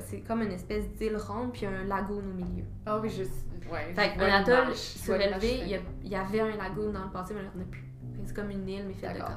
c'est 0.00 0.20
comme 0.20 0.42
une 0.42 0.52
espèce 0.52 0.88
d'île 0.92 1.16
ronde 1.16 1.52
puis 1.52 1.66
un 1.66 1.84
lagoon 1.84 2.18
au 2.18 2.34
milieu. 2.34 2.64
Ah 2.86 2.98
oui, 3.00 3.10
je. 3.10 3.24
Ouais. 3.70 3.92
Fait 3.94 4.18
un 4.18 4.40
atoll 4.40 4.74
surélevé, 4.74 5.80
il 6.02 6.10
y, 6.10 6.14
avait 6.14 6.40
un 6.40 6.56
lagoon 6.56 6.92
dans 6.92 7.04
le 7.04 7.10
passé, 7.10 7.34
mais 7.34 7.40
il 7.40 7.58
n'y 7.58 7.64
en 7.64 7.66
a 7.66 7.70
plus. 7.70 7.84
C'est 8.24 8.34
comme 8.34 8.50
une 8.50 8.68
île, 8.68 8.84
mais 8.86 8.94
faite 8.94 9.14
de 9.14 9.20
corail. 9.20 9.36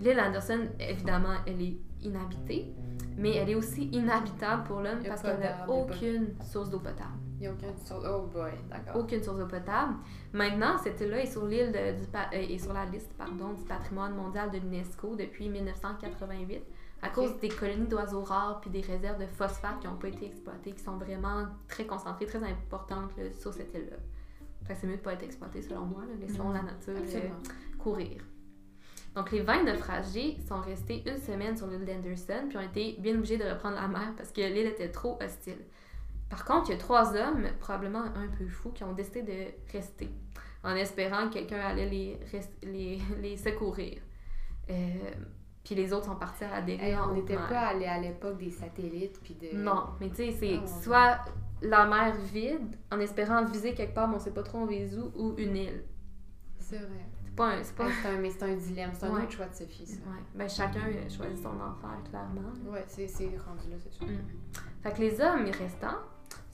L'île 0.00 0.20
Anderson, 0.20 0.68
évidemment, 0.80 1.34
elle 1.46 1.60
est 1.60 1.76
inhabitée, 2.02 2.72
mais 3.16 3.36
elle 3.36 3.50
est 3.50 3.54
aussi 3.54 3.88
inhabitable 3.92 4.64
pour 4.64 4.80
l'homme 4.80 5.02
parce 5.06 5.22
qu'elle 5.22 5.38
n'a 5.38 5.68
aucune 5.68 6.34
source 6.42 6.70
d'eau 6.70 6.80
potable. 6.80 7.12
Il 7.44 7.50
n'y 7.50 7.66
a 7.66 7.68
aucun 7.68 7.76
source. 7.84 8.06
Oh 8.08 8.22
boy, 8.32 8.52
d'accord. 8.70 9.02
Aucune 9.02 9.22
source 9.22 9.38
d'eau 9.38 9.46
potable. 9.46 9.94
Maintenant, 10.32 10.78
cette 10.78 11.00
île-là 11.00 11.20
est 11.20 11.30
sur 11.30 11.44
l'île 11.44 11.72
du 11.72 11.78
euh, 11.78 12.30
est 12.32 12.58
sur 12.58 12.72
la 12.72 12.86
liste 12.86 13.12
pardon, 13.18 13.52
du 13.52 13.64
patrimoine 13.64 14.14
mondial 14.14 14.50
de 14.50 14.58
l'UNESCO 14.58 15.14
depuis 15.14 15.48
1988 15.48 16.62
à 17.02 17.10
cause 17.10 17.38
des 17.38 17.50
colonies 17.50 17.86
d'oiseaux 17.86 18.22
rares 18.22 18.60
puis 18.62 18.70
des 18.70 18.80
réserves 18.80 19.20
de 19.20 19.26
phosphate 19.26 19.78
qui 19.80 19.86
n'ont 19.86 19.96
pas 19.96 20.08
été 20.08 20.24
exploitées, 20.24 20.72
qui 20.72 20.82
sont 20.82 20.96
vraiment 20.96 21.46
très 21.68 21.84
concentrées, 21.84 22.24
très 22.24 22.42
importantes 22.42 23.10
là, 23.18 23.24
sur 23.30 23.52
cette 23.52 23.74
île-là. 23.74 23.96
C'est 24.74 24.86
mieux 24.86 24.96
de 24.96 25.02
pas 25.02 25.12
être 25.12 25.24
exploité 25.24 25.60
selon 25.60 25.84
moi. 25.84 26.00
là. 26.08 26.14
Laissons 26.18 26.50
la 26.50 26.62
nature 26.62 26.94
euh, 26.96 27.28
courir. 27.78 28.22
Donc, 29.14 29.30
les 29.30 29.42
20 29.42 29.64
naufragés 29.64 30.38
sont 30.48 30.60
restés 30.60 31.04
une 31.06 31.18
semaine 31.18 31.56
sur 31.56 31.66
l'île 31.66 31.84
d'Anderson, 31.84 32.46
puis 32.48 32.56
ont 32.56 32.62
été 32.62 32.96
bien 32.98 33.14
obligés 33.14 33.36
de 33.36 33.44
reprendre 33.44 33.76
la 33.76 33.86
mer 33.86 34.14
parce 34.16 34.32
que 34.32 34.40
l'île 34.40 34.66
était 34.66 34.90
trop 34.90 35.18
hostile. 35.22 35.58
Par 36.34 36.44
contre, 36.44 36.70
il 36.70 36.72
y 36.72 36.74
a 36.74 36.78
trois 36.78 37.14
hommes, 37.16 37.46
probablement 37.60 38.02
un 38.02 38.26
peu 38.36 38.44
fous, 38.48 38.70
qui 38.72 38.82
ont 38.82 38.92
décidé 38.92 39.22
de 39.22 39.72
rester, 39.72 40.10
en 40.64 40.74
espérant 40.74 41.28
que 41.28 41.34
quelqu'un 41.34 41.60
allait 41.60 41.88
les, 41.88 42.18
les, 42.64 42.98
les 43.22 43.36
secourir. 43.36 44.00
Euh, 44.68 44.74
puis 45.62 45.76
les 45.76 45.92
autres 45.92 46.06
sont 46.06 46.16
partis 46.16 46.42
à 46.42 46.50
la 46.50 46.60
dérive. 46.62 46.82
Hey, 46.82 46.96
on 46.96 47.14
n'était 47.14 47.36
pas 47.36 47.68
allé 47.68 47.86
à 47.86 48.00
l'époque 48.00 48.36
des 48.38 48.50
satellites 48.50 49.20
puis 49.22 49.34
de. 49.34 49.56
Non, 49.56 49.90
mais 50.00 50.08
tu 50.10 50.16
sais, 50.16 50.30
c'est 50.32 50.58
Ah, 50.60 50.66
soit 50.66 51.18
la 51.62 51.86
mer 51.86 52.14
vide, 52.32 52.76
en 52.90 52.98
espérant 52.98 53.44
viser 53.44 53.74
quelque 53.74 53.94
part, 53.94 54.08
mais 54.08 54.16
on 54.16 54.18
sait 54.18 54.32
pas 54.32 54.42
trop 54.42 54.58
on 54.58 54.66
vise 54.66 54.98
où, 54.98 55.12
ou 55.16 55.34
une 55.38 55.56
île. 55.56 55.84
C'est 56.58 56.78
vrai. 56.78 57.06
C'est 57.24 57.34
pas 57.36 57.46
un... 57.46 57.62
C'est 57.62 57.74
pas 57.76 57.84
un, 57.84 58.18
mais 58.20 58.30
c'est 58.30 58.42
un 58.42 58.54
dilemme, 58.56 58.90
c'est 58.94 59.06
un 59.06 59.14
Ouais. 59.14 59.22
autre 59.22 59.30
choix 59.32 59.46
de 59.46 59.54
Sophie, 59.54 59.86
ça. 59.86 59.96
Ouais. 60.06 60.22
Ben, 60.34 60.48
chacun 60.48 60.80
choisit 61.08 61.38
son 61.42 61.48
enfer, 61.60 61.96
clairement. 62.10 62.42
Ouais, 62.70 62.84
c'est 62.88 63.06
c'est 63.06 63.24
rendu 63.46 63.70
là, 63.70 63.76
c'est 63.78 63.92
sûr. 63.92 64.06
Fait 64.82 64.92
que 64.92 65.00
les 65.00 65.20
hommes 65.20 65.44
restants, 65.46 65.98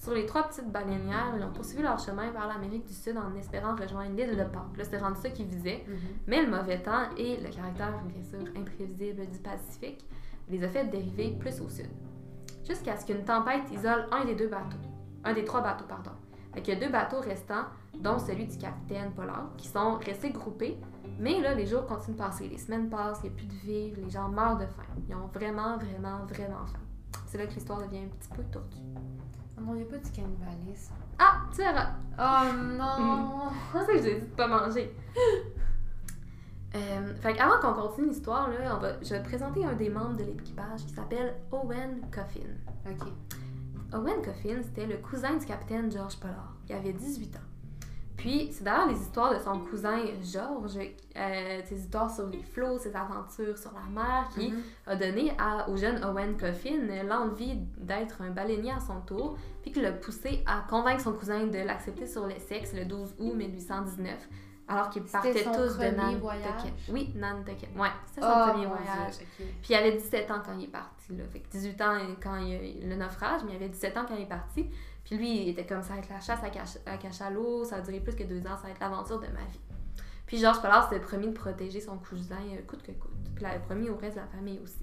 sur 0.01 0.15
les 0.15 0.25
trois 0.25 0.45
petites 0.45 0.73
baleinières, 0.73 1.35
ils 1.37 1.45
ont 1.45 1.53
poursuivi 1.53 1.83
leur 1.83 1.99
chemin 1.99 2.31
vers 2.31 2.49
l'Amérique 2.49 2.87
du 2.87 2.95
Sud 2.95 3.19
en 3.19 3.37
espérant 3.37 3.77
rejoindre 3.77 4.17
l'île 4.17 4.35
de 4.35 4.45
Pâques. 4.45 4.77
Là, 4.79 4.85
c'était 4.85 4.99
rendu 4.99 5.21
ça 5.21 5.29
qu'ils 5.29 5.47
visaient. 5.47 5.85
Mhm. 5.87 5.97
Mais 6.27 6.43
le 6.43 6.51
mauvais 6.51 6.81
temps 6.81 7.15
et 7.19 7.37
le 7.37 7.51
caractère, 7.51 7.93
bien 8.05 8.23
sûr, 8.23 8.51
imprévisible 8.57 9.27
du 9.27 9.39
Pacifique 9.39 10.03
les 10.49 10.65
a 10.65 10.69
fait 10.69 10.87
dériver 10.87 11.37
plus 11.39 11.61
au 11.61 11.69
sud. 11.69 11.91
Jusqu'à 12.67 12.97
ce 12.97 13.05
qu'une 13.05 13.25
tempête 13.25 13.71
isole 13.71 14.07
un 14.11 14.25
des 14.25 14.35
deux 14.35 14.49
bateaux. 14.49 14.79
Un 15.23 15.35
des 15.35 15.45
trois 15.45 15.61
bateaux, 15.61 15.85
pardon. 15.87 16.13
Fait 16.55 16.63
qu'il 16.63 16.73
y 16.75 16.77
a 16.79 16.81
deux 16.81 16.91
bateaux 16.91 17.21
restants, 17.21 17.67
dont 17.95 18.19
celui 18.19 18.47
du 18.47 18.57
capitaine 18.57 19.13
Pollard, 19.13 19.51
qui 19.59 19.69
sont 19.69 19.99
restés 19.99 20.31
groupés. 20.31 20.79
Mais 21.19 21.43
là, 21.43 21.55
les 21.55 21.67
jours 21.67 21.87
continuent 21.87 22.17
de 22.17 22.23
passer, 22.23 22.49
les 22.49 22.57
semaines 22.57 22.89
passent, 22.89 23.21
il 23.23 23.29
n'y 23.29 23.35
a 23.35 23.37
plus 23.37 23.47
de 23.47 23.53
vivres, 23.53 24.01
les 24.03 24.11
gens 24.11 24.31
meurent 24.31 24.57
de 24.57 24.67
faim. 24.67 24.83
Ils 25.07 25.15
ont 25.15 25.27
vraiment, 25.27 25.77
vraiment, 25.77 26.25
vraiment 26.25 26.65
faim. 26.65 26.81
C'est 27.27 27.37
là 27.37 27.47
que 27.47 27.53
l'histoire 27.53 27.83
devient 27.83 27.99
un 27.99 28.09
petit 28.09 28.31
peu 28.35 28.43
tordue. 28.45 28.79
Non, 29.61 29.75
il 29.75 29.79
n'y 29.79 29.83
a 29.83 29.87
pas 29.87 29.99
du 29.99 30.11
cannibalisme. 30.11 30.95
Ah, 31.19 31.43
tu 31.53 31.59
verras. 31.59 31.91
Oh 32.19 32.55
non! 32.79 33.51
C'est 33.73 33.79
ça 33.79 33.87
que 33.93 34.03
j'ai 34.03 34.15
dit 34.21 34.27
de 34.27 34.35
pas 34.35 34.47
manger. 34.49 34.95
Euh, 36.77 37.15
fait 37.17 37.33
qu'avant 37.35 37.59
qu'on 37.61 37.73
continue 37.83 38.09
l'histoire, 38.11 38.49
là, 38.49 38.77
on 38.77 38.79
va, 38.79 38.93
je 39.03 39.11
vais 39.11 39.21
te 39.21 39.27
présenter 39.29 39.65
un 39.65 39.73
des 39.73 39.89
membres 39.91 40.17
de 40.17 40.23
l'équipage 40.23 40.87
qui 40.87 40.95
s'appelle 40.95 41.35
Owen 41.51 42.01
Coffin. 42.13 42.47
ok. 42.89 43.09
Owen 43.93 44.23
Coffin, 44.23 44.63
c'était 44.63 44.87
le 44.87 44.99
cousin 44.99 45.35
du 45.37 45.45
capitaine 45.47 45.91
George 45.91 46.17
Pollard, 46.21 46.55
qui 46.65 46.73
avait 46.73 46.93
18 46.93 47.35
ans. 47.35 47.41
Puis, 48.17 48.51
c'est 48.53 48.63
d'ailleurs 48.63 48.87
les 48.87 49.01
histoires 49.01 49.35
de 49.35 49.41
son 49.43 49.59
cousin 49.61 49.97
George, 50.23 50.77
euh, 51.17 51.61
ses 51.65 51.81
histoires 51.81 52.09
sur 52.15 52.29
les 52.29 52.43
flots, 52.45 52.79
ses 52.79 52.95
aventures 52.95 53.59
sur 53.59 53.73
la 53.73 53.91
mer, 53.93 54.29
qui 54.33 54.53
Mhm. 54.53 54.63
a 54.87 54.95
donné 54.95 55.33
à, 55.39 55.69
au 55.69 55.77
jeune 55.77 56.05
Owen 56.05 56.37
Coffin 56.37 56.87
l'envie 57.09 57.57
d'être 57.79 58.23
un 58.23 58.31
baleinier 58.31 58.71
à 58.71 58.79
son 58.79 59.01
tour, 59.01 59.37
puis 59.63 59.73
qui 59.73 59.81
l'a 59.81 59.93
poussé 59.93 60.43
à 60.47 60.65
convaincre 60.69 61.03
son 61.03 61.13
cousin 61.13 61.47
de 61.47 61.59
l'accepter 61.59 62.07
sur 62.07 62.27
l'Essex 62.27 62.73
le 62.75 62.85
12 62.85 63.15
août 63.19 63.35
1819, 63.35 64.29
Alors 64.69 64.91
qu'ils 64.91 65.03
partaient 65.03 65.45
son 65.45 65.53
tous 65.53 65.79
de 65.79 65.85
Nantucket. 65.97 66.19
voyage? 66.21 66.63
Oui, 66.89 67.13
Nantucket. 67.17 67.69
Ouais, 67.77 67.89
c'était 68.07 68.23
son 68.23 68.29
Oh, 68.29 68.51
premier 68.51 68.67
voyage. 68.67 69.15
Puis 69.39 69.71
il 69.71 69.75
avait 69.75 69.93
17 69.93 70.31
ans 70.31 70.41
quand 70.45 70.57
il 70.59 70.65
est 70.65 70.69
parti. 70.69 71.17
Là. 71.17 71.25
Fait 71.33 71.41
que 71.41 71.49
18 71.51 71.81
ans 71.83 71.99
quand 72.23 72.37
il 72.37 72.49
y 72.49 72.55
a 72.55 72.63
eu 72.63 72.89
le 72.89 72.97
naufrage, 72.97 73.43
mais 73.45 73.53
il 73.53 73.57
avait 73.57 73.69
17 73.69 73.97
ans 73.97 74.05
quand 74.09 74.15
il 74.17 74.23
est 74.23 74.27
parti. 74.27 74.71
Puis 75.05 75.17
lui, 75.17 75.43
il 75.43 75.49
était 75.51 75.67
comme 75.67 75.83
ça 75.83 75.95
avec 75.95 76.09
la 76.09 76.21
chasse 76.21 76.41
à, 76.87 76.97
cachalot, 76.97 77.65
ça 77.65 77.77
a 77.77 77.81
duré 77.81 78.01
plus 78.01 78.15
que 78.15 78.23
deux 78.23 78.41
ans, 78.47 78.57
ça 78.57 78.65
va 78.65 78.71
être 78.71 78.81
l'aventure 78.81 79.19
de 79.19 79.27
ma 79.27 79.41
vie. 79.51 79.61
Puis 80.27 80.39
Georges 80.39 80.61
Pollard 80.61 80.89
s'était 80.89 81.05
promis 81.05 81.27
de 81.27 81.33
protéger 81.33 81.81
son 81.81 81.99
cousin 81.99 82.37
euh, 82.53 82.63
coûte 82.67 82.83
que 82.85 82.93
coûte. 82.93 83.11
Puis 83.35 83.43
il 83.43 83.47
avait 83.47 83.59
promis 83.59 83.89
au 83.89 83.97
reste 83.97 84.15
de 84.15 84.21
la 84.21 84.27
famille 84.29 84.61
aussi. 84.63 84.79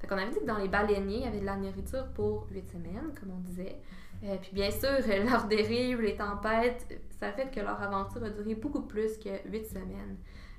Fait 0.00 0.06
qu'on 0.06 0.16
avait 0.16 0.30
dit 0.30 0.38
que 0.38 0.46
dans 0.46 0.56
les 0.56 0.68
baleiniers, 0.68 1.16
il 1.16 1.24
y 1.24 1.26
avait 1.26 1.40
de 1.40 1.44
la 1.44 1.56
nourriture 1.56 2.06
pour 2.14 2.46
8 2.50 2.70
semaines, 2.70 3.12
comme 3.20 3.30
on 3.32 3.40
disait. 3.40 3.78
Euh, 4.24 4.36
puis 4.40 4.50
bien 4.52 4.70
sûr, 4.70 4.88
euh, 4.88 5.24
leur 5.24 5.44
dérive, 5.46 6.00
les 6.00 6.16
tempêtes, 6.16 7.00
ça 7.20 7.32
fait 7.32 7.50
que 7.50 7.60
leur 7.60 7.80
aventure 7.80 8.22
a 8.24 8.30
duré 8.30 8.54
beaucoup 8.54 8.82
plus 8.82 9.16
que 9.18 9.48
8 9.48 9.66
semaines. 9.66 10.16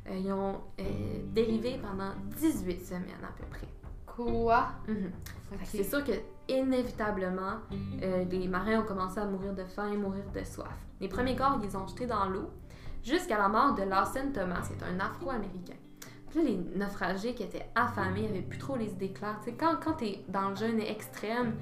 Euh, 0.08 0.18
ils 0.18 0.32
ont 0.32 0.62
euh, 0.80 0.84
dérivé 1.34 1.80
pendant 1.82 2.12
18 2.38 2.86
semaines 2.86 3.24
à 3.24 3.32
peu 3.38 3.46
près. 3.50 3.68
Quoi? 4.06 4.68
Mhm. 4.88 5.12
C'est 5.64 5.84
sûr 5.84 6.04
que 6.04 6.12
inévitablement, 6.48 7.60
les 8.02 8.48
marins 8.48 8.82
ont 8.82 8.86
commencé 8.86 9.20
à 9.20 9.26
mourir 9.26 9.54
de 9.54 9.64
faim 9.64 9.92
et 9.92 9.98
mourir 9.98 10.24
de 10.34 10.44
soif. 10.44 10.68
Les 11.00 11.08
premiers 11.08 11.36
corps, 11.36 11.60
ils 11.64 11.78
ont 11.78 11.88
jetés 11.88 12.06
dans 12.06 12.28
l'eau 12.28 12.50
jusqu'à 13.04 13.38
la 13.38 13.48
mort 13.48 13.76
de 13.76 13.84
Lawson 13.84 14.32
Thomas, 14.34 14.62
qui 14.62 14.74
est 14.74 14.84
un 14.84 15.00
Afro-Américain. 15.00 15.76
Puis 16.30 16.40
là, 16.40 16.50
les 16.50 16.58
naufragés 16.78 17.34
qui 17.34 17.44
étaient 17.44 17.68
affamés 17.76 18.24
n'avaient 18.24 18.42
plus 18.42 18.60
trop 18.60 18.76
les 18.76 18.92
idées 18.92 19.12
claires. 19.12 19.40
Quand, 19.60 19.78
quand 19.84 19.94
tu 19.94 20.06
es 20.06 20.26
dans 20.28 20.50
le 20.50 20.56
jeûne 20.56 20.80
extrême, 20.80 21.54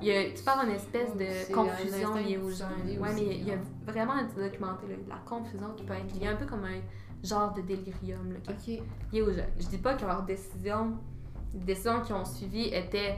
il 0.00 0.08
y 0.08 0.12
a, 0.16 0.30
tu 0.30 0.42
parles 0.42 0.66
d'une 0.66 0.74
espèce 0.76 1.14
de 1.16 1.54
confusion 1.54 2.14
liée 2.16 2.36
au 2.38 2.46
de 2.46 2.50
jeûne. 2.50 2.68
survie 2.68 2.98
Ouais, 2.98 3.14
mais 3.14 3.36
il 3.36 3.46
y 3.48 3.52
a 3.52 3.58
vraiment 3.86 4.12
un 4.14 4.24
documenté 4.24 4.86
là, 4.88 4.94
la 5.08 5.16
confusion 5.24 5.72
qui 5.76 5.84
peut 5.84 5.94
être 5.94 6.14
liée 6.18 6.26
un 6.26 6.36
peu 6.36 6.46
comme 6.46 6.64
un 6.64 6.80
genre 7.26 7.54
de 7.54 7.62
délirium 7.62 8.32
là, 8.32 8.52
qui 8.58 8.82
lié 9.12 9.22
aux 9.22 9.32
jeunes. 9.32 9.46
Je 9.58 9.66
dis 9.66 9.78
pas 9.78 9.94
que 9.94 10.04
leurs 10.04 10.22
décisions, 10.24 10.98
les 11.54 11.60
décisions 11.60 12.00
qui 12.02 12.12
ont 12.12 12.24
suivi 12.24 12.64
étaient 12.74 13.16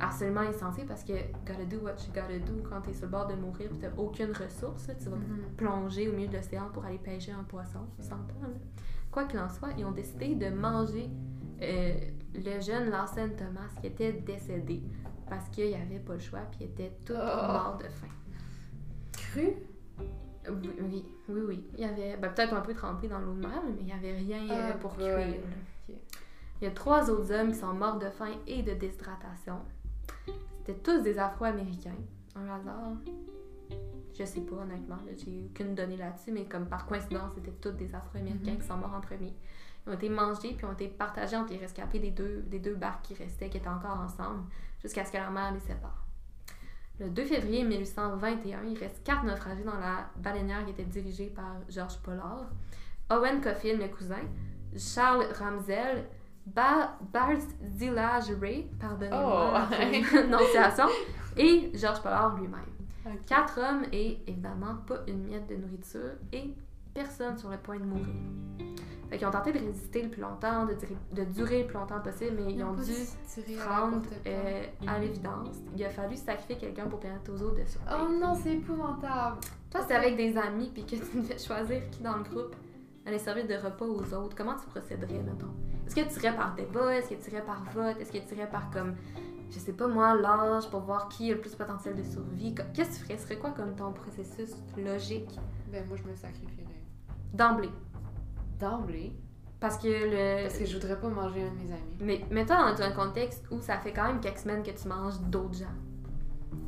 absolument 0.00 0.42
insensées 0.42 0.84
parce 0.86 1.02
que 1.02 1.12
gotta 1.44 1.64
do 1.64 1.78
what 1.78 1.96
you 2.06 2.12
gotta 2.14 2.38
do 2.38 2.62
quand 2.68 2.82
t'es 2.82 2.92
sur 2.92 3.06
le 3.06 3.10
bord 3.10 3.26
de 3.26 3.34
mourir 3.34 3.68
pis 3.70 3.78
t'as 3.78 3.88
aucune 3.96 4.30
ressource, 4.30 4.86
là, 4.86 4.94
tu 4.94 5.08
vas 5.08 5.16
Mhm. 5.16 5.40
plonger 5.56 6.08
au 6.08 6.12
milieu 6.12 6.28
de 6.28 6.36
l'océan 6.36 6.68
pour 6.72 6.84
aller 6.84 6.98
pêcher 6.98 7.32
un 7.32 7.42
poisson, 7.42 7.80
là. 7.98 8.48
Quoi 9.10 9.24
qu'il 9.24 9.40
en 9.40 9.48
soit, 9.48 9.70
ils 9.76 9.84
ont 9.84 9.90
décidé 9.90 10.34
de 10.36 10.50
manger 10.50 11.08
euh, 11.60 11.94
le 12.34 12.60
jeune 12.60 12.90
Lawson 12.90 13.30
Thomas 13.36 13.68
qui 13.80 13.88
était 13.88 14.12
décédé 14.12 14.82
parce 15.28 15.48
qu'il 15.50 15.74
avait 15.74 15.98
pas 16.00 16.14
le 16.14 16.20
choix 16.20 16.40
puis 16.50 16.60
il 16.62 16.66
était 16.66 16.92
tout 17.04 17.14
Oh. 17.16 17.52
mort 17.52 17.78
de 17.78 17.88
faim. 17.88 18.06
Cru? 19.12 19.48
Oui, 20.50 20.70
oui, 20.80 21.04
oui. 21.28 21.40
oui. 21.46 21.64
Il 21.74 21.80
y 21.80 21.84
avait 21.84 22.16
ben, 22.16 22.32
peut-être 22.32 22.54
un 22.54 22.60
peu 22.62 22.72
trempé 22.74 23.08
dans 23.08 23.18
l'eau 23.18 23.34
de 23.34 23.40
mer, 23.40 23.60
mais 23.66 23.72
il 23.80 23.84
n'y 23.84 23.92
avait 23.92 24.12
rien 24.16 24.46
Ah, 24.50 24.72
pour 24.78 24.94
boy. 24.94 25.04
cuire. 25.04 25.96
Il 26.60 26.64
y 26.64 26.66
a 26.66 26.70
trois 26.70 27.08
autres 27.10 27.32
hommes 27.32 27.52
qui 27.52 27.58
sont 27.58 27.72
morts 27.74 27.98
de 27.98 28.08
faim 28.10 28.30
et 28.46 28.62
de 28.62 28.72
déshydratation. 28.74 29.56
C'était 30.58 30.78
tous 30.80 31.02
des 31.02 31.18
Afro-Américains. 31.18 31.94
Un 32.34 32.48
hasard. 32.48 32.92
Je 34.18 34.24
sais 34.24 34.40
pas, 34.40 34.56
honnêtement. 34.56 34.98
J'ai 35.16 35.44
aucune 35.50 35.74
donnée 35.74 35.96
là-dessus, 35.96 36.32
mais 36.32 36.46
comme 36.46 36.66
par 36.66 36.86
coïncidence, 36.86 37.32
c'était 37.34 37.52
tous 37.52 37.70
des 37.72 37.94
Afro-Américains 37.94 38.52
Mhm. 38.52 38.58
qui 38.58 38.66
sont 38.66 38.76
morts 38.76 38.94
en 38.94 39.00
premier. 39.00 39.32
Ils 39.86 39.90
ont 39.90 39.94
été 39.94 40.08
mangés 40.08 40.54
puis 40.56 40.64
ont 40.64 40.72
été 40.72 40.88
partagés 40.88 41.36
entre 41.36 41.52
les 41.52 41.58
rescapés 41.58 41.98
des 42.00 42.10
deux, 42.10 42.42
des 42.42 42.58
deux 42.58 42.74
barques 42.74 43.02
qui 43.04 43.14
restaient, 43.14 43.48
qui 43.48 43.58
étaient 43.58 43.68
encore 43.68 44.00
ensemble, 44.00 44.42
jusqu'à 44.82 45.04
ce 45.04 45.12
que 45.12 45.16
la 45.16 45.30
mer 45.30 45.52
les 45.52 45.60
sépare. 45.60 46.04
Le 47.00 47.10
2 47.10 47.24
février 47.24 47.64
1821, 47.64 48.64
il 48.64 48.78
reste 48.78 49.04
quatre 49.04 49.24
naufragés 49.24 49.62
dans 49.62 49.78
la 49.78 50.10
baleinière 50.16 50.64
qui 50.64 50.72
était 50.72 50.84
dirigée 50.84 51.26
par 51.26 51.56
Georges 51.68 51.98
Pollard. 51.98 52.50
Owen 53.10 53.40
Coffin, 53.40 53.76
le 53.76 53.88
cousin, 53.88 54.24
Charles 54.76 55.26
Ramsel, 55.38 56.08
ba 56.44 56.98
Barzillage 57.12 58.32
Ray, 58.40 58.68
pardonnez-moi 58.80 59.68
Oh. 59.70 60.02
prononciation, 60.10 60.86
et 61.36 61.70
Georges 61.74 62.02
Pollard 62.02 62.36
lui-même. 62.36 62.64
Quatre 63.26 63.58
hommes 63.60 63.84
et 63.92 64.20
évidemment 64.26 64.76
pas 64.86 64.98
une 65.06 65.24
miette 65.24 65.46
de 65.48 65.56
nourriture 65.56 66.12
et 66.32 66.54
personne 67.02 67.36
sur 67.38 67.50
le 67.50 67.58
point 67.58 67.78
de 67.78 67.84
mourir. 67.84 68.06
Fait 69.08 69.16
qu'ils 69.16 69.26
ont 69.26 69.30
tenté 69.30 69.52
de 69.52 69.58
résister 69.58 70.02
le 70.02 70.10
plus 70.10 70.20
longtemps, 70.20 70.66
de, 70.66 70.74
durer- 70.74 70.96
de 71.12 71.24
durer 71.24 71.60
le 71.62 71.66
plus 71.66 71.76
longtemps 71.78 72.00
possible, 72.00 72.36
mais 72.44 72.52
ils 72.52 72.62
ont 72.62 72.72
dû 72.74 72.82
tiré 72.82 73.56
à 73.58 73.62
se 73.62 73.68
la 73.68 73.78
rendre 73.78 74.00
porte 74.02 74.12
euh, 74.26 74.64
à 74.86 74.98
l'évidence. 74.98 75.56
Il 75.74 75.82
a 75.84 75.88
fallu 75.88 76.14
sacrifier 76.16 76.56
quelqu'un 76.58 76.86
pour 76.88 77.00
permettre 77.00 77.32
aux 77.32 77.40
autres 77.42 77.60
de 77.62 77.64
survivre. 77.66 77.96
Oh 78.06 78.12
non, 78.20 78.34
c'est 78.34 78.54
épouvantable. 78.54 79.38
Toi, 79.70 79.80
c'est 79.86 79.94
avec 79.94 80.16
des 80.16 80.36
amis 80.36 80.70
puis 80.74 80.84
que 80.84 80.96
tu 80.96 81.16
devais 81.22 81.38
choisir 81.38 81.88
qui 81.90 82.02
dans 82.02 82.16
le 82.18 82.24
groupe 82.24 82.54
allait 83.06 83.18
servir 83.18 83.46
de 83.46 83.54
repas 83.54 83.86
aux 83.86 84.12
autres. 84.14 84.36
Comment 84.36 84.56
tu 84.56 84.66
procéderais, 84.66 85.22
mettons? 85.22 85.54
Est-ce 85.86 85.94
que 85.94 86.00
tu 86.12 86.20
irais 86.26 86.36
par 86.36 86.54
débat? 86.54 86.94
Est-ce 86.96 87.08
que 87.08 87.14
tu 87.14 87.30
irais 87.30 87.44
par 87.44 87.62
vote? 87.72 87.96
Est-ce 87.98 88.12
que 88.12 88.18
tu 88.18 88.34
irais 88.34 88.50
par 88.50 88.70
comme, 88.70 88.94
je 89.50 89.58
sais 89.58 89.72
pas 89.72 89.86
moi, 89.88 90.14
l'âge 90.14 90.68
pour 90.70 90.80
voir 90.80 91.08
qui 91.08 91.30
a 91.30 91.34
le 91.34 91.40
plus 91.40 91.54
potentiel 91.54 91.94
de 91.94 92.02
survie? 92.02 92.54
Qu'est-ce 92.74 92.90
que 92.90 92.94
tu 92.96 93.00
ferais? 93.04 93.16
Ce 93.16 93.22
serait 93.24 93.38
quoi 93.38 93.52
comme 93.52 93.74
ton 93.74 93.92
processus 93.92 94.54
logique? 94.76 95.30
Ben 95.72 95.86
moi, 95.88 95.96
je 95.96 96.02
me 96.10 96.14
sacrifierais. 96.14 96.67
D'emblée? 97.32 97.70
D'emblée? 98.58 99.12
Parce 99.60 99.76
que 99.78 99.88
le. 99.88 100.42
Parce 100.44 100.58
que 100.58 100.66
je 100.66 100.74
voudrais 100.78 100.98
pas 101.00 101.08
manger 101.08 101.42
un 101.42 101.50
de 101.50 101.56
mes 101.58 101.72
amis. 101.72 101.96
Mais 102.00 102.24
mets-toi 102.30 102.56
dans 102.56 102.80
un 102.82 102.90
contexte 102.92 103.44
où 103.50 103.60
ça 103.60 103.78
fait 103.78 103.92
quand 103.92 104.06
même 104.06 104.20
quelques 104.20 104.38
semaines 104.38 104.62
que 104.62 104.70
tu 104.70 104.86
manges 104.86 105.18
d'autres 105.22 105.58
gens. 105.58 105.66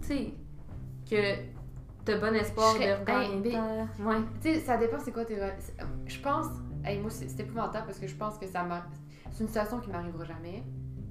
Tu 0.03 0.09
sais, 0.09 0.35
que 1.09 1.37
t'as 2.05 2.19
bon 2.19 2.35
espoir 2.35 2.73
serais- 2.75 2.97
de 2.97 3.01
regagner 3.01 3.27
hey, 3.35 3.41
mais- 3.41 3.51
ta- 3.53 4.03
Ouais. 4.09 4.17
Tu 4.43 4.55
sais, 4.55 4.61
ça 4.61 4.77
dépend 4.77 4.99
c'est 4.99 5.13
quoi 5.13 5.25
tes... 5.25 5.39
Je 6.07 6.21
pense... 6.21 6.47
Hey, 6.85 6.99
moi, 6.99 7.11
c'est 7.11 7.39
épouvantable 7.39 7.87
parce 7.87 7.99
que 7.99 8.07
je 8.09 8.15
pense 8.17 8.39
que 8.39 8.47
ça 8.47 8.63
m'a... 8.65 8.85
C'est 9.31 9.43
une 9.43 9.49
situation 9.49 9.79
qui 9.81 9.91
m'arrivera 9.91 10.25
jamais. 10.25 10.65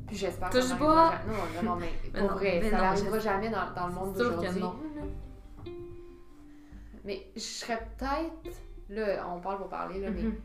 Puis 0.08 0.18
j'espère 0.18 0.50
que 0.50 0.58
Touche 0.60 0.78
pas. 0.78 1.12
jamais. 1.12 1.38
Non, 1.38 1.62
non, 1.64 1.70
non, 1.76 1.80
mais 1.80 1.92
Mais 2.14 2.20
pour 2.20 2.30
non, 2.30 2.36
vrai, 2.36 2.60
mais 2.62 2.70
ça 2.72 2.78
n'arrivera 2.78 3.20
jamais 3.20 3.50
dans, 3.50 3.72
dans 3.74 3.88
le 3.88 3.94
monde 3.94 4.14
d'aujourd'hui. 4.14 4.62
Mais 7.06 7.28
je 7.36 7.40
serais 7.42 7.88
peut-être... 7.98 8.58
Là, 8.90 9.28
on 9.34 9.40
parle 9.40 9.58
pour 9.60 9.70
parler, 9.70 10.00
là, 10.02 10.10
mais 10.12 10.24
Mhm. 10.24 10.36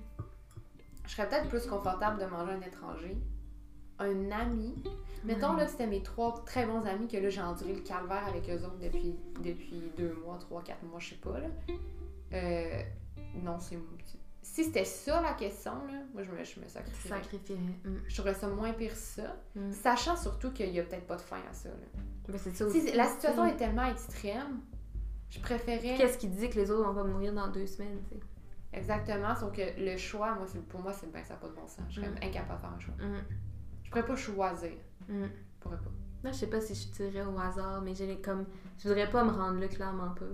je 1.07 1.11
serais 1.11 1.29
peut-être 1.29 1.49
plus 1.49 1.67
confortable 1.67 2.21
de 2.21 2.27
manger 2.27 2.53
un 2.53 2.61
étranger. 2.61 3.17
Un 3.99 4.31
ami. 4.33 4.75
Mettons 5.25 5.53
là 5.55 5.65
que 5.67 5.71
c'était 5.71 5.87
mes 5.87 6.03
trois 6.03 6.43
très 6.45 6.67
bons 6.67 6.85
amis 6.85 7.07
que 7.09 7.17
là 7.17 7.31
j'ai 7.31 7.41
enduré 7.41 7.73
le 7.75 7.81
calvaire 7.81 8.27
avec 8.27 8.51
eux 8.51 8.63
autres 8.65 8.79
depuis, 8.83 9.15
depuis 9.41 9.83
deux 9.97 10.13
mois, 10.25 10.37
trois, 10.39 10.63
quatre 10.63 10.83
mois, 10.83 10.99
je 11.01 11.11
sais 11.11 11.15
pas 11.17 11.39
là. 11.39 11.47
Euh, 12.33 12.83
non, 13.43 13.59
c'est. 13.61 13.79
Si 14.43 14.65
c'était 14.65 14.85
ça 14.85 15.23
la 15.23 15.33
question, 15.33 15.73
là, 15.87 16.01
moi 16.13 16.23
je 16.23 16.31
me, 16.31 16.45
je 16.45 16.61
me 16.61 16.67
sacrifierais. 16.69 17.21
Sacrifier. 17.23 17.57
Mm. 17.57 17.97
Je 18.07 18.15
trouverais 18.15 18.35
ça 18.35 18.49
moins 18.49 18.73
pire 18.75 18.95
ça. 18.95 19.37
Mm. 19.55 19.71
Sachant 19.73 20.17
surtout 20.17 20.51
qu'il 20.53 20.69
y 20.71 20.81
a 20.81 20.83
peut-être 20.83 21.07
pas 21.07 21.17
de 21.17 21.23
fin 21.23 21.39
à 21.49 21.53
ça. 21.55 21.71
Là. 21.71 22.01
Mais 22.29 22.37
c'est 22.39 22.51
ça 22.55 22.69
Si 22.69 22.79
aussi. 22.79 22.93
la 22.93 23.07
situation 23.09 23.47
est 23.47 23.57
tellement 23.57 23.87
extrême, 23.87 24.61
je 25.31 25.39
préférais. 25.41 25.95
Qu'est-ce 25.97 26.19
qui 26.19 26.29
dit 26.29 26.51
que 26.51 26.57
les 26.59 26.71
autres 26.71 26.87
vont 26.87 26.95
pas 26.95 27.05
mourir 27.05 27.33
dans 27.33 27.49
deux 27.49 27.67
semaines, 27.67 28.01
tu 28.11 28.17
sais? 28.19 28.23
Exactement, 28.77 29.35
sauf 29.37 29.53
que 29.53 29.63
le 29.79 29.97
choix, 29.97 30.35
moi, 30.35 30.47
pour 30.69 30.81
moi, 30.81 30.93
c'est 30.93 31.11
ben, 31.13 31.23
ça 31.25 31.35
n'a 31.35 31.41
pas 31.41 31.49
de 31.49 31.55
bon 31.55 31.67
sens. 31.67 31.85
Je 31.91 31.97
serais 32.01 32.09
Mm. 32.11 32.17
incapable 32.25 32.55
de 32.57 32.61
faire 32.61 32.73
un 32.77 32.81
choix. 32.81 32.95
Mm. 32.95 33.23
Je 33.85 33.91
pourrais 33.91 34.07
pas 34.07 34.17
choisir. 34.17 34.73
Mm. 35.09 35.25
Je 35.25 35.61
pourrais 35.61 35.77
pas. 35.77 35.91
Moi, 36.23 36.33
je 36.33 36.39
sais 36.39 36.47
pas 36.49 36.61
si 36.61 36.75
je 36.75 36.91
tirerais 36.93 37.27
au 37.27 37.39
hasard, 37.39 37.81
mais 37.83 37.95
j'ai 37.95 38.21
comme. 38.21 38.47
Je 38.79 38.89
voudrais 38.89 39.09
pas 39.11 39.23
me 39.25 39.31
rendre 39.31 39.61
là, 39.61 39.69
clairement 39.69 40.11
pas. 40.15 40.25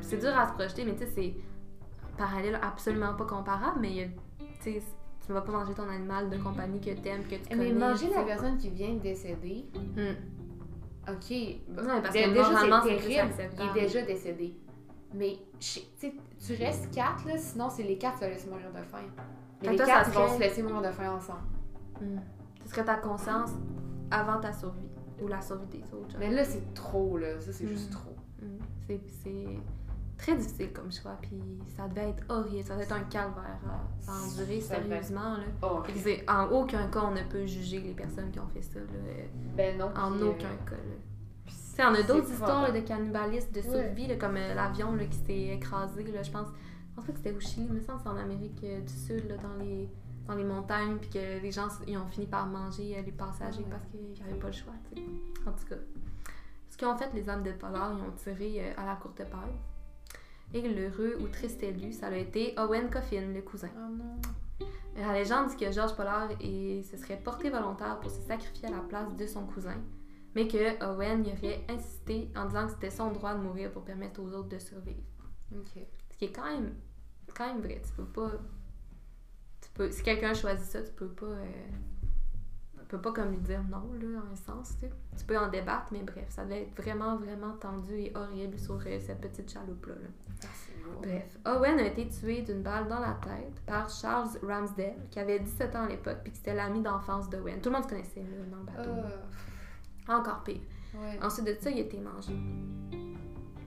C'est 0.00 0.18
dur 0.18 0.36
à 0.36 0.48
se 0.48 0.52
projeter, 0.54 0.84
mais 0.84 0.92
tu 0.94 0.98
sais, 1.04 1.10
c'est 1.14 1.34
parallèle 2.16 2.58
absolument 2.62 3.14
pas 3.14 3.24
comparable, 3.24 3.78
mais 3.80 3.90
il 3.90 3.96
y 3.96 4.02
a- 4.02 4.08
tu 4.62 4.80
tu 5.26 5.32
vas 5.34 5.42
pas 5.42 5.52
manger 5.52 5.74
ton 5.74 5.86
animal 5.88 6.30
de 6.30 6.38
compagnie 6.38 6.80
que 6.80 6.90
t'aimes, 6.98 7.22
que 7.24 7.34
tu 7.34 7.48
connais. 7.50 7.70
Mais 7.70 7.78
manger 7.78 8.08
la 8.08 8.22
personne 8.22 8.56
qui 8.56 8.70
vient 8.70 8.94
de 8.94 9.00
décéder, 9.00 9.66
Mm. 9.74 11.10
ok. 11.10 11.60
bah, 11.68 11.82
Ouais, 11.82 12.02
parce 12.02 12.14
que 12.14 12.28
déjà, 12.32 12.82
c'est 12.82 12.98
terrible. 12.98 13.34
Il 13.60 13.78
est 13.78 13.82
déjà 13.82 14.02
décédé. 14.02 14.54
Mais 15.14 15.36
tu 15.60 16.54
restes 16.54 16.90
quatre, 16.94 17.26
là, 17.26 17.36
sinon 17.36 17.68
c'est 17.70 17.82
les 17.82 17.98
quatre 17.98 18.18
qui 18.18 18.24
se 18.24 18.30
laissent 18.30 18.46
mourir 18.46 18.70
de 18.72 18.82
faim. 18.82 18.98
Mais 19.62 19.70
les 19.70 19.76
toi, 19.76 19.86
quatre 19.86 20.10
vont 20.12 20.26
serait- 20.26 20.34
se 20.36 20.40
laisser 20.40 20.62
mourir 20.62 20.82
de 20.82 20.92
faim 20.92 21.12
ensemble. 21.12 21.40
Mm. 22.00 22.18
Ce 22.64 22.70
serait 22.70 22.84
ta 22.84 22.96
conscience 22.96 23.50
avant 24.10 24.40
ta 24.40 24.52
survie 24.52 24.88
ou 25.20 25.26
la 25.26 25.40
survie 25.40 25.66
des 25.66 25.82
autres. 25.92 26.10
genre. 26.10 26.20
Mais 26.20 26.30
là, 26.30 26.44
c'est 26.44 26.72
trop, 26.74 27.18
là. 27.18 27.40
Ça, 27.40 27.52
c'est 27.52 27.64
Mm. 27.64 27.68
juste 27.68 27.90
trop. 27.92 28.14
Mm. 28.40 28.46
C'est- 28.86 29.00
C'est 29.22 29.58
très 30.16 30.34
difficile 30.36 30.72
comme 30.72 30.90
choix, 30.90 31.16
puis 31.22 31.40
ça 31.76 31.86
devait 31.88 32.10
être 32.10 32.24
horrible, 32.28 32.64
ça 32.64 32.74
devait 32.74 32.84
être 32.84 32.92
un 32.92 33.04
calvaire 33.04 33.60
à, 33.68 34.10
à 34.10 34.14
endurer 34.24 34.60
sérieusement. 34.60 35.36
Là. 35.36 35.44
En 36.28 36.46
aucun 36.50 36.88
cas, 36.88 37.02
on 37.04 37.12
ne 37.12 37.22
peut 37.22 37.46
juger 37.46 37.78
les 37.80 37.92
personnes 37.92 38.30
qui 38.32 38.40
ont 38.40 38.48
fait 38.48 38.62
ça. 38.62 38.80
Là. 38.80 38.86
ben 39.56 39.78
non. 39.78 39.90
En 39.96 40.10
puis, 40.12 40.22
euh, 40.22 40.30
aucun 40.30 40.56
cas. 40.66 40.72
Là. 40.76 40.96
Sais, 41.78 41.84
on 41.86 41.94
a 41.94 42.02
d'autres 42.02 42.28
histoires 42.32 42.62
là, 42.62 42.72
de 42.72 42.80
cannibalisme, 42.80 43.52
de 43.52 43.60
Ouais. 43.60 43.70
survie, 43.84 44.08
là, 44.08 44.16
comme 44.16 44.36
euh, 44.36 44.52
l'avion 44.52 44.98
qui 44.98 45.16
s'est 45.16 45.54
écrasé. 45.54 46.02
Là, 46.02 46.24
je 46.24 46.30
pense, 46.32 46.48
je 46.48 46.94
pense 46.96 47.04
pas 47.06 47.12
que 47.12 47.18
c'était 47.18 47.32
au 47.32 47.38
Chili, 47.38 47.68
mais 47.70 47.80
ça, 47.80 47.96
c'est 48.02 48.08
en 48.08 48.16
Amérique 48.16 48.58
euh, 48.64 48.80
du 48.80 48.92
Sud, 48.92 49.28
là, 49.28 49.36
dans, 49.36 49.54
les, 49.62 49.88
dans 50.26 50.34
les 50.34 50.42
montagnes, 50.42 50.96
puis 50.98 51.08
que 51.10 51.40
les 51.40 51.52
gens 51.52 51.68
ils 51.86 51.96
ont 51.96 52.06
fini 52.08 52.26
par 52.26 52.46
manger 52.48 52.96
euh, 52.98 53.02
les 53.02 53.12
passagers 53.12 53.64
parce 53.70 53.84
qu'ils 53.86 54.20
n'avaient 54.24 54.40
pas 54.40 54.48
le 54.48 54.52
choix. 54.52 54.72
En 55.46 55.52
tout 55.52 55.66
cas, 55.68 55.76
ce 56.68 56.76
qu'ils 56.76 56.88
ont 56.88 56.96
fait, 56.96 57.10
les 57.14 57.28
hommes 57.28 57.44
de 57.44 57.52
Pollard, 57.52 57.92
ils 57.96 58.02
ont 58.02 58.10
tiré 58.16 58.72
à 58.76 58.84
la 58.84 58.96
courte 58.96 59.18
paille. 59.18 59.54
Et 60.54 60.62
l'heureux 60.68 61.16
ou 61.20 61.28
triste 61.28 61.62
élu, 61.62 61.92
ça 61.92 62.08
a 62.08 62.16
été 62.16 62.54
Owen 62.58 62.90
Coffin, 62.90 63.20
le 63.32 63.40
cousin. 63.42 63.70
Oh 63.76 63.88
non. 63.96 64.66
La 64.96 65.12
légende 65.12 65.50
dit 65.50 65.56
que 65.64 65.70
Georges 65.70 65.94
Pollard 65.94 66.30
et 66.40 66.82
se 66.82 66.96
serait 66.96 67.18
porté 67.22 67.50
volontaire 67.50 68.00
pour 68.00 68.10
se 68.10 68.20
sacrifier 68.22 68.66
à 68.66 68.72
la 68.72 68.80
place 68.80 69.14
de 69.14 69.26
son 69.28 69.44
cousin, 69.46 69.76
mais 70.34 70.46
que 70.46 70.84
Owen 70.84 71.24
y 71.26 71.32
aurait 71.32 71.64
insisté 71.68 72.30
en 72.36 72.46
disant 72.46 72.66
que 72.66 72.72
c'était 72.72 72.90
son 72.90 73.10
droit 73.12 73.34
de 73.34 73.40
mourir 73.40 73.72
pour 73.72 73.84
permettre 73.84 74.20
aux 74.22 74.32
autres 74.32 74.48
de 74.48 74.58
survivre. 74.58 75.02
Ok. 75.54 75.82
Ce 76.10 76.16
qui 76.18 76.26
est 76.26 76.32
quand 76.32 76.44
même, 76.44 76.74
quand 77.36 77.46
même 77.46 77.60
vrai. 77.60 77.80
Tu 77.84 77.92
peux 77.92 78.04
pas. 78.04 78.32
Tu 79.60 79.70
peux, 79.74 79.90
si 79.90 80.02
quelqu'un 80.02 80.34
choisit 80.34 80.66
ça, 80.66 80.82
tu 80.82 80.92
peux 80.92 81.08
pas. 81.08 81.26
euh, 81.26 81.44
tu 82.80 82.96
peux 82.96 83.00
pas 83.02 83.12
comme 83.12 83.30
lui 83.32 83.38
dire 83.38 83.62
non, 83.64 83.92
là, 84.00 84.20
en 84.20 84.32
un 84.32 84.36
sens. 84.36 84.74
Tu, 84.80 84.86
sais. 84.86 84.92
tu 85.18 85.24
peux 85.26 85.36
en 85.36 85.48
débattre, 85.48 85.88
mais 85.92 86.02
bref, 86.02 86.26
ça 86.30 86.44
devait 86.44 86.62
être 86.62 86.74
vraiment, 86.74 87.16
vraiment 87.16 87.52
tendu 87.52 87.92
et 87.92 88.12
horrible 88.16 88.58
sur 88.58 88.76
euh, 88.86 88.98
cette 88.98 89.20
petite 89.20 89.50
chaloupe-là. 89.52 89.94
là. 89.94 90.08
Ah. 90.44 90.46
Bref, 91.02 91.38
Owen 91.44 91.78
a 91.80 91.86
été 91.86 92.08
tué 92.08 92.40
d'une 92.42 92.62
balle 92.62 92.88
dans 92.88 93.00
la 93.00 93.12
tête 93.22 93.60
par 93.66 93.90
Charles 93.90 94.30
Ramsdale, 94.42 94.96
qui 95.10 95.18
avait 95.18 95.38
17 95.38 95.76
ans 95.76 95.84
à 95.84 95.88
l'époque, 95.88 96.18
puis 96.22 96.32
qui 96.32 96.40
était 96.40 96.54
l'ami 96.54 96.80
d'enfance 96.80 97.28
d'Owen. 97.28 97.60
Tout 97.60 97.68
le 97.68 97.74
monde 97.74 97.84
se 97.84 97.88
connaissait 97.90 98.20
là, 98.22 98.44
dans 98.50 98.56
le 98.58 98.64
bateau. 98.64 98.90
Ah, 99.04 99.08
Encore 100.08 100.42
pire. 100.42 100.60
ouais. 100.94 101.18
Ensuite 101.22 101.46
de 101.46 101.54
ça, 101.60 101.70
il 101.70 101.78
a 101.78 101.80
été 101.80 101.98
mangé. 101.98 102.32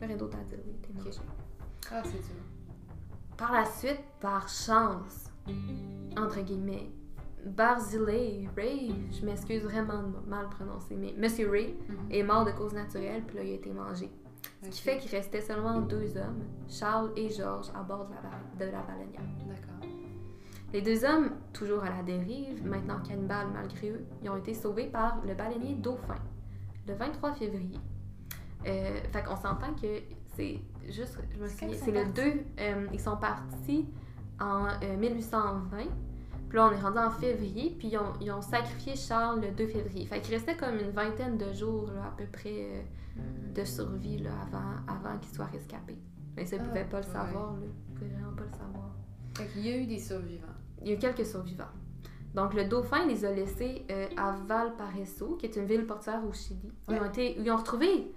Rien 0.01 0.17
d'autre 0.17 0.37
à 0.39 0.43
dire, 0.43 0.57
il 0.65 0.71
a 0.71 0.73
été 0.75 0.93
mangé. 0.93 1.19
Ah, 1.91 2.01
c'est 2.03 2.11
dur. 2.17 2.41
Par 3.37 3.51
la 3.53 3.65
suite, 3.65 4.01
par 4.19 4.47
chance, 4.49 5.31
entre 6.17 6.41
guillemets, 6.41 6.89
Barzillai 7.45 8.47
Ray, 8.55 8.93
je 9.11 9.25
m'excuse 9.25 9.63
vraiment 9.63 10.03
de 10.03 10.29
mal 10.29 10.47
prononcer, 10.49 10.95
mais 10.95 11.13
Monsieur 11.17 11.49
Ray 11.49 11.75
Mhm. 11.89 11.95
est 12.11 12.23
mort 12.23 12.45
de 12.45 12.51
cause 12.51 12.73
naturelle, 12.73 13.23
puis 13.25 13.37
là, 13.37 13.43
il 13.43 13.51
a 13.51 13.55
été 13.55 13.71
mangé. 13.71 14.09
Ce 14.63 14.69
qui 14.69 14.81
fait 14.81 14.97
qu'il 14.99 15.09
restait 15.11 15.41
seulement 15.41 15.81
deux 15.81 16.15
hommes, 16.17 16.43
Charles 16.69 17.11
et 17.15 17.29
Georges, 17.29 17.69
à 17.75 17.81
bord 17.81 18.05
de 18.07 18.13
la, 18.13 18.65
de 18.65 18.71
la 18.71 18.81
baleinière. 18.83 19.21
D'accord. 19.47 19.89
Les 20.73 20.81
deux 20.83 21.03
hommes, 21.03 21.31
toujours 21.51 21.83
à 21.83 21.89
la 21.89 22.03
dérive, 22.03 22.65
maintenant 22.65 22.99
cannibales 23.01 23.47
malgré 23.51 23.89
eux, 23.89 24.05
ils 24.23 24.29
ont 24.29 24.37
été 24.37 24.53
sauvés 24.53 24.85
par 24.87 25.19
le 25.25 25.33
baleinier 25.33 25.73
Dauphin, 25.75 26.15
le 26.87 26.93
23 26.95 27.33
février. 27.33 27.79
Euh, 28.67 28.99
fait 29.11 29.23
qu'on 29.23 29.35
s'entend 29.35 29.73
que 29.73 30.01
c'est 30.35 30.59
juste, 30.89 31.17
je 31.33 31.39
me 31.39 31.47
C'est 31.47 31.73
souviens, 31.77 32.03
le 32.05 32.13
partis? 32.13 32.31
2, 32.31 32.43
euh, 32.59 32.87
ils 32.93 32.99
sont 32.99 33.17
partis 33.17 33.87
en 34.39 34.67
euh, 34.83 34.97
1820, 34.97 35.77
puis 36.49 36.57
là 36.57 36.67
on 36.67 36.71
est 36.71 36.79
rendu 36.81 36.97
en 36.99 37.09
février, 37.11 37.75
puis 37.77 37.89
ils 37.89 37.97
ont, 37.97 38.13
ils 38.21 38.31
ont 38.31 38.41
sacrifié 38.41 38.95
Charles 38.95 39.41
le 39.41 39.51
2 39.51 39.67
février. 39.67 40.05
Fait 40.05 40.19
qu'il 40.21 40.33
restait 40.33 40.55
comme 40.55 40.75
une 40.79 40.91
vingtaine 40.91 41.37
de 41.37 41.51
jours 41.53 41.89
là, 41.91 42.05
à 42.07 42.11
peu 42.17 42.25
près 42.25 42.67
euh, 42.69 42.81
de 43.55 43.63
survie 43.63 44.19
là, 44.19 44.31
avant, 44.47 44.75
avant 44.87 45.17
qu'ils 45.19 45.33
soient 45.35 45.45
rescapés. 45.45 45.97
Mais 46.37 46.45
ça, 46.45 46.55
ils 46.55 46.61
Ah, 46.63 46.67
pouvaient 46.67 46.85
pas 46.85 46.97
le 46.97 47.03
savoir, 47.03 47.53
là. 47.53 47.59
Ils 47.89 47.93
pouvaient 47.95 48.11
vraiment 48.11 48.35
pas 48.35 48.43
le 48.43 48.51
savoir. 48.57 48.91
Fait 49.35 49.45
qu'il 49.47 49.65
y 49.67 49.71
a 49.71 49.77
eu 49.77 49.85
des 49.85 49.99
survivants. 49.99 50.47
Il 50.81 50.87
y 50.87 50.91
a 50.91 50.93
eu 50.95 50.97
quelques 50.97 51.25
survivants. 51.25 51.65
Donc, 52.33 52.53
le 52.53 52.65
dauphin 52.65 53.05
les 53.05 53.25
a 53.25 53.31
laissés 53.31 53.85
euh, 53.91 54.07
à 54.17 54.31
Valparaiso, 54.47 55.35
qui 55.37 55.45
est 55.47 55.55
une 55.55 55.65
ville 55.65 55.85
portuaire 55.85 56.21
au 56.27 56.31
Chili. 56.33 56.71
Ils, 56.89 56.95
ont 56.95 57.05
été, 57.05 57.37
ils 57.39 57.51
ont 57.51 57.57
retrouvé, 57.57 58.11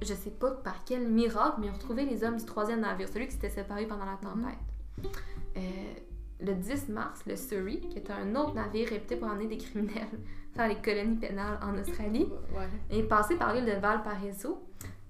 je 0.00 0.14
sais 0.14 0.30
pas 0.30 0.50
par 0.52 0.84
quel 0.84 1.06
miracle, 1.08 1.56
mais 1.58 1.66
ils 1.66 1.70
ont 1.70 1.74
retrouvé 1.74 2.04
les 2.06 2.24
hommes 2.24 2.36
du 2.36 2.44
troisième 2.44 2.80
navire, 2.80 3.08
celui 3.08 3.26
qui 3.26 3.32
s'était 3.32 3.50
séparé 3.50 3.86
pendant 3.86 4.06
la 4.06 4.16
tempête. 4.16 4.58
Euh, 5.56 5.60
le 6.40 6.54
10 6.54 6.88
mars, 6.88 7.20
le 7.26 7.36
Surrey, 7.36 7.80
qui 7.90 7.98
est 7.98 8.10
un 8.10 8.34
autre 8.34 8.54
navire 8.54 8.88
réputé 8.88 9.16
pour 9.16 9.28
emmener 9.28 9.46
des 9.46 9.58
criminels 9.58 10.08
faire 10.56 10.66
les 10.68 10.76
colonies 10.76 11.16
pénales 11.16 11.58
en 11.62 11.78
Australie, 11.78 12.28
Ouais. 12.56 12.98
est 12.98 13.02
passé 13.04 13.36
par 13.36 13.54
l'île 13.54 13.66
de 13.66 13.78
Valparaiso, 13.78 14.62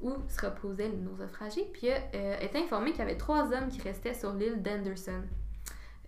où 0.02 0.12
se 0.28 0.44
reposaient 0.44 0.88
les 0.88 0.96
naufragés, 0.96 1.68
puis 1.72 1.90
a 1.90 1.98
euh, 2.14 2.38
été 2.40 2.58
informé 2.58 2.90
qu'il 2.90 3.00
y 3.00 3.02
avait 3.02 3.16
trois 3.16 3.44
hommes 3.52 3.68
qui 3.68 3.80
restaient 3.80 4.14
sur 4.14 4.32
l'île 4.32 4.60
d'Anderson. 4.60 5.22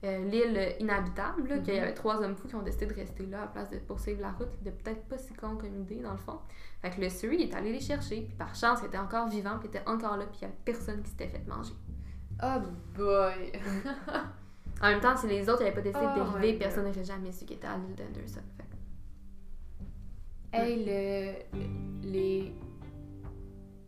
Euh, 0.05 0.25
l'île 0.25 0.75
inhabitable, 0.81 1.47
là, 1.49 1.59
qu'il 1.59 1.75
y 1.75 1.77
Mhm. 1.77 1.83
avait 1.85 1.95
trois 1.95 2.21
hommes 2.21 2.35
fous 2.35 2.49
qui 2.49 2.57
ont 2.57 2.63
décidé 2.63 2.87
de 2.87 2.95
rester 2.95 3.25
là 3.27 3.43
à 3.45 3.47
place 3.47 3.71
de 3.71 3.79
poursuivre 3.79 4.21
la 4.21 4.33
route, 4.33 4.49
de 4.65 4.71
peut-être 4.71 5.05
pas 5.05 5.17
si 5.17 5.33
con 5.35 5.57
comme 5.57 5.77
idée 5.83 6.01
dans 6.01 6.11
le 6.11 6.19
fond. 6.19 6.41
Fait 6.81 6.91
que 6.91 7.01
le 7.01 7.09
Surrey 7.09 7.37
est 7.43 7.55
allé 7.55 7.71
les 7.73 7.79
chercher, 7.81 8.23
puis 8.23 8.35
par 8.37 8.53
chance, 8.57 8.81
il 8.83 8.87
était 8.87 8.99
encore 8.99 9.29
vivant, 9.29 9.59
puis 9.61 9.69
il 9.73 9.77
était 9.77 9.89
encore 9.89 10.17
là, 10.17 10.27
puis 10.27 10.39
il 10.41 10.43
y 10.43 10.45
avait 10.47 10.57
personne 10.65 11.03
qui 11.05 11.11
s'était 11.11 11.29
fait 11.29 11.47
manger. 11.47 11.75
Oh 12.43 12.59
boy! 12.97 13.53
En 14.83 14.89
même 14.89 14.99
temps, 15.01 15.17
si 15.17 15.29
les 15.29 15.49
autres 15.49 15.61
n'avaient 15.63 15.75
pas 15.75 15.81
décidé 15.83 16.05
Oh 16.05 16.19
de 16.19 16.25
dériver, 16.39 16.59
personne 16.59 16.85
n'aurait 16.87 17.05
jamais 17.05 17.31
su 17.31 17.45
qu'il 17.45 17.57
était 17.59 17.69
à 17.69 17.77
l'île 17.77 17.95
d'Anderson. 17.95 18.41
Fait 18.57 18.65
que- 18.65 18.73
Hey, 20.57 20.85
le, 20.85 21.59
le- 21.59 22.11
les, 22.11 22.53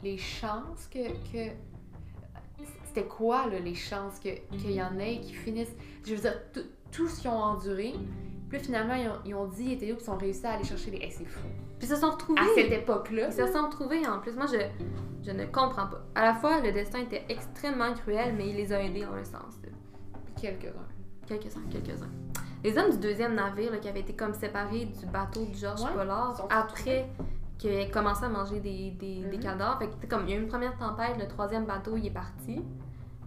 les 0.03 0.17
chances 0.17 0.87
que, 0.89 1.09
que. 1.33 1.51
C'était 2.95 3.09
quoi, 3.09 3.47
là, 3.49 3.59
les 3.59 3.75
chances 3.75 4.21
que- 4.21 4.39
qu'il 4.57 4.71
y 4.71 4.81
en 4.83 4.97
ait 4.99 5.19
qui 5.21 5.33
finissent? 5.35 5.75
Je 6.07 6.15
veux 6.15 6.21
dire, 6.21 6.35
tout- 6.53 6.61
tout 6.93 7.09
ce 7.09 7.21
qu'ils 7.23 7.31
ont 7.31 7.35
enduré. 7.43 7.93
Puis 8.49 8.61
finalement, 8.61 8.95
ils 8.95 9.09
ont, 9.09 9.19
ils 9.25 9.35
ont 9.35 9.47
dit, 9.47 9.65
ils 9.65 9.73
étaient 9.73 9.93
où, 9.93 9.97
puis 9.97 10.05
ils 10.07 10.11
ont 10.11 10.17
réussi 10.17 10.47
à 10.47 10.53
aller 10.53 10.63
chercher 10.65 10.93
les. 10.93 10.99
Hey, 10.99 11.11
c'est 11.11 11.25
fou. 11.25 11.41
Puis 11.81 11.89
ils 11.89 11.89
se 11.89 11.97
sont 11.97 12.11
retrouvés. 12.11 12.41
À 12.41 12.45
cette 12.55 12.71
époque-là. 12.71 13.27
Ils 13.27 13.33
se 13.33 13.53
sont 13.53 13.65
retrouvés 13.65 14.07
en 14.07 14.21
plus. 14.21 14.33
Moi, 14.37 14.47
je, 14.47 14.59
je 15.27 15.33
ne 15.33 15.45
comprends 15.47 15.89
pas. 15.89 16.03
À 16.15 16.23
la 16.23 16.35
fois, 16.35 16.61
le 16.61 16.71
destin 16.71 17.01
était 17.01 17.25
extrêmement 17.29 17.93
cruel, 17.95 18.35
mais 18.37 18.49
il 18.51 18.55
les 18.57 18.73
a 18.73 18.81
aidés 18.81 19.05
en 19.05 19.15
un 19.15 19.25
sens. 19.25 19.59
quelques-uns. 20.41 20.87
Quelques-uns, 21.27 21.63
quelques-uns. 21.71 22.11
Les 22.63 22.77
hommes 22.79 22.91
du 22.93 22.99
deuxième 22.99 23.35
navire 23.35 23.73
là, 23.73 23.79
qui 23.79 23.89
avaient 23.89 24.01
été 24.01 24.13
comme 24.15 24.35
séparés 24.35 24.85
du 24.87 25.07
bateau 25.07 25.45
de 25.47 25.55
Georges 25.55 25.83
Ouais, 25.83 25.93
Pollard 25.95 26.47
après 26.51 27.09
qu'ils 27.59 27.71
aient 27.71 27.91
commencé 27.91 28.25
à 28.25 28.29
manger 28.29 28.61
des, 28.61 28.91
des, 28.93 29.25
des 29.25 29.37
Mhm. 29.37 29.43
cadavres. 29.43 29.79
Fait 29.79 29.89
que, 29.89 30.07
comme 30.07 30.25
il 30.25 30.31
y 30.31 30.33
a 30.35 30.37
eu 30.37 30.43
une 30.43 30.49
première 30.49 30.77
tempête, 30.77 31.17
le 31.19 31.27
troisième 31.29 31.65
bateau 31.67 31.97
il 31.97 32.07
est 32.07 32.11
parti. 32.11 32.63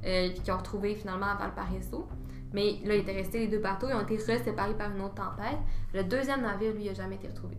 Euh, 0.05 0.29
qu'ils 0.29 0.51
ont 0.53 0.57
retrouvé 0.57 0.95
finalement 0.95 1.25
à 1.25 1.35
Valparaiso. 1.35 2.07
Mais 2.53 2.79
là, 2.85 2.95
il 2.95 3.01
était 3.01 3.13
resté 3.13 3.39
les 3.39 3.47
deux 3.47 3.59
bateaux, 3.59 3.87
ils 3.89 3.95
ont 3.95 4.01
été 4.01 4.15
reséparés 4.15 4.75
par 4.75 4.91
une 4.91 5.01
autre 5.01 5.15
tempête. 5.15 5.57
Le 5.93 6.03
deuxième 6.03 6.41
navire, 6.41 6.73
lui, 6.73 6.83
il 6.83 6.87
n'a 6.87 6.93
jamais 6.93 7.15
été 7.15 7.27
retrouvé. 7.27 7.57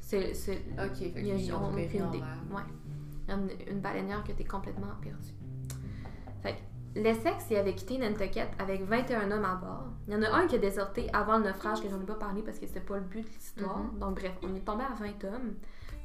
C'est, 0.00 0.34
c'est, 0.34 0.62
Ok, 0.78 0.96
fait 0.98 1.12
il 1.16 1.26
y 1.26 1.50
a, 1.50 1.56
aucune 1.56 1.80
idée. 1.80 2.22
Ouais. 2.50 2.62
Une, 3.28 3.48
une 3.68 3.80
baleinière 3.80 4.22
qui 4.22 4.32
été 4.32 4.44
complètement 4.44 4.88
perdue. 5.00 5.34
Fait 6.42 6.52
que 6.54 7.00
l'Essex, 7.00 7.46
il 7.50 7.56
avait 7.56 7.74
quitté 7.74 7.98
Nantucket 7.98 8.50
avec 8.58 8.82
21 8.82 9.30
hommes 9.30 9.44
à 9.44 9.54
bord. 9.56 9.86
Il 10.06 10.14
y 10.14 10.16
en 10.16 10.22
a 10.22 10.30
un 10.30 10.46
qui 10.46 10.56
a 10.56 10.58
déserté 10.58 11.08
avant 11.12 11.38
le 11.38 11.44
naufrage, 11.44 11.80
que 11.80 11.88
j'en 11.88 12.00
ai 12.00 12.04
pas 12.04 12.14
parlé 12.14 12.42
parce 12.42 12.58
que 12.58 12.66
c'était 12.66 12.80
pas 12.80 12.96
le 12.96 13.04
but 13.04 13.22
de 13.22 13.28
l'histoire. 13.28 13.78
Mhm. 13.78 13.98
Donc, 13.98 14.20
bref, 14.20 14.32
on 14.42 14.54
est 14.54 14.60
tombé 14.60 14.84
à 14.84 14.94
20 14.94 15.24
hommes. 15.24 15.54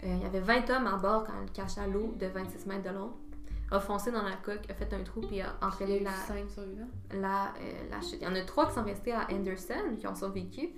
Euh, 0.04 0.16
il 0.16 0.22
y 0.22 0.26
avait 0.26 0.40
20 0.40 0.70
hommes 0.70 0.88
à 0.88 0.98
bord 0.98 1.24
quand 1.26 1.40
le 1.42 1.50
cachalot 1.54 2.14
de 2.20 2.28
26 2.28 2.66
mètres 2.68 2.84
de 2.84 2.96
long 2.96 3.12
a 3.72 3.80
foncé 3.80 4.12
dans 4.12 4.24
la 4.24 4.36
coque, 4.38 4.70
a 4.70 4.74
fait 4.74 4.94
un 4.94 5.04
trou 5.04 5.22
puis 5.22 5.30
a 5.30 5.32
Il 5.32 5.38
y 5.38 5.42
a 5.42 5.68
entraîné 5.68 6.00
la, 6.00 6.12
cinq 6.12 6.46
la, 7.12 7.54
euh, 7.60 7.90
la 7.90 8.02
chute. 8.02 8.18
Il 8.22 8.24
y 8.24 8.28
en 8.28 8.36
a 8.36 8.42
trois 8.44 8.68
qui 8.68 8.74
sont 8.76 8.84
restés 8.84 9.12
à 9.14 9.28
Anderson, 9.32 9.96
qui 10.00 10.08
ont 10.08 10.16
survécu. 10.16 10.70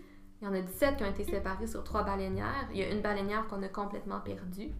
Il 0.41 0.45
y 0.45 0.47
en 0.47 0.53
a 0.53 0.61
17 0.61 0.97
qui 0.97 1.03
ont 1.03 1.09
été 1.09 1.23
séparés 1.25 1.67
sur 1.67 1.83
trois 1.83 2.03
baleinières. 2.03 2.67
Il 2.71 2.77
y 2.77 2.83
a 2.83 2.89
une 2.89 3.01
baleinière 3.01 3.45
qu'on 3.47 3.61
a 3.61 3.67
complètement 3.67 4.21
perdue. 4.21 4.71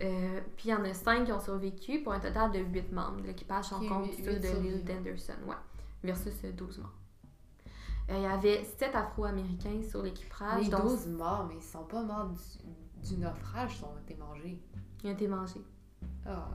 Euh, 0.00 0.40
puis 0.56 0.68
il 0.68 0.70
y 0.70 0.74
en 0.74 0.84
a 0.84 0.94
5 0.94 1.26
qui 1.26 1.32
ont 1.32 1.40
survécu 1.40 2.02
pour 2.02 2.12
un 2.12 2.20
total 2.20 2.50
de 2.52 2.58
8 2.60 2.92
membres 2.92 3.20
de 3.20 3.26
l'équipage 3.26 3.72
en 3.72 3.80
compte 3.80 4.06
huit- 4.06 4.24
ceux 4.24 4.32
huit 4.32 4.40
de 4.40 4.48
l'île 4.62 4.84
d'Anderson. 4.84 5.34
Ouais. 5.46 5.54
Versus 6.02 6.32
euh, 6.44 6.52
12 6.52 6.78
membres. 6.78 6.92
Euh, 8.10 8.16
il 8.16 8.22
y 8.22 8.26
avait 8.26 8.64
7 8.64 8.94
Afro-Américains 8.94 9.82
sur 9.88 10.02
l'équipage. 10.02 10.64
Les 10.64 10.70
dont 10.70 10.78
12 10.80 11.08
morts, 11.08 11.46
mais 11.48 11.56
ils 11.56 11.62
sont 11.62 11.84
pas 11.84 12.02
morts 12.02 12.30
du, 12.30 13.08
du 13.08 13.16
naufrage, 13.20 13.76
ils 13.78 13.84
ont 13.84 13.98
été 14.02 14.14
mangés. 14.16 14.58
Ils 15.04 15.10
ont 15.10 15.12
été 15.12 15.28
mangés. 15.28 15.60
Ah. 16.26 16.48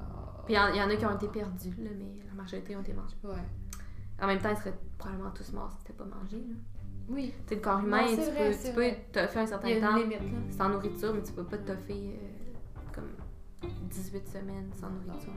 Puis 0.46 0.54
il 0.54 0.58
y 0.58 0.60
en- 0.60 0.70
il 0.70 0.78
y, 0.78 0.82
en 0.82 0.90
a 0.90 0.96
qui 0.96 1.06
ont 1.06 1.16
été 1.16 1.28
perdus, 1.28 1.76
là, 1.78 1.90
mais 1.98 2.24
la 2.28 2.34
majorité 2.34 2.76
ont 2.76 2.82
été 2.82 2.94
mangés. 2.94 3.16
Ouais. 3.24 3.34
En 4.22 4.28
même 4.28 4.40
temps, 4.40 4.50
ils 4.50 4.58
seraient 4.58 4.78
probablement 4.98 5.32
tous 5.32 5.52
morts 5.54 5.72
si 5.74 5.78
c'était 5.80 5.94
pas 5.94 6.06
mangé. 6.06 6.38
Là. 6.38 6.56
Oui. 7.10 7.34
Tu 7.44 7.50
sais, 7.50 7.56
le 7.56 7.62
corps 7.62 7.80
humain, 7.80 8.02
Non, 8.04 8.08
tu 8.10 8.16
vrai, 8.32 8.50
peux, 8.52 8.56
tu 8.68 8.72
vrai. 8.74 9.08
faire 9.14 9.38
un 9.38 9.42
Il 9.42 9.46
y 9.46 9.48
certain 9.48 9.68
a 9.70 9.80
temps 9.82 10.10
sans 10.52 10.70
nourriture, 10.70 11.14
mais 11.14 11.22
tu 11.24 11.34
peux 11.34 11.44
pas 11.44 11.58
te 11.58 11.68
toffer 11.72 12.20
euh, 12.22 12.54
comme 12.94 13.10
18 13.90 14.28
semaines 14.28 14.70
sans 14.74 14.90
nourriture. 14.90 15.32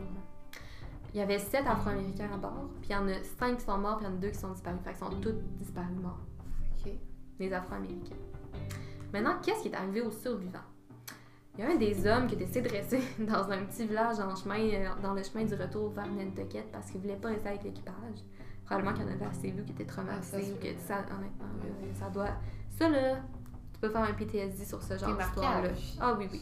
Il 1.12 1.18
y 1.18 1.20
avait 1.20 1.39
7 1.41 1.66
Afro-Américains 1.66 2.31
à 2.33 2.37
bord, 2.37 2.70
puis 2.81 2.91
il 2.91 2.93
y 2.93 2.97
en 2.97 3.09
a 3.09 3.20
5 3.22 3.57
qui 3.59 3.64
sont 3.64 3.78
morts, 3.78 3.97
puis 3.99 4.07
il 4.07 4.11
y 4.11 4.12
en 4.12 4.16
a 4.16 4.20
2 4.20 4.28
qui 4.28 4.39
sont 4.39 4.53
disparus. 4.53 4.81
Fait 4.85 4.91
qu'ils 4.91 4.99
sont 4.99 5.20
tous 5.20 5.35
disparus 5.59 5.97
morts, 6.01 6.20
Ok. 6.87 6.93
les 7.41 7.53
Afro-Américains. 7.53 8.14
Maintenant, 9.12 9.35
qu'est-ce 9.43 9.62
qui 9.62 9.68
est 9.68 9.74
arrivé 9.74 10.03
aux 10.03 10.11
survivants? 10.12 10.59
Il 11.59 11.64
y 11.64 11.66
a 11.66 11.70
un 11.70 11.76
des 11.76 12.07
hommes 12.07 12.26
qui 12.26 12.34
était 12.34 12.46
s'est 12.46 12.62
dressé 12.62 13.01
dans 13.18 13.51
un 13.51 13.64
petit 13.64 13.86
village 13.86 14.18
en 14.20 14.34
chemin, 14.34 14.59
euh, 14.59 14.88
dans 15.03 15.14
le 15.14 15.22
chemin 15.22 15.44
du 15.44 15.55
retour 15.55 15.90
vers 15.90 16.07
Nantucket 16.07 16.70
parce 16.72 16.90
qu'il 16.90 17.01
voulait 17.01 17.16
pas 17.16 17.28
rester 17.28 17.48
avec 17.48 17.64
l'équipage. 17.64 18.24
Probablement 18.64 18.94
qu'il 18.94 19.05
y 19.05 19.09
en 19.11 19.12
avait 19.12 19.26
assez 19.26 19.51
vu 19.51 19.64
qui 19.64 19.72
étaient 19.72 19.86
Ah, 19.88 19.92
ça 20.22 20.38
traumatisés 20.38 20.53
ou 20.53 20.57
que 20.57 20.80
ça, 20.80 20.98
honnêtement, 20.98 21.46
ça 21.98 22.09
doit. 22.09 22.30
Ça 22.78 22.88
là, 22.88 23.16
tu 23.72 23.80
peux 23.80 23.90
faire 23.90 24.03
un 24.03 24.12
PTSD 24.12 24.64
sur 24.64 24.82
ce 24.82 24.96
genre 24.96 25.16
d'histoire-là. 25.16 25.70
Ah 26.01 26.14
oui, 26.16 26.28
oui. 26.30 26.40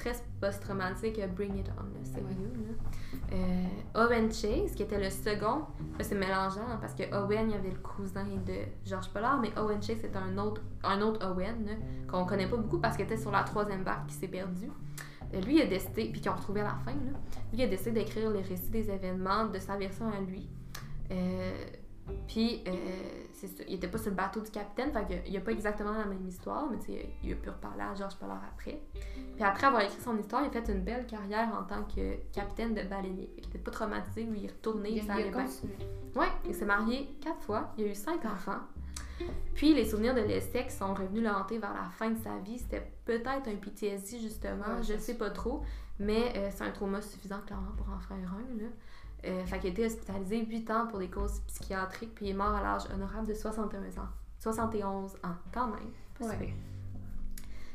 Stress 0.00 0.22
post-traumatique, 0.40 1.18
euh, 1.18 1.26
bring 1.26 1.58
it 1.58 1.66
on, 1.78 1.82
là, 1.82 2.04
sérieux. 2.04 2.52
Là. 2.56 3.34
Euh, 3.34 4.06
Owen 4.06 4.32
Chase, 4.32 4.72
qui 4.74 4.82
était 4.82 4.98
le 4.98 5.10
second, 5.10 5.64
c'est 6.00 6.14
mélangeant 6.14 6.66
hein, 6.70 6.78
parce 6.80 6.94
que 6.94 7.02
Owen, 7.14 7.50
il 7.50 7.52
y 7.52 7.54
avait 7.54 7.70
le 7.70 7.78
cousin 7.78 8.24
de 8.24 8.54
George 8.86 9.10
Pollard, 9.10 9.40
mais 9.40 9.50
Owen 9.58 9.82
Chase, 9.82 9.98
c'était 10.00 10.16
un 10.16 10.38
autre, 10.38 10.62
un 10.84 11.02
autre 11.02 11.26
Owen 11.30 11.78
qu'on 12.08 12.24
connaît 12.24 12.48
pas 12.48 12.56
beaucoup 12.56 12.78
parce 12.78 12.96
qu'il 12.96 13.04
était 13.04 13.18
sur 13.18 13.30
la 13.30 13.42
troisième 13.42 13.84
barque 13.84 14.06
qui 14.06 14.14
s'est 14.14 14.28
perdue. 14.28 14.70
Euh, 15.34 15.40
lui, 15.42 15.56
il 15.56 15.62
a 15.62 15.66
décidé, 15.66 16.08
puis 16.10 16.22
qu'ils 16.22 16.30
ont 16.30 16.34
retrouvé 16.34 16.62
à 16.62 16.64
la 16.64 16.76
fin, 16.76 16.92
là, 16.92 17.12
lui, 17.52 17.58
il 17.58 17.62
a 17.62 17.66
décidé 17.66 17.90
d'écrire 17.92 18.30
les 18.30 18.42
récits 18.42 18.70
des 18.70 18.90
événements 18.90 19.46
de 19.48 19.58
sa 19.58 19.76
version 19.76 20.08
à 20.08 20.20
lui. 20.20 20.48
Euh, 21.10 21.52
puis, 22.26 22.64
c'est 23.40 23.46
ça, 23.46 23.64
il 23.66 23.74
était 23.76 23.88
pas 23.88 23.96
sur 23.96 24.10
le 24.10 24.16
bateau 24.16 24.40
du 24.40 24.50
capitaine, 24.50 24.92
fait 24.92 25.22
qu'il 25.22 25.36
a 25.36 25.40
pas 25.40 25.52
exactement 25.52 25.92
la 25.92 26.04
même 26.04 26.26
histoire, 26.28 26.68
mais 26.70 26.78
tu 26.78 26.92
il 27.22 27.32
a 27.32 27.36
pu 27.36 27.48
reparler 27.48 27.82
à 27.82 27.94
Georges 27.94 28.16
Pollard 28.16 28.42
après. 28.52 28.82
Puis 29.34 29.42
après 29.42 29.66
avoir 29.66 29.82
écrit 29.82 30.00
son 30.02 30.18
histoire, 30.18 30.42
il 30.42 30.48
a 30.48 30.62
fait 30.62 30.70
une 30.70 30.82
belle 30.82 31.06
carrière 31.06 31.48
en 31.58 31.64
tant 31.64 31.84
que 31.84 32.16
capitaine 32.32 32.74
de 32.74 32.82
baleinier. 32.82 33.30
Il 33.38 33.46
était 33.46 33.58
pas 33.58 33.70
traumatisé, 33.70 34.24
lui, 34.24 34.40
il 34.40 34.44
est 34.44 34.52
retourné, 34.52 34.90
Il, 34.90 35.02
ça 35.02 35.14
allait 35.14 35.30
bien. 35.30 35.46
Ouais, 36.14 36.28
il 36.46 36.54
s'est 36.54 36.66
marié 36.66 37.16
quatre 37.22 37.40
fois, 37.40 37.72
il 37.78 37.84
a 37.84 37.86
eu 37.88 37.94
cinq 37.94 38.26
enfants. 38.26 38.60
Puis 39.54 39.74
les 39.74 39.86
souvenirs 39.88 40.14
de 40.14 40.20
l'Essex 40.20 40.76
sont 40.76 40.92
revenus 40.92 41.22
le 41.22 41.30
hanter 41.30 41.58
vers 41.58 41.74
la 41.74 41.88
fin 41.90 42.10
de 42.10 42.18
sa 42.18 42.36
vie. 42.38 42.58
C'était 42.58 42.90
peut-être 43.04 43.48
un 43.48 43.56
PTSD 43.56 44.18
justement, 44.18 44.76
Ouais, 44.76 44.82
je 44.82 44.98
sais 44.98 45.14
pas 45.14 45.30
trop, 45.30 45.62
mais 45.98 46.32
euh, 46.36 46.48
c'est 46.50 46.64
un 46.64 46.70
trauma 46.70 47.00
suffisant 47.00 47.40
clairement 47.46 47.72
pour 47.76 47.88
en 47.90 47.98
faire 48.00 48.16
un. 48.16 48.62
Là. 48.62 48.68
Euh, 49.24 49.44
fait 49.44 49.58
qu'il 49.58 49.68
a 49.68 49.72
été 49.72 49.86
hospitalisé 49.86 50.44
8 50.44 50.70
ans 50.70 50.86
pour 50.86 50.98
des 50.98 51.08
causes 51.08 51.40
psychiatriques, 51.46 52.14
puis 52.14 52.26
il 52.26 52.30
est 52.30 52.34
mort 52.34 52.54
à 52.54 52.62
l'âge 52.62 52.82
honorable 52.94 53.26
de 53.26 53.34
61 53.34 53.80
ans. 53.80 54.08
71 54.38 55.14
ans, 55.16 55.34
quand 55.52 55.66
même. 55.66 56.28
Ouais. 56.28 56.54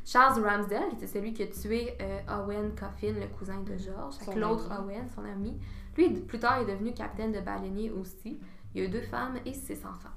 Charles 0.04 0.44
Ramsdale, 0.44 0.90
qui 0.90 0.96
était 0.96 1.08
celui 1.08 1.34
qui 1.34 1.44
a 1.44 1.48
tué 1.48 1.94
euh, 2.02 2.20
Owen 2.30 2.72
Coffin, 2.76 3.14
le 3.14 3.28
cousin 3.38 3.62
de 3.62 3.76
George, 3.78 4.16
avec 4.22 4.36
l'autre. 4.36 4.72
Owen, 4.80 5.08
son 5.14 5.24
ami. 5.24 5.60
Lui, 5.98 6.10
plus 6.22 6.40
tard, 6.40 6.60
est 6.60 6.66
devenu 6.66 6.94
capitaine 6.94 7.32
de 7.32 7.40
baleinier 7.40 7.92
aussi. 7.92 8.40
Il 8.74 8.82
a 8.82 8.86
eu 8.86 8.90
deux 8.90 9.02
femmes 9.02 9.38
et 9.46 9.54
six 9.54 9.86
enfants. 9.86 10.10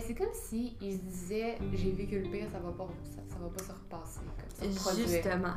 C'est 0.00 0.14
comme 0.14 0.32
si 0.32 0.76
il 0.80 0.94
se 0.94 0.98
disait 0.98 1.58
j'ai 1.72 1.92
vécu 1.92 2.20
le 2.20 2.28
pire, 2.28 2.50
ça 2.50 2.58
va 2.58 2.70
pas, 2.72 2.88
ça, 3.04 3.22
ça 3.28 3.38
va 3.38 3.48
pas 3.48 3.62
se 3.62 3.72
repasser 3.72 4.20
comme 4.60 4.72
ça. 4.72 4.94
Justement. 4.94 5.54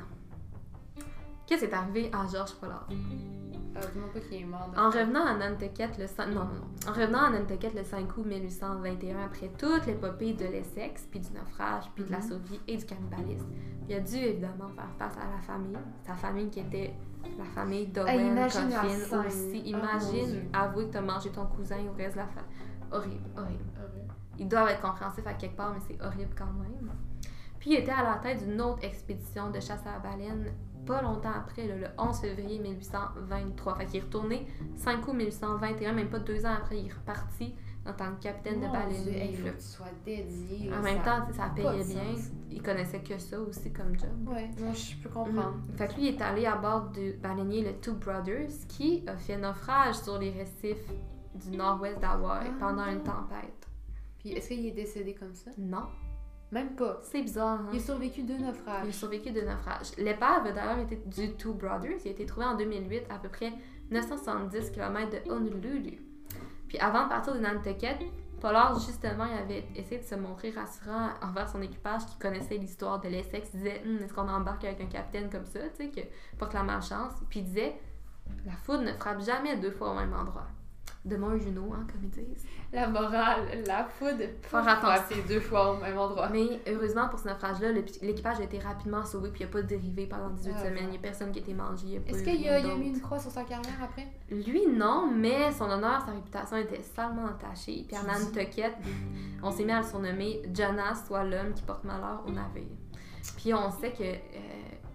Qu'est-ce 1.49 1.65
qui 1.65 1.71
est 1.71 1.73
arrivé 1.73 2.11
à 2.13 2.27
Georges 2.31 2.53
Pollard? 2.61 2.87
Euh, 2.91 3.79
dis-moi 3.93 4.09
pas 4.13 4.19
qu'il 4.19 4.41
est 4.41 4.45
mort. 4.45 4.69
de- 4.71 4.79
En 4.79 4.89
revenant 4.91 5.25
à 5.25 5.33
Nantucket 5.35 5.97
le 5.97 6.05
5... 6.05 6.27
Non, 6.27 6.43
non, 6.43 6.43
non. 6.45 6.89
En 6.89 6.93
revenant 6.93 7.23
à 7.23 7.29
Nantucket 7.31 7.73
le 7.73 7.83
5 7.83 8.17
août 8.17 8.25
1821, 8.27 9.25
après 9.25 9.47
toute 9.57 9.87
l'épopée 9.87 10.33
de 10.33 10.45
l'Essex, 10.45 11.07
puis 11.09 11.19
du 11.21 11.31
naufrage, 11.33 11.85
puis 11.95 12.03
de 12.03 12.11
la 12.11 12.19
Mhm. 12.19 12.23
survie 12.27 12.59
et 12.67 12.77
du 12.77 12.85
cannibalisme, 12.85 13.47
il 13.87 13.95
a 13.95 13.99
dû 13.99 14.15
évidemment 14.17 14.67
faire 14.75 14.89
face 14.99 15.17
à 15.17 15.25
la 15.35 15.41
famille. 15.41 15.75
Sa 16.05 16.13
famille 16.13 16.49
qui 16.51 16.59
était 16.59 16.93
la 17.37 17.45
famille 17.45 17.87
d'Owen 17.87 18.35
Coffin 18.35 18.67
aussi. 19.27 19.61
Oh, 19.65 19.67
Imagine 19.69 20.25
Dieu. 20.31 20.49
avouer 20.53 20.85
que 20.87 20.93
t'as 20.93 21.01
mangé 21.01 21.31
ton 21.31 21.47
cousin 21.47 21.77
au 21.91 21.93
reste 21.97 22.13
de 22.13 22.19
la 22.19 22.27
famille. 22.27 22.51
Horrible, 22.91 23.29
horrible. 23.35 23.63
Horrible. 23.77 24.13
Ils 24.37 24.47
doivent 24.47 24.69
être 24.69 24.81
compréhensifs 24.81 25.25
à 25.27 25.33
quelque 25.33 25.55
part, 25.57 25.73
mais 25.73 25.79
c'est 25.87 25.99
horrible 26.05 26.33
quand 26.37 26.45
même. 26.45 26.91
Puis 27.59 27.71
il 27.71 27.79
était 27.79 27.91
à 27.91 28.03
la 28.03 28.15
tête 28.19 28.45
d'une 28.47 28.61
autre 28.61 28.83
expédition 28.83 29.49
de 29.49 29.59
chasse 29.59 29.85
à 29.85 29.91
la 29.93 29.99
baleine 29.99 30.45
pas 30.86 31.01
longtemps 31.01 31.32
après, 31.36 31.67
là, 31.67 31.75
le 31.75 31.88
11 31.97 32.19
février 32.19 32.59
1823. 32.59 33.75
Fait 33.75 33.86
qu'il 33.86 33.97
est 33.99 34.03
retourné 34.03 34.47
5 34.75 35.07
août 35.07 35.13
1821, 35.13 35.93
même 35.93 36.09
pas 36.09 36.19
deux 36.19 36.45
ans 36.45 36.53
après, 36.57 36.80
il 36.80 36.88
est 36.88 36.93
reparti 36.93 37.53
en 37.86 37.93
tant 37.93 38.13
que 38.15 38.21
capitaine 38.23 38.59
de 38.59 38.67
Mon. 38.67 38.88
Dieu, 39.03 39.13
hey, 39.13 39.34
faut 39.36 39.47
que 39.47 39.55
tu 39.55 39.61
sois 39.61 39.86
dédié. 40.05 40.71
En 40.73 40.82
même 40.82 41.01
temps, 41.01 41.25
ça 41.32 41.49
payait 41.55 41.84
bien. 41.84 42.15
sens. 42.15 42.30
Il 42.51 42.61
connaissait 42.61 42.99
que 43.01 43.17
ça 43.17 43.39
aussi 43.39 43.71
comme 43.71 43.97
job. 43.97 44.09
Ouais, 44.27 44.49
moi 44.59 44.73
je 44.73 44.95
peux 45.01 45.09
comprendre. 45.09 45.55
Mhm. 45.69 45.77
Fait 45.77 45.88
que 45.88 45.93
lui 45.95 46.07
il 46.09 46.15
est 46.15 46.21
allé 46.21 46.45
à 46.45 46.55
bord 46.55 46.89
du 46.89 47.13
baleinier 47.13 47.63
le 47.63 47.73
Two 47.80 47.93
Brothers 47.95 48.49
qui 48.67 49.03
a 49.07 49.15
fait 49.15 49.38
naufrage 49.38 49.95
sur 49.95 50.17
les 50.19 50.32
récifs 50.32 50.91
du 51.36 51.55
nord-ouest 51.55 51.99
d'Hawaï 51.99 52.47
Ah. 52.49 52.55
pendant 52.59 52.86
une 52.88 53.01
tempête. 53.01 53.67
Puis 54.19 54.32
est-ce 54.34 54.49
qu'il 54.49 54.65
est 54.65 54.71
décédé 54.71 55.15
comme 55.15 55.34
ça? 55.34 55.51
Non, 55.57 55.86
Même 56.51 56.75
pas. 56.75 56.99
c'est 57.03 57.21
bizarre. 57.21 57.59
Hein? 57.61 57.69
Il 57.73 57.79
a 57.79 57.81
survécu 57.83 58.23
deux 58.23 58.35
Il 58.39 58.43
a 58.43 58.47
naufrages. 58.47 58.91
survécu 58.91 59.31
de 59.31 59.41
naufrage. 59.41 59.91
L'épave 59.97 60.47
a 60.47 60.51
d'ailleurs 60.51 60.79
été 60.79 60.95
du 61.05 61.33
Two 61.35 61.53
Brothers. 61.53 61.99
Il 62.03 62.07
a 62.07 62.11
été 62.11 62.25
trouvé 62.25 62.45
en 62.45 62.55
2008 62.55 63.03
à 63.09 63.19
peu 63.19 63.29
près 63.29 63.53
970 63.91 64.71
km 64.71 65.11
de 65.11 65.31
Honolulu. 65.31 65.99
Puis 66.67 66.77
avant 66.79 67.03
de 67.05 67.09
partir 67.09 67.33
de 67.35 67.39
Nantucket, 67.39 67.97
Pollard, 68.39 68.79
justement, 68.79 69.25
il 69.25 69.37
avait 69.37 69.65
essayé 69.75 69.99
de 70.01 70.05
se 70.05 70.15
montrer 70.15 70.51
rassurant 70.51 71.09
envers 71.21 71.49
son 71.49 71.61
équipage 71.61 72.05
qui 72.05 72.17
connaissait 72.17 72.55
l'histoire 72.57 72.99
de 73.01 73.09
l'Essex. 73.09 73.49
Il 73.53 73.57
disait 73.59 73.81
Hum, 73.85 73.97
Est-ce 74.03 74.13
qu'on 74.13 74.29
embarque 74.29 74.63
avec 74.63 74.79
un 74.81 74.85
capitaine 74.85 75.29
comme 75.29 75.45
ça, 75.45 75.59
tu 75.77 75.83
sais, 75.85 75.89
qui 75.89 76.03
porte 76.37 76.53
la 76.53 76.63
malchance? 76.63 77.13
Puis 77.29 77.41
il 77.41 77.45
disait 77.45 77.75
La 78.45 78.53
foudre 78.53 78.83
ne 78.83 78.93
frappe 78.93 79.21
jamais 79.21 79.57
deux 79.57 79.71
fois 79.71 79.91
au 79.91 79.95
même 79.95 80.13
endroit. 80.13 80.47
De 81.05 81.15
mon 81.15 81.37
Juno, 81.39 81.73
hein, 81.73 81.87
comme 81.89 82.03
ils 82.03 82.09
disent. 82.09 82.45
La 82.73 82.87
morale, 82.87 83.63
la 83.65 83.85
foudre, 83.85 84.25
Faire 84.41 84.67
attention. 84.67 85.15
deux 85.29 85.39
fois 85.39 85.71
au 85.73 85.77
même 85.77 85.97
endroit. 85.97 86.27
Mais 86.29 86.59
heureusement 86.67 87.07
pour 87.07 87.17
ce 87.17 87.27
naufrage-là, 87.29 87.71
l'équipage 87.71 88.39
a 88.41 88.43
été 88.43 88.59
rapidement 88.59 89.03
sauvé, 89.05 89.29
puis 89.29 89.41
il 89.41 89.45
n'y 89.45 89.49
a 89.49 89.53
pas 89.53 89.61
dérivé 89.61 90.07
pendant 90.07 90.29
18 90.29 90.53
Ah, 90.55 90.59
semaines. 90.65 90.83
Il 90.83 90.89
n'y 90.91 90.97
a 90.97 90.99
personne 90.99 91.31
qui 91.31 91.39
a 91.39 91.41
été 91.41 91.53
mangé. 91.53 92.01
Est-ce 92.05 92.21
qu'il 92.21 92.47
a, 92.49 92.75
mis 92.75 92.89
une 92.89 92.99
croix 93.01 93.17
sur 93.17 93.31
sa 93.31 93.43
carrière 93.43 93.81
après? 93.81 94.07
Lui, 94.29 94.67
non, 94.67 95.09
mais 95.09 95.51
son 95.53 95.69
honneur, 95.69 96.01
sa 96.05 96.11
réputation 96.11 96.57
était 96.57 96.83
salement 96.83 97.23
entachée. 97.25 97.85
Puis 97.87 97.97
Tu 97.97 98.05
Nantucket, 98.05 98.73
on 99.41 99.51
s'est 99.51 99.63
mis 99.63 99.71
à 99.71 99.79
le 99.79 99.87
surnommer 99.87 100.41
Jonas, 100.53 101.05
soit 101.07 101.23
l'homme 101.23 101.53
qui 101.53 101.63
porte 101.63 101.85
malheur 101.85 102.23
au 102.27 102.31
navire. 102.31 102.67
Puis 103.37 103.53
on 103.53 103.71
sait 103.71 103.93
que 103.93 104.03
euh, 104.03 104.17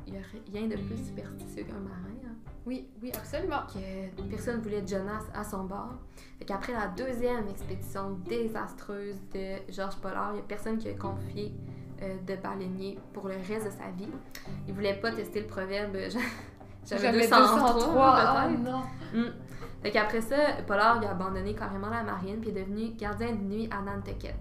il 0.06 0.12
n'y 0.12 0.18
a 0.18 0.22
rien 0.52 0.68
de 0.68 0.76
plus 0.76 0.98
superstitieux 1.06 1.64
qu'un 1.64 1.72
marin. 1.78 2.10
hein, 2.26 2.34
Oui, 2.66 2.88
oui, 3.02 3.12
absolument. 3.14 3.62
que 3.72 4.22
personne 4.22 4.60
voulait 4.60 4.86
Jonas 4.86 5.24
à 5.34 5.44
son 5.44 5.64
bord. 5.64 5.94
Fait 6.38 6.44
qu'après 6.46 6.72
la 6.72 6.88
deuxième 6.88 7.46
expédition 7.48 8.12
désastreuse 8.26 9.16
de 9.34 9.56
Georges 9.72 9.96
Pollard, 9.96 10.30
il 10.32 10.34
n'y 10.36 10.40
a 10.40 10.44
personne 10.44 10.78
qui 10.78 10.88
a 10.88 10.94
confié 10.94 11.52
euh, 12.02 12.16
de 12.26 12.36
baleinier 12.36 12.98
pour 13.12 13.28
le 13.28 13.34
reste 13.34 13.66
de 13.66 13.70
sa 13.70 13.90
vie. 13.96 14.08
Il 14.66 14.74
voulait 14.74 14.94
pas 14.94 15.12
tester 15.12 15.40
le 15.40 15.46
proverbe 15.46 15.96
J'avais 16.86 17.12
203, 17.12 18.14
Ah 18.16 18.46
peut-être. 18.48 18.60
non. 18.62 18.82
Mm. 19.12 19.32
Fait 19.82 19.90
qu'après 19.90 20.20
ça, 20.22 20.36
Pollard 20.66 20.98
il 21.02 21.06
a 21.06 21.10
abandonné 21.10 21.54
carrément 21.54 21.90
la 21.90 22.02
marine 22.02 22.40
puis 22.40 22.50
est 22.50 22.52
devenu 22.52 22.90
gardien 22.94 23.32
de 23.32 23.42
nuit 23.42 23.68
à 23.70 23.82
Nantucket. 23.82 24.36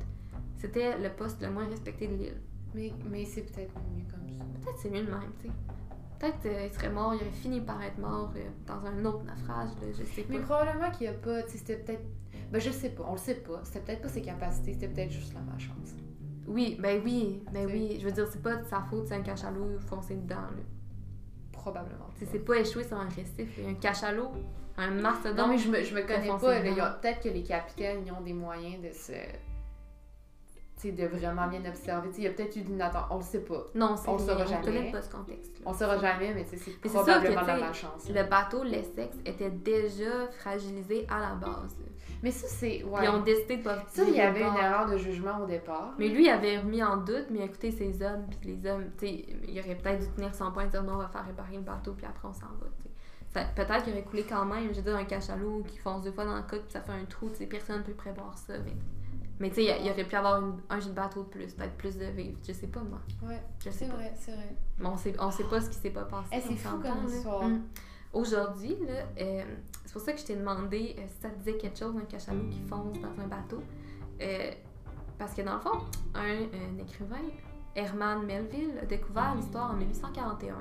C'était 0.58 0.98
le 0.98 1.10
poste 1.10 1.42
le 1.42 1.50
moins 1.52 1.66
respecté 1.68 2.08
de 2.08 2.14
l'île. 2.16 2.42
Mais, 2.74 2.94
mais 3.10 3.26
c'est 3.26 3.42
peut-être 3.42 3.74
mieux 3.94 4.06
comme 4.10 4.28
ça. 4.30 4.44
Peut-être 4.62 4.78
c'est 4.78 4.90
mieux 4.90 5.04
de 5.04 5.12
même, 5.12 5.32
tu 5.42 5.48
sais. 5.48 5.54
Peut-être 6.24 6.46
euh, 6.46 6.68
il 6.68 6.74
serait 6.74 6.90
mort, 6.90 7.14
il 7.14 7.18
aurait 7.22 7.32
fini 7.32 7.60
par 7.60 7.82
être 7.84 7.98
mort 7.98 8.32
euh, 8.38 8.40
dans 8.66 8.86
un 8.86 9.04
autre 9.06 9.24
naufrage, 9.26 9.70
là, 9.82 9.88
je 9.92 10.04
sais 10.06 10.22
pas. 10.22 10.34
Mais 10.34 10.40
probablement 10.40 10.90
qu'il 10.92 11.10
n'y 11.10 11.14
a 11.16 11.18
pas, 11.18 11.42
c'était 11.48 11.76
peut-être. 11.76 12.04
Ben 12.52 12.62
je 12.62 12.70
sais 12.72 12.90
pas, 12.92 13.04
on 13.08 13.14
le 13.14 13.18
sait 13.18 13.36
pas. 13.36 13.60
C'était 13.64 13.80
peut-être 13.82 14.02
pas 14.04 14.08
ses 14.10 14.22
capacités, 14.22 14.74
c'était 14.74 14.88
peut-être 14.88 15.12
juste 15.12 15.34
la 15.34 15.42
malchance. 15.42 15.96
Oui, 16.48 16.78
ben 16.80 17.02
oui, 17.04 17.44
ben 17.52 17.66
oui. 17.66 17.98
Je 18.00 18.06
veux 18.06 18.12
dire, 18.12 18.28
c'est 18.28 18.42
pas 18.42 18.56
de 18.56 18.66
sa 18.66 18.82
faute, 18.82 19.08
c'est 19.08 19.16
un 19.16 19.22
cachalot 19.22 19.80
foncé 19.80 20.16
dedans, 20.16 20.36
là. 20.36 20.64
Probablement. 21.52 22.10
C'est 22.32 22.40
pas 22.46 22.56
échoué 22.58 22.84
sur 22.84 22.98
un 22.98 23.08
récif, 23.10 23.60
un 23.68 23.74
cachalot, 23.76 24.32
un 24.78 24.92
mastodonte. 24.92 25.38
Non, 25.38 25.48
mais 25.48 25.58
je 25.58 25.70
me, 25.70 25.82
je 25.84 25.94
me 25.96 26.02
connais 26.02 26.28
pas. 26.28 26.54
là. 26.54 26.60
dedans. 26.62 26.72
Il 26.72 26.78
y 26.78 26.82
a- 26.82 26.90
Peut-être 27.02 27.22
que 27.22 27.30
les 27.30 27.44
capitaines, 27.44 28.04
ils 28.06 28.12
ont 28.12 28.22
des 28.22 28.34
moyens 28.34 28.82
de 28.82 28.92
se. 28.94 29.12
De 30.92 31.06
vraiment 31.06 31.48
bien 31.48 31.64
observer. 31.66 32.10
Il 32.18 32.24
y 32.24 32.28
a 32.28 32.32
peut-être 32.32 32.56
eu 32.56 32.62
une 32.62 32.82
attente. 32.82 33.06
On 33.10 33.18
le 33.18 33.24
sait 33.24 33.40
pas. 33.40 33.66
Non, 33.74 33.96
c'est 33.96 34.10
on 34.10 34.18
rien, 34.18 34.26
saura 34.26 34.44
on 34.44 34.48
jamais. 34.48 34.66
connaît 34.66 34.92
pas 34.92 35.02
ce 35.02 35.10
contexte. 35.10 35.62
On 35.66 35.74
saura 35.74 35.98
jamais, 35.98 36.34
mais 36.34 36.46
c'est 36.46 36.72
probablement 36.90 37.22
que, 37.22 37.42
de 37.42 37.48
la 37.48 37.58
malchance. 37.58 38.10
Le 38.10 38.24
bateau, 38.24 38.64
l'Essex, 38.64 39.18
était 39.26 39.50
déjà 39.50 40.28
fragilisé 40.40 41.08
à 41.10 41.20
la 41.20 41.36
base. 41.36 41.78
Mais 42.22 42.32
ça, 42.32 42.48
c'est. 42.48 42.84
Ouais. 42.84 43.02
Ils 43.04 43.10
ont 43.10 43.22
décidé 43.22 43.58
de 43.58 43.64
pas 43.64 43.84
Ça, 43.88 44.04
il 44.08 44.16
y 44.16 44.22
avait 44.22 44.42
une 44.42 44.56
erreur 44.56 44.90
de 44.90 44.98
jugement 44.98 45.42
au 45.42 45.46
départ. 45.46 45.94
Mais 46.00 46.08
lui, 46.08 46.26
il 46.26 46.30
avait 46.30 46.58
remis 46.58 46.82
en 46.82 46.98
doute, 46.98 47.26
mais 47.30 47.46
écoutez, 47.46 47.72
ces 47.72 48.02
hommes, 48.02 48.26
puis 48.40 48.56
les 48.56 48.70
hommes, 48.70 48.86
tu 48.98 49.08
sais, 49.08 49.26
il 49.48 49.60
aurait 49.60 49.76
peut-être 49.76 50.00
dû 50.00 50.08
tenir 50.16 50.34
son 50.34 50.52
point 50.52 50.66
et 50.66 50.70
dire 50.70 50.84
non, 50.84 50.94
on 50.94 50.98
va 50.98 51.10
faire 51.10 51.26
réparer 51.26 51.56
le 51.56 51.62
bateau, 51.62 51.94
puis 51.94 52.06
après 52.06 52.28
on 52.28 52.34
s'en 52.34 52.48
va, 52.60 52.68
Peut-être 53.56 53.84
qu'il 53.84 53.94
aurait 53.94 54.04
coulé 54.04 54.24
quand 54.24 54.46
même, 54.46 54.70
je 54.70 54.76
veux 54.76 54.84
dire, 54.84 54.96
un 54.96 55.06
cachalot 55.06 55.64
qui 55.68 55.80
fonce 55.80 56.04
deux 56.04 56.12
fois 56.12 56.24
dans 56.24 56.36
le 56.36 56.44
coque, 56.44 56.62
puis 56.64 56.72
ça 56.72 56.82
fait 56.82 56.92
un 56.92 57.06
trou, 57.06 57.30
tu 57.30 57.38
sais, 57.38 57.46
personne 57.48 57.80
ne 57.80 57.84
peut 57.84 57.94
prévoir 57.94 58.38
ça, 58.38 58.54
mais. 58.64 58.76
Mais 59.44 59.50
tu 59.50 59.56
sais, 59.56 59.76
il 59.78 59.86
y 59.86 59.90
aurait 59.92 60.06
pu 60.08 60.16
avoir 60.16 60.42
une- 60.42 60.62
un 60.70 60.80
bateau 60.94 61.24
de 61.24 61.28
plus, 61.28 61.54
peut-être 61.54 61.76
plus 61.76 61.98
de 61.98 62.06
vivres, 62.06 62.40
je 62.48 62.54
sais 62.54 62.68
pas 62.68 62.80
moi. 62.80 63.00
Ouais, 63.28 63.44
c'est 63.60 63.88
vrai, 63.88 64.14
c'est 64.16 64.32
vrai. 64.32 64.56
Mais 64.80 64.86
on 64.88 64.96
sait, 64.96 65.14
on 65.20 65.32
sait 65.32 65.44
pas 65.44 65.60
ce 65.60 65.70
qui 65.70 65.76
s'est 65.76 65.90
pas 65.90 66.06
passé. 66.06 66.30
Eh, 66.32 66.40
c'est 66.40 66.56
fou 66.56 66.78
comme 66.78 67.06
histoire. 67.10 67.44
Mm. 67.50 67.62
Aujourd'hui, 68.14 68.78
là, 68.88 69.04
euh, 69.20 69.44
c'est 69.84 69.92
pour 69.92 70.02
ça 70.02 70.14
que 70.14 70.20
je 70.22 70.24
t'ai 70.26 70.38
demandé 70.38 70.96
euh, 70.98 71.02
si 71.14 71.22
ça 71.22 71.30
te 71.30 71.38
disait 71.40 71.58
quelque 71.58 71.78
chose 71.78 71.94
d'un 71.94 72.06
cachalot 72.06 72.48
qui 72.50 72.62
fonce 72.62 72.98
dans 73.02 73.22
un 73.22 73.28
bateau. 73.28 73.62
Euh, 74.22 74.52
parce 75.18 75.34
que 75.34 75.42
dans 75.42 75.56
le 75.56 75.60
fond, 75.60 75.78
un, 76.16 76.22
un 76.44 76.78
écrivain, 76.82 77.18
Herman 77.76 78.26
Melville, 78.26 78.78
a 78.82 78.86
découvert 78.86 79.36
l'histoire 79.36 79.72
en 79.72 79.74
1841 79.74 80.56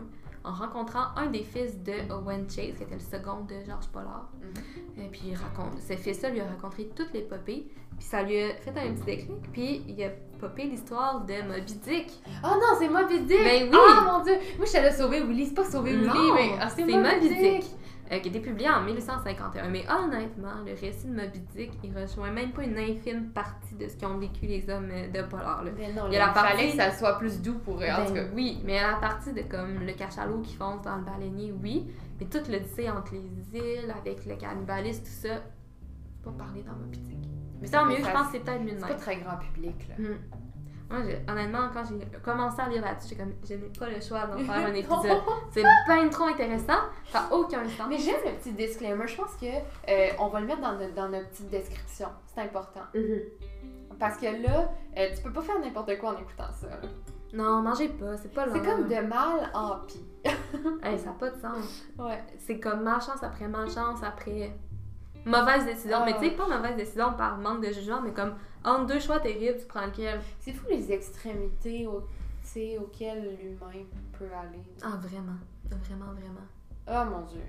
en 0.44 0.52
rencontrant 0.52 1.14
un 1.14 1.26
des 1.26 1.44
fils 1.44 1.80
de 1.84 2.12
Owen 2.12 2.50
Chase, 2.50 2.74
qui 2.76 2.82
était 2.82 2.94
le 2.94 2.98
second 2.98 3.44
de 3.44 3.54
Georges 3.64 3.86
Pollard. 3.92 4.28
Mhm. 4.40 5.04
Et 5.04 5.08
puis 5.08 5.20
il 5.26 5.36
raconte, 5.36 5.78
ce 5.80 5.92
fils-là 5.94 6.30
lui 6.30 6.40
a 6.40 6.48
raconté 6.48 6.88
toute 6.96 7.12
l'épopée, 7.12 7.70
puis 7.98 8.06
ça 8.06 8.22
lui 8.22 8.38
a 8.42 8.54
fait 8.54 8.70
un 8.70 8.92
petit 8.94 9.04
déclic, 9.04 9.52
puis 9.52 9.82
il 9.88 10.02
a 10.04 10.08
popé 10.40 10.64
l'histoire 10.64 11.20
de 11.24 11.34
Moby 11.46 11.74
Dick. 11.84 12.10
Oh 12.44 12.48
non, 12.48 12.76
c'est 12.78 12.88
Moby 12.88 13.20
Dick! 13.20 13.38
Ben 13.44 13.68
oui! 13.70 13.78
Ah 13.78 14.04
mon 14.18 14.24
dieu! 14.24 14.34
Moi, 14.56 14.66
je 14.66 14.72
t'allais 14.72 14.90
sauver 14.92 15.22
Willy. 15.22 15.46
C'est 15.46 15.54
pas 15.54 15.64
sauver 15.64 15.92
Willy, 15.92 16.06
Non, 16.08 16.34
mais 16.34 16.50
ah, 16.60 16.68
c'est 16.68 16.82
Moby 16.82 16.96
Moby 16.96 17.28
Dick! 17.28 17.38
Dick. 17.60 17.64
euh, 18.10 18.18
qui 18.18 18.28
a 18.28 18.30
été 18.32 18.40
publié 18.40 18.68
en 18.68 18.82
1851. 18.82 19.68
Mais 19.68 19.84
honnêtement, 19.88 20.54
le 20.66 20.72
récit 20.72 21.06
de 21.06 21.14
Moby 21.14 21.38
Dick, 21.54 21.70
il 21.84 21.96
rejoint 21.96 22.32
même 22.32 22.50
pas 22.50 22.64
une 22.64 22.76
infime 22.76 23.30
partie 23.30 23.76
de 23.76 23.86
ce 23.86 23.96
qu'ont 23.96 24.18
vécu 24.18 24.46
les 24.46 24.68
hommes 24.68 24.90
euh, 24.90 25.06
de 25.08 25.22
Polar. 25.28 25.62
là. 25.62 25.70
Mais 25.78 25.92
non, 25.92 26.06
Il 26.08 26.14
y 26.14 26.16
a 26.16 26.26
la 26.26 26.32
il 26.32 26.34
fallait 26.34 26.48
partie- 26.50 26.70
que 26.76 26.82
ça 26.82 26.90
soit 26.90 27.18
plus 27.18 27.40
doux 27.40 27.58
pour 27.64 27.76
eux, 27.80 27.86
en 27.86 28.04
tout 28.04 28.12
cas. 28.12 28.22
Ben 28.24 28.30
oui, 28.34 28.60
mais 28.64 28.78
à 28.80 28.90
la 28.92 28.96
partie 28.96 29.32
de 29.32 29.42
comme 29.42 29.78
le 29.86 29.92
cachalot 29.92 30.40
qui 30.40 30.54
fonce 30.56 30.82
dans 30.82 30.96
le 30.96 31.04
baleinier, 31.04 31.54
oui. 31.62 31.86
Mais 32.18 32.26
tout 32.26 32.40
l'odyssée 32.50 32.90
entre 32.90 33.12
les 33.14 33.58
îles, 33.60 33.94
avec 33.96 34.26
le 34.26 34.34
cannibalisme, 34.34 35.04
tout 35.04 35.28
ça, 35.28 35.36
pas 36.24 36.30
parler 36.32 36.62
dans 36.62 36.72
Moby 36.72 36.98
Dick. 36.98 37.18
Mais 37.62 37.68
tant 37.68 37.86
Mais 37.86 37.96
mieux, 37.98 38.02
ça- 38.04 38.10
je 38.10 38.14
pense 38.14 38.26
que 38.26 38.32
c'est 38.32 38.38
peut-être 38.40 38.60
mieux 38.60 38.72
de 38.72 38.78
C'est 38.78 38.86
même. 38.86 38.88
pas 38.96 39.00
très 39.00 39.16
grand 39.16 39.36
public, 39.36 39.88
là. 39.88 39.94
Hmm. 39.98 40.18
Moi, 40.90 41.00
honnêtement, 41.26 41.70
quand 41.72 41.84
j'ai 41.88 42.06
commencé 42.20 42.60
à 42.60 42.68
lire 42.68 42.82
là-dessus, 42.82 43.08
j'ai 43.10 43.16
comme, 43.16 43.32
je 43.48 43.54
n'ai 43.54 43.60
pas 43.78 43.88
le 43.88 43.98
choix 43.98 44.26
d'en 44.26 44.36
faire 44.38 44.66
un 44.66 44.74
épisode. 44.74 45.22
C'est 45.50 45.62
bien 45.86 46.08
trop 46.10 46.24
intéressant, 46.24 46.80
ça 47.10 47.20
n'a 47.20 47.32
aucun 47.34 47.64
sens. 47.66 47.86
Mais 47.88 47.96
j'aime 47.96 48.16
le 48.26 48.32
petit 48.32 48.52
disclaimer. 48.52 49.06
Je 49.06 49.16
pense 49.16 49.34
que 49.36 49.46
euh, 49.46 50.08
on 50.18 50.28
va 50.28 50.40
le 50.40 50.46
mettre 50.46 50.60
dans, 50.60 50.72
notre- 50.74 50.92
dans 50.94 51.08
notre 51.08 51.28
petite 51.30 51.48
description. 51.48 52.08
C'est 52.34 52.42
important. 52.42 52.82
Mhm. 52.94 53.20
Parce 53.98 54.18
que 54.18 54.26
là, 54.26 54.70
euh, 54.98 55.08
tu 55.16 55.22
peux 55.22 55.32
pas 55.32 55.40
faire 55.40 55.58
n'importe 55.60 55.96
quoi 55.98 56.10
en 56.10 56.18
écoutant 56.20 56.52
ça. 56.60 56.66
là. 56.68 56.76
Non, 57.32 57.62
mangez 57.62 57.88
pas, 57.88 58.16
c'est 58.18 58.30
pas 58.34 58.44
C'est 58.52 58.58
long. 58.58 58.64
comme 58.64 58.88
de 58.88 59.00
mal 59.06 59.50
en 59.54 59.76
pis. 59.86 60.04
Hey, 60.82 60.98
ça 60.98 61.06
n'a 61.06 61.12
pas 61.12 61.30
de 61.30 61.40
sens. 61.40 61.84
Ouais. 61.98 62.22
C'est 62.38 62.60
comme 62.60 62.82
malchance 62.82 63.22
après 63.22 63.48
malchance 63.48 64.00
après 64.02 64.52
mauvaise 65.24 65.64
décision. 65.64 65.98
Ah. 66.00 66.04
Mais 66.06 66.14
tu 66.14 66.24
sais, 66.24 66.30
pas 66.32 66.46
mauvaise 66.48 66.76
décision 66.76 67.12
par 67.14 67.38
manque 67.38 67.62
de 67.66 67.72
jugement, 67.72 68.00
mais 68.02 68.12
comme 68.12 68.34
entre 68.64 68.86
deux 68.86 69.00
choix 69.00 69.20
terribles, 69.20 69.58
tu 69.58 69.66
prends 69.66 69.86
lequel? 69.86 70.20
C'est 70.40 70.52
fou 70.52 70.66
les 70.70 70.92
extrémités 70.92 71.86
au- 71.86 72.06
tu 72.52 72.78
auxquelles 72.78 73.36
l'humain 73.42 73.84
peut 74.18 74.24
aller. 74.34 74.62
Ah, 74.82 74.98
vraiment. 75.00 75.38
Vraiment, 75.70 76.12
vraiment. 76.12 76.46
Oh 76.88 77.10
mon 77.10 77.26
dieu. 77.26 77.40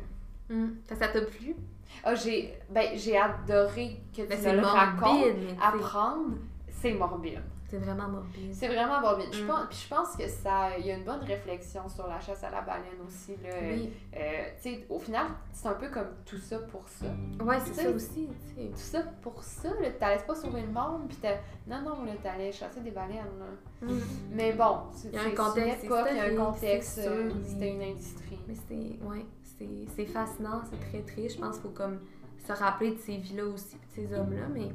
Que 0.88 0.96
ça 0.96 1.08
t'a 1.08 1.22
plu? 1.22 1.56
Ah, 2.04 2.14
j'ai 2.16 2.54
ben, 2.70 2.90
j'ai 2.96 3.18
adoré 3.18 4.00
que 4.16 4.22
tu 4.22 4.28
Ben, 4.28 4.38
me 4.38 4.44
c'est 4.44 4.56
le 4.56 4.62
racontes. 4.66 5.24
tu 5.24 5.62
Apprendre, 5.62 6.36
c'est 6.70 6.94
morbide. 6.94 7.42
C'est 7.74 7.80
vraiment 7.80 8.08
morbide. 8.08 8.54
C'est 8.54 8.68
vraiment 8.68 9.02
morbide. 9.02 9.30
Je 9.34 9.44
Mm. 9.44 9.48
pense, 9.48 9.66
puis 9.70 9.80
je 9.84 9.96
pense 9.96 10.16
que 10.16 10.28
ça, 10.28 10.78
il 10.78 10.86
y 10.86 10.92
a 10.92 10.96
une 10.96 11.04
bonne 11.06 11.22
réflexion 11.24 11.90
sur 11.90 12.06
la 12.08 12.20
chasse 12.20 12.44
à 12.44 12.52
la 12.52 12.62
baleine 12.62 13.02
aussi. 13.08 13.36
Là. 13.44 13.50
Oui. 13.64 13.92
Euh, 14.16 14.20
tu 14.62 14.62
sais, 14.76 14.86
au 14.90 15.00
final, 15.00 15.26
c'est 15.52 15.68
un 15.68 15.74
peu 15.74 15.88
comme 15.90 16.10
tout 16.24 16.38
ça 16.38 16.60
pour 16.60 16.88
ça. 16.88 17.08
Ouais, 17.44 17.58
c'est 17.66 17.74
ça 17.74 17.90
aussi. 17.90 18.28
Tout 18.56 18.72
ça 18.76 19.02
pour 19.24 19.42
ça. 19.42 19.70
T'allais 20.00 20.22
pas 20.22 20.36
sauver 20.36 20.62
le 20.62 20.68
monde, 20.72 21.08
puis 21.08 21.18
t'as... 21.20 21.38
Non, 21.66 21.82
non, 21.82 22.04
là, 22.06 22.12
t'allais 22.22 22.52
chasser 22.52 22.82
des 22.82 22.92
baleines, 22.92 23.26
là. 23.40 23.88
Hum. 23.88 24.02
Mais 24.32 24.54
bon, 24.54 24.78
c'est 24.92 25.08
Il 25.08 25.16
y 25.16 25.18
a 25.18 25.24
un 25.24 25.32
contexte 25.32 25.84
il 25.84 26.16
y 26.18 26.20
a 26.20 26.24
un 26.26 26.36
contexte, 26.36 27.00
euh, 27.00 27.32
c'était 27.44 27.72
une 27.74 27.82
industrie. 27.82 28.40
Mais 28.48 28.54
c'est, 28.68 29.04
ouais, 29.04 29.26
c'est, 29.58 29.68
c'est 29.96 30.06
fascinant, 30.06 30.62
c'est 30.70 30.80
très 30.90 31.02
triste. 31.02 31.38
Je 31.38 31.42
pense 31.42 31.56
qu'il 31.56 31.64
faut 31.64 31.70
comme 31.70 32.00
se 32.46 32.52
rappeler 32.54 32.92
de 32.92 33.00
ces 33.00 33.18
vies-là 33.18 33.46
aussi, 33.46 33.78
de 33.78 33.82
ces 33.96 34.14
hommes-là, 34.14 34.44
mais 34.54 34.70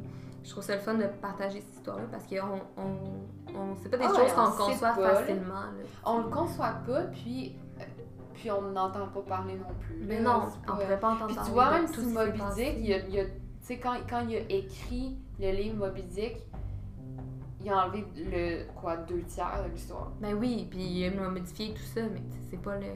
je 0.44 0.50
trouve 0.50 0.62
ça 0.62 0.74
le 0.74 0.80
fun 0.80 0.94
de 0.94 1.06
partager 1.20 1.60
cette 1.60 1.74
histoire-là 1.74 2.04
parce 2.10 2.24
que 2.26 2.36
on, 2.40 2.60
on, 2.80 3.58
on- 3.58 3.76
c'est 3.82 3.88
pas 3.90 3.96
des 3.98 4.04
Ah 4.04 4.08
choses 4.14 4.32
qu'on 4.32 4.64
conçoit 4.64 4.92
pas, 4.92 5.14
facilement. 5.16 5.54
Là. 5.54 5.70
On 6.04 6.18
le 6.18 6.28
conçoit 6.30 6.74
pas, 6.86 7.02
puis, 7.04 7.56
euh, 7.80 7.84
puis 8.34 8.50
on 8.50 8.62
n'entend 8.62 9.08
pas 9.08 9.20
parler 9.22 9.54
non 9.54 9.74
plus. 9.80 9.96
Mais 10.06 10.20
là. 10.20 10.30
non, 10.32 10.42
on 10.46 10.66
pas- 10.66 10.72
pourrait 10.72 11.00
pas 11.00 11.08
entendre 11.10 11.26
Puis 11.26 11.34
tu 11.34 11.40
parler 11.52 11.52
vois, 11.52 11.66
de 11.66 11.72
même 11.82 11.90
tout 11.90 12.02
Moby. 12.40 12.54
Dick, 12.54 12.74
il 12.78 12.86
y 12.86 12.94
a, 12.94 12.98
il 12.98 13.14
y 13.14 13.20
a- 13.20 13.24
tu 13.24 13.30
sais, 13.60 13.78
quand, 13.78 13.96
quand 14.08 14.24
il 14.28 14.36
a 14.36 14.40
écrit 14.50 15.18
le 15.40 15.50
livre 15.52 15.76
Moby 15.76 16.02
Dick, 16.04 16.36
il 17.64 17.70
a 17.70 17.84
enlevé 17.86 18.06
le, 18.16 18.72
quoi, 18.80 18.96
deux 18.96 19.22
tiers 19.22 19.64
de 19.66 19.70
l'histoire. 19.72 20.12
Ben 20.20 20.34
oui, 20.34 20.66
puis 20.70 20.80
il 20.80 21.18
a 21.18 21.28
modifié 21.28 21.74
tout 21.74 21.82
ça, 21.82 22.02
mais 22.02 22.20
tu 22.20 22.38
c'est 22.50 22.62
pas 22.62 22.76
le, 22.76 22.86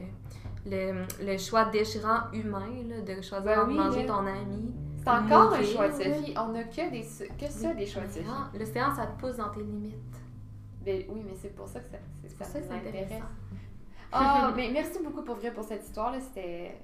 le, 0.65 1.03
le 1.21 1.37
choix 1.37 1.65
déchirant 1.65 2.31
humain 2.31 2.69
là, 2.87 3.01
de 3.01 3.21
choisir 3.21 3.41
Ben 3.43 3.59
entre 3.59 3.67
oui, 3.67 3.75
manger 3.77 4.05
ton 4.05 4.25
ami. 4.25 4.73
C'est 5.03 5.09
encore 5.09 5.53
un 5.53 5.63
choix 5.63 5.89
de. 5.89 5.93
Sophie. 5.93 6.33
On 6.37 6.55
a 6.55 6.63
que, 6.63 6.89
des, 6.89 7.01
que 7.01 7.51
ça, 7.51 7.73
des 7.73 7.85
choix 7.85 8.03
de 8.03 8.11
Sophie. 8.11 8.25
L'océan, 8.57 8.95
ça 8.95 9.07
te 9.07 9.19
pousse 9.19 9.37
dans 9.37 9.49
tes 9.49 9.61
limites. 9.61 9.95
Ben, 10.85 11.03
oui, 11.09 11.23
mais 11.25 11.35
c'est 11.41 11.55
pour 11.55 11.67
ça 11.67 11.79
que 11.79 11.87
ça, 11.87 11.97
c'est, 12.23 12.43
ça, 12.43 12.59
que 12.59 12.87
intéressant. 12.87 13.25
Ah, 14.11 14.51
mais 14.55 14.69
merci 14.73 14.99
beaucoup 15.03 15.23
pour 15.23 15.35
vrai 15.35 15.51
pour 15.51 15.63
cette 15.63 15.83
histoire-là. 15.83 16.19
C'était. 16.19 16.77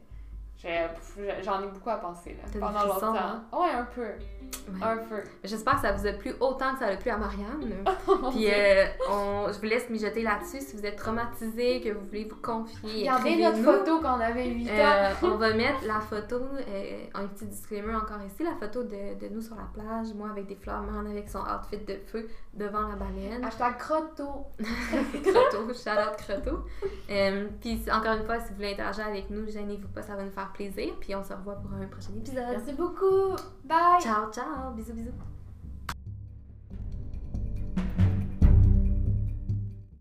J'en 1.42 1.64
ai 1.64 1.68
beaucoup 1.68 1.90
à 1.90 1.98
penser 1.98 2.36
là, 2.36 2.60
pendant 2.60 2.86
longtemps. 2.86 3.16
hein? 3.16 3.44
Ouais, 3.54 3.72
un 3.72 3.86
peu. 3.96 4.02
Ouais. 4.02 4.80
Un 4.84 4.98
peu. 4.98 5.22
J'espère 5.44 5.76
que 5.76 5.82
ça 5.82 5.92
vous 5.94 6.06
a 6.06 6.12
plu 6.14 6.34
autant 6.40 6.74
que 6.74 6.80
ça 6.80 6.88
a 6.88 6.96
plu 6.98 7.10
à 7.12 7.18
Marianne. 7.18 7.84
Puis 8.32 8.48
euh, 8.52 8.86
on, 9.10 9.46
je 9.52 9.58
vous 9.60 9.66
laisse 9.66 9.90
mijoter 9.90 10.22
là-dessus. 10.24 10.60
Si 10.62 10.76
vous 10.76 10.86
êtes 10.86 10.96
traumatisé, 10.96 11.82
que 11.82 11.90
vous 11.90 12.06
voulez 12.06 12.26
vous 12.26 12.36
confier, 12.42 13.10
Regardez 13.10 13.38
notre 13.38 13.58
photo 13.64 14.00
quand 14.02 14.18
on 14.18 14.22
avait 14.22 14.48
8 14.48 14.68
ans. 14.70 14.72
Euh, 14.74 15.14
on 15.24 15.36
va 15.38 15.54
mettre 15.54 15.86
la 15.86 16.00
photo, 16.00 16.36
euh, 16.68 17.04
un 17.14 17.28
petit 17.28 17.46
disclaimer 17.46 17.96
encore 17.96 18.22
ici, 18.26 18.44
la 18.44 18.56
photo 18.56 18.84
de, 18.84 19.20
de 19.20 19.28
nous 19.34 19.42
sur 19.42 19.56
la 19.56 19.68
plage, 19.74 20.14
moi 20.16 20.30
avec 20.32 20.48
des 20.48 20.56
fleurs, 20.56 20.82
Marianne 20.82 21.12
avec 21.12 21.30
son 21.30 21.40
outfit 21.40 21.78
de 21.86 21.98
feu 22.08 22.28
devant 22.54 22.88
la 22.88 22.96
baleine. 22.96 23.44
Hashtag 23.46 23.78
crotto. 23.78 24.48
Croto, 24.60 25.74
shout 25.74 25.90
out 25.90 26.18
Croto. 26.18 26.66
Euh, 27.10 27.48
Puis 27.62 27.82
encore 27.92 28.14
une 28.14 28.26
fois, 28.26 28.40
si 28.40 28.50
vous 28.50 28.56
voulez 28.56 28.74
interagir 28.74 29.06
avec 29.08 29.30
nous, 29.30 29.48
gênez-vous 29.48 29.88
pas, 29.90 30.02
ça 30.02 30.16
va 30.16 30.24
nous 30.24 30.32
faire 30.50 30.54
plaisir. 30.54 30.94
Puis 31.00 31.16
on 31.16 31.24
se 31.24 31.34
revoit 31.34 31.56
pour 31.56 31.72
un 31.74 31.86
prochain 31.88 32.14
épisode. 32.18 32.46
Merci 32.52 32.74
beaucoup. 32.74 33.36
Bye. 33.64 34.02
Ciao, 34.02 34.32
ciao, 34.32 34.74
bisous, 34.76 34.94
bisous. 34.94 35.39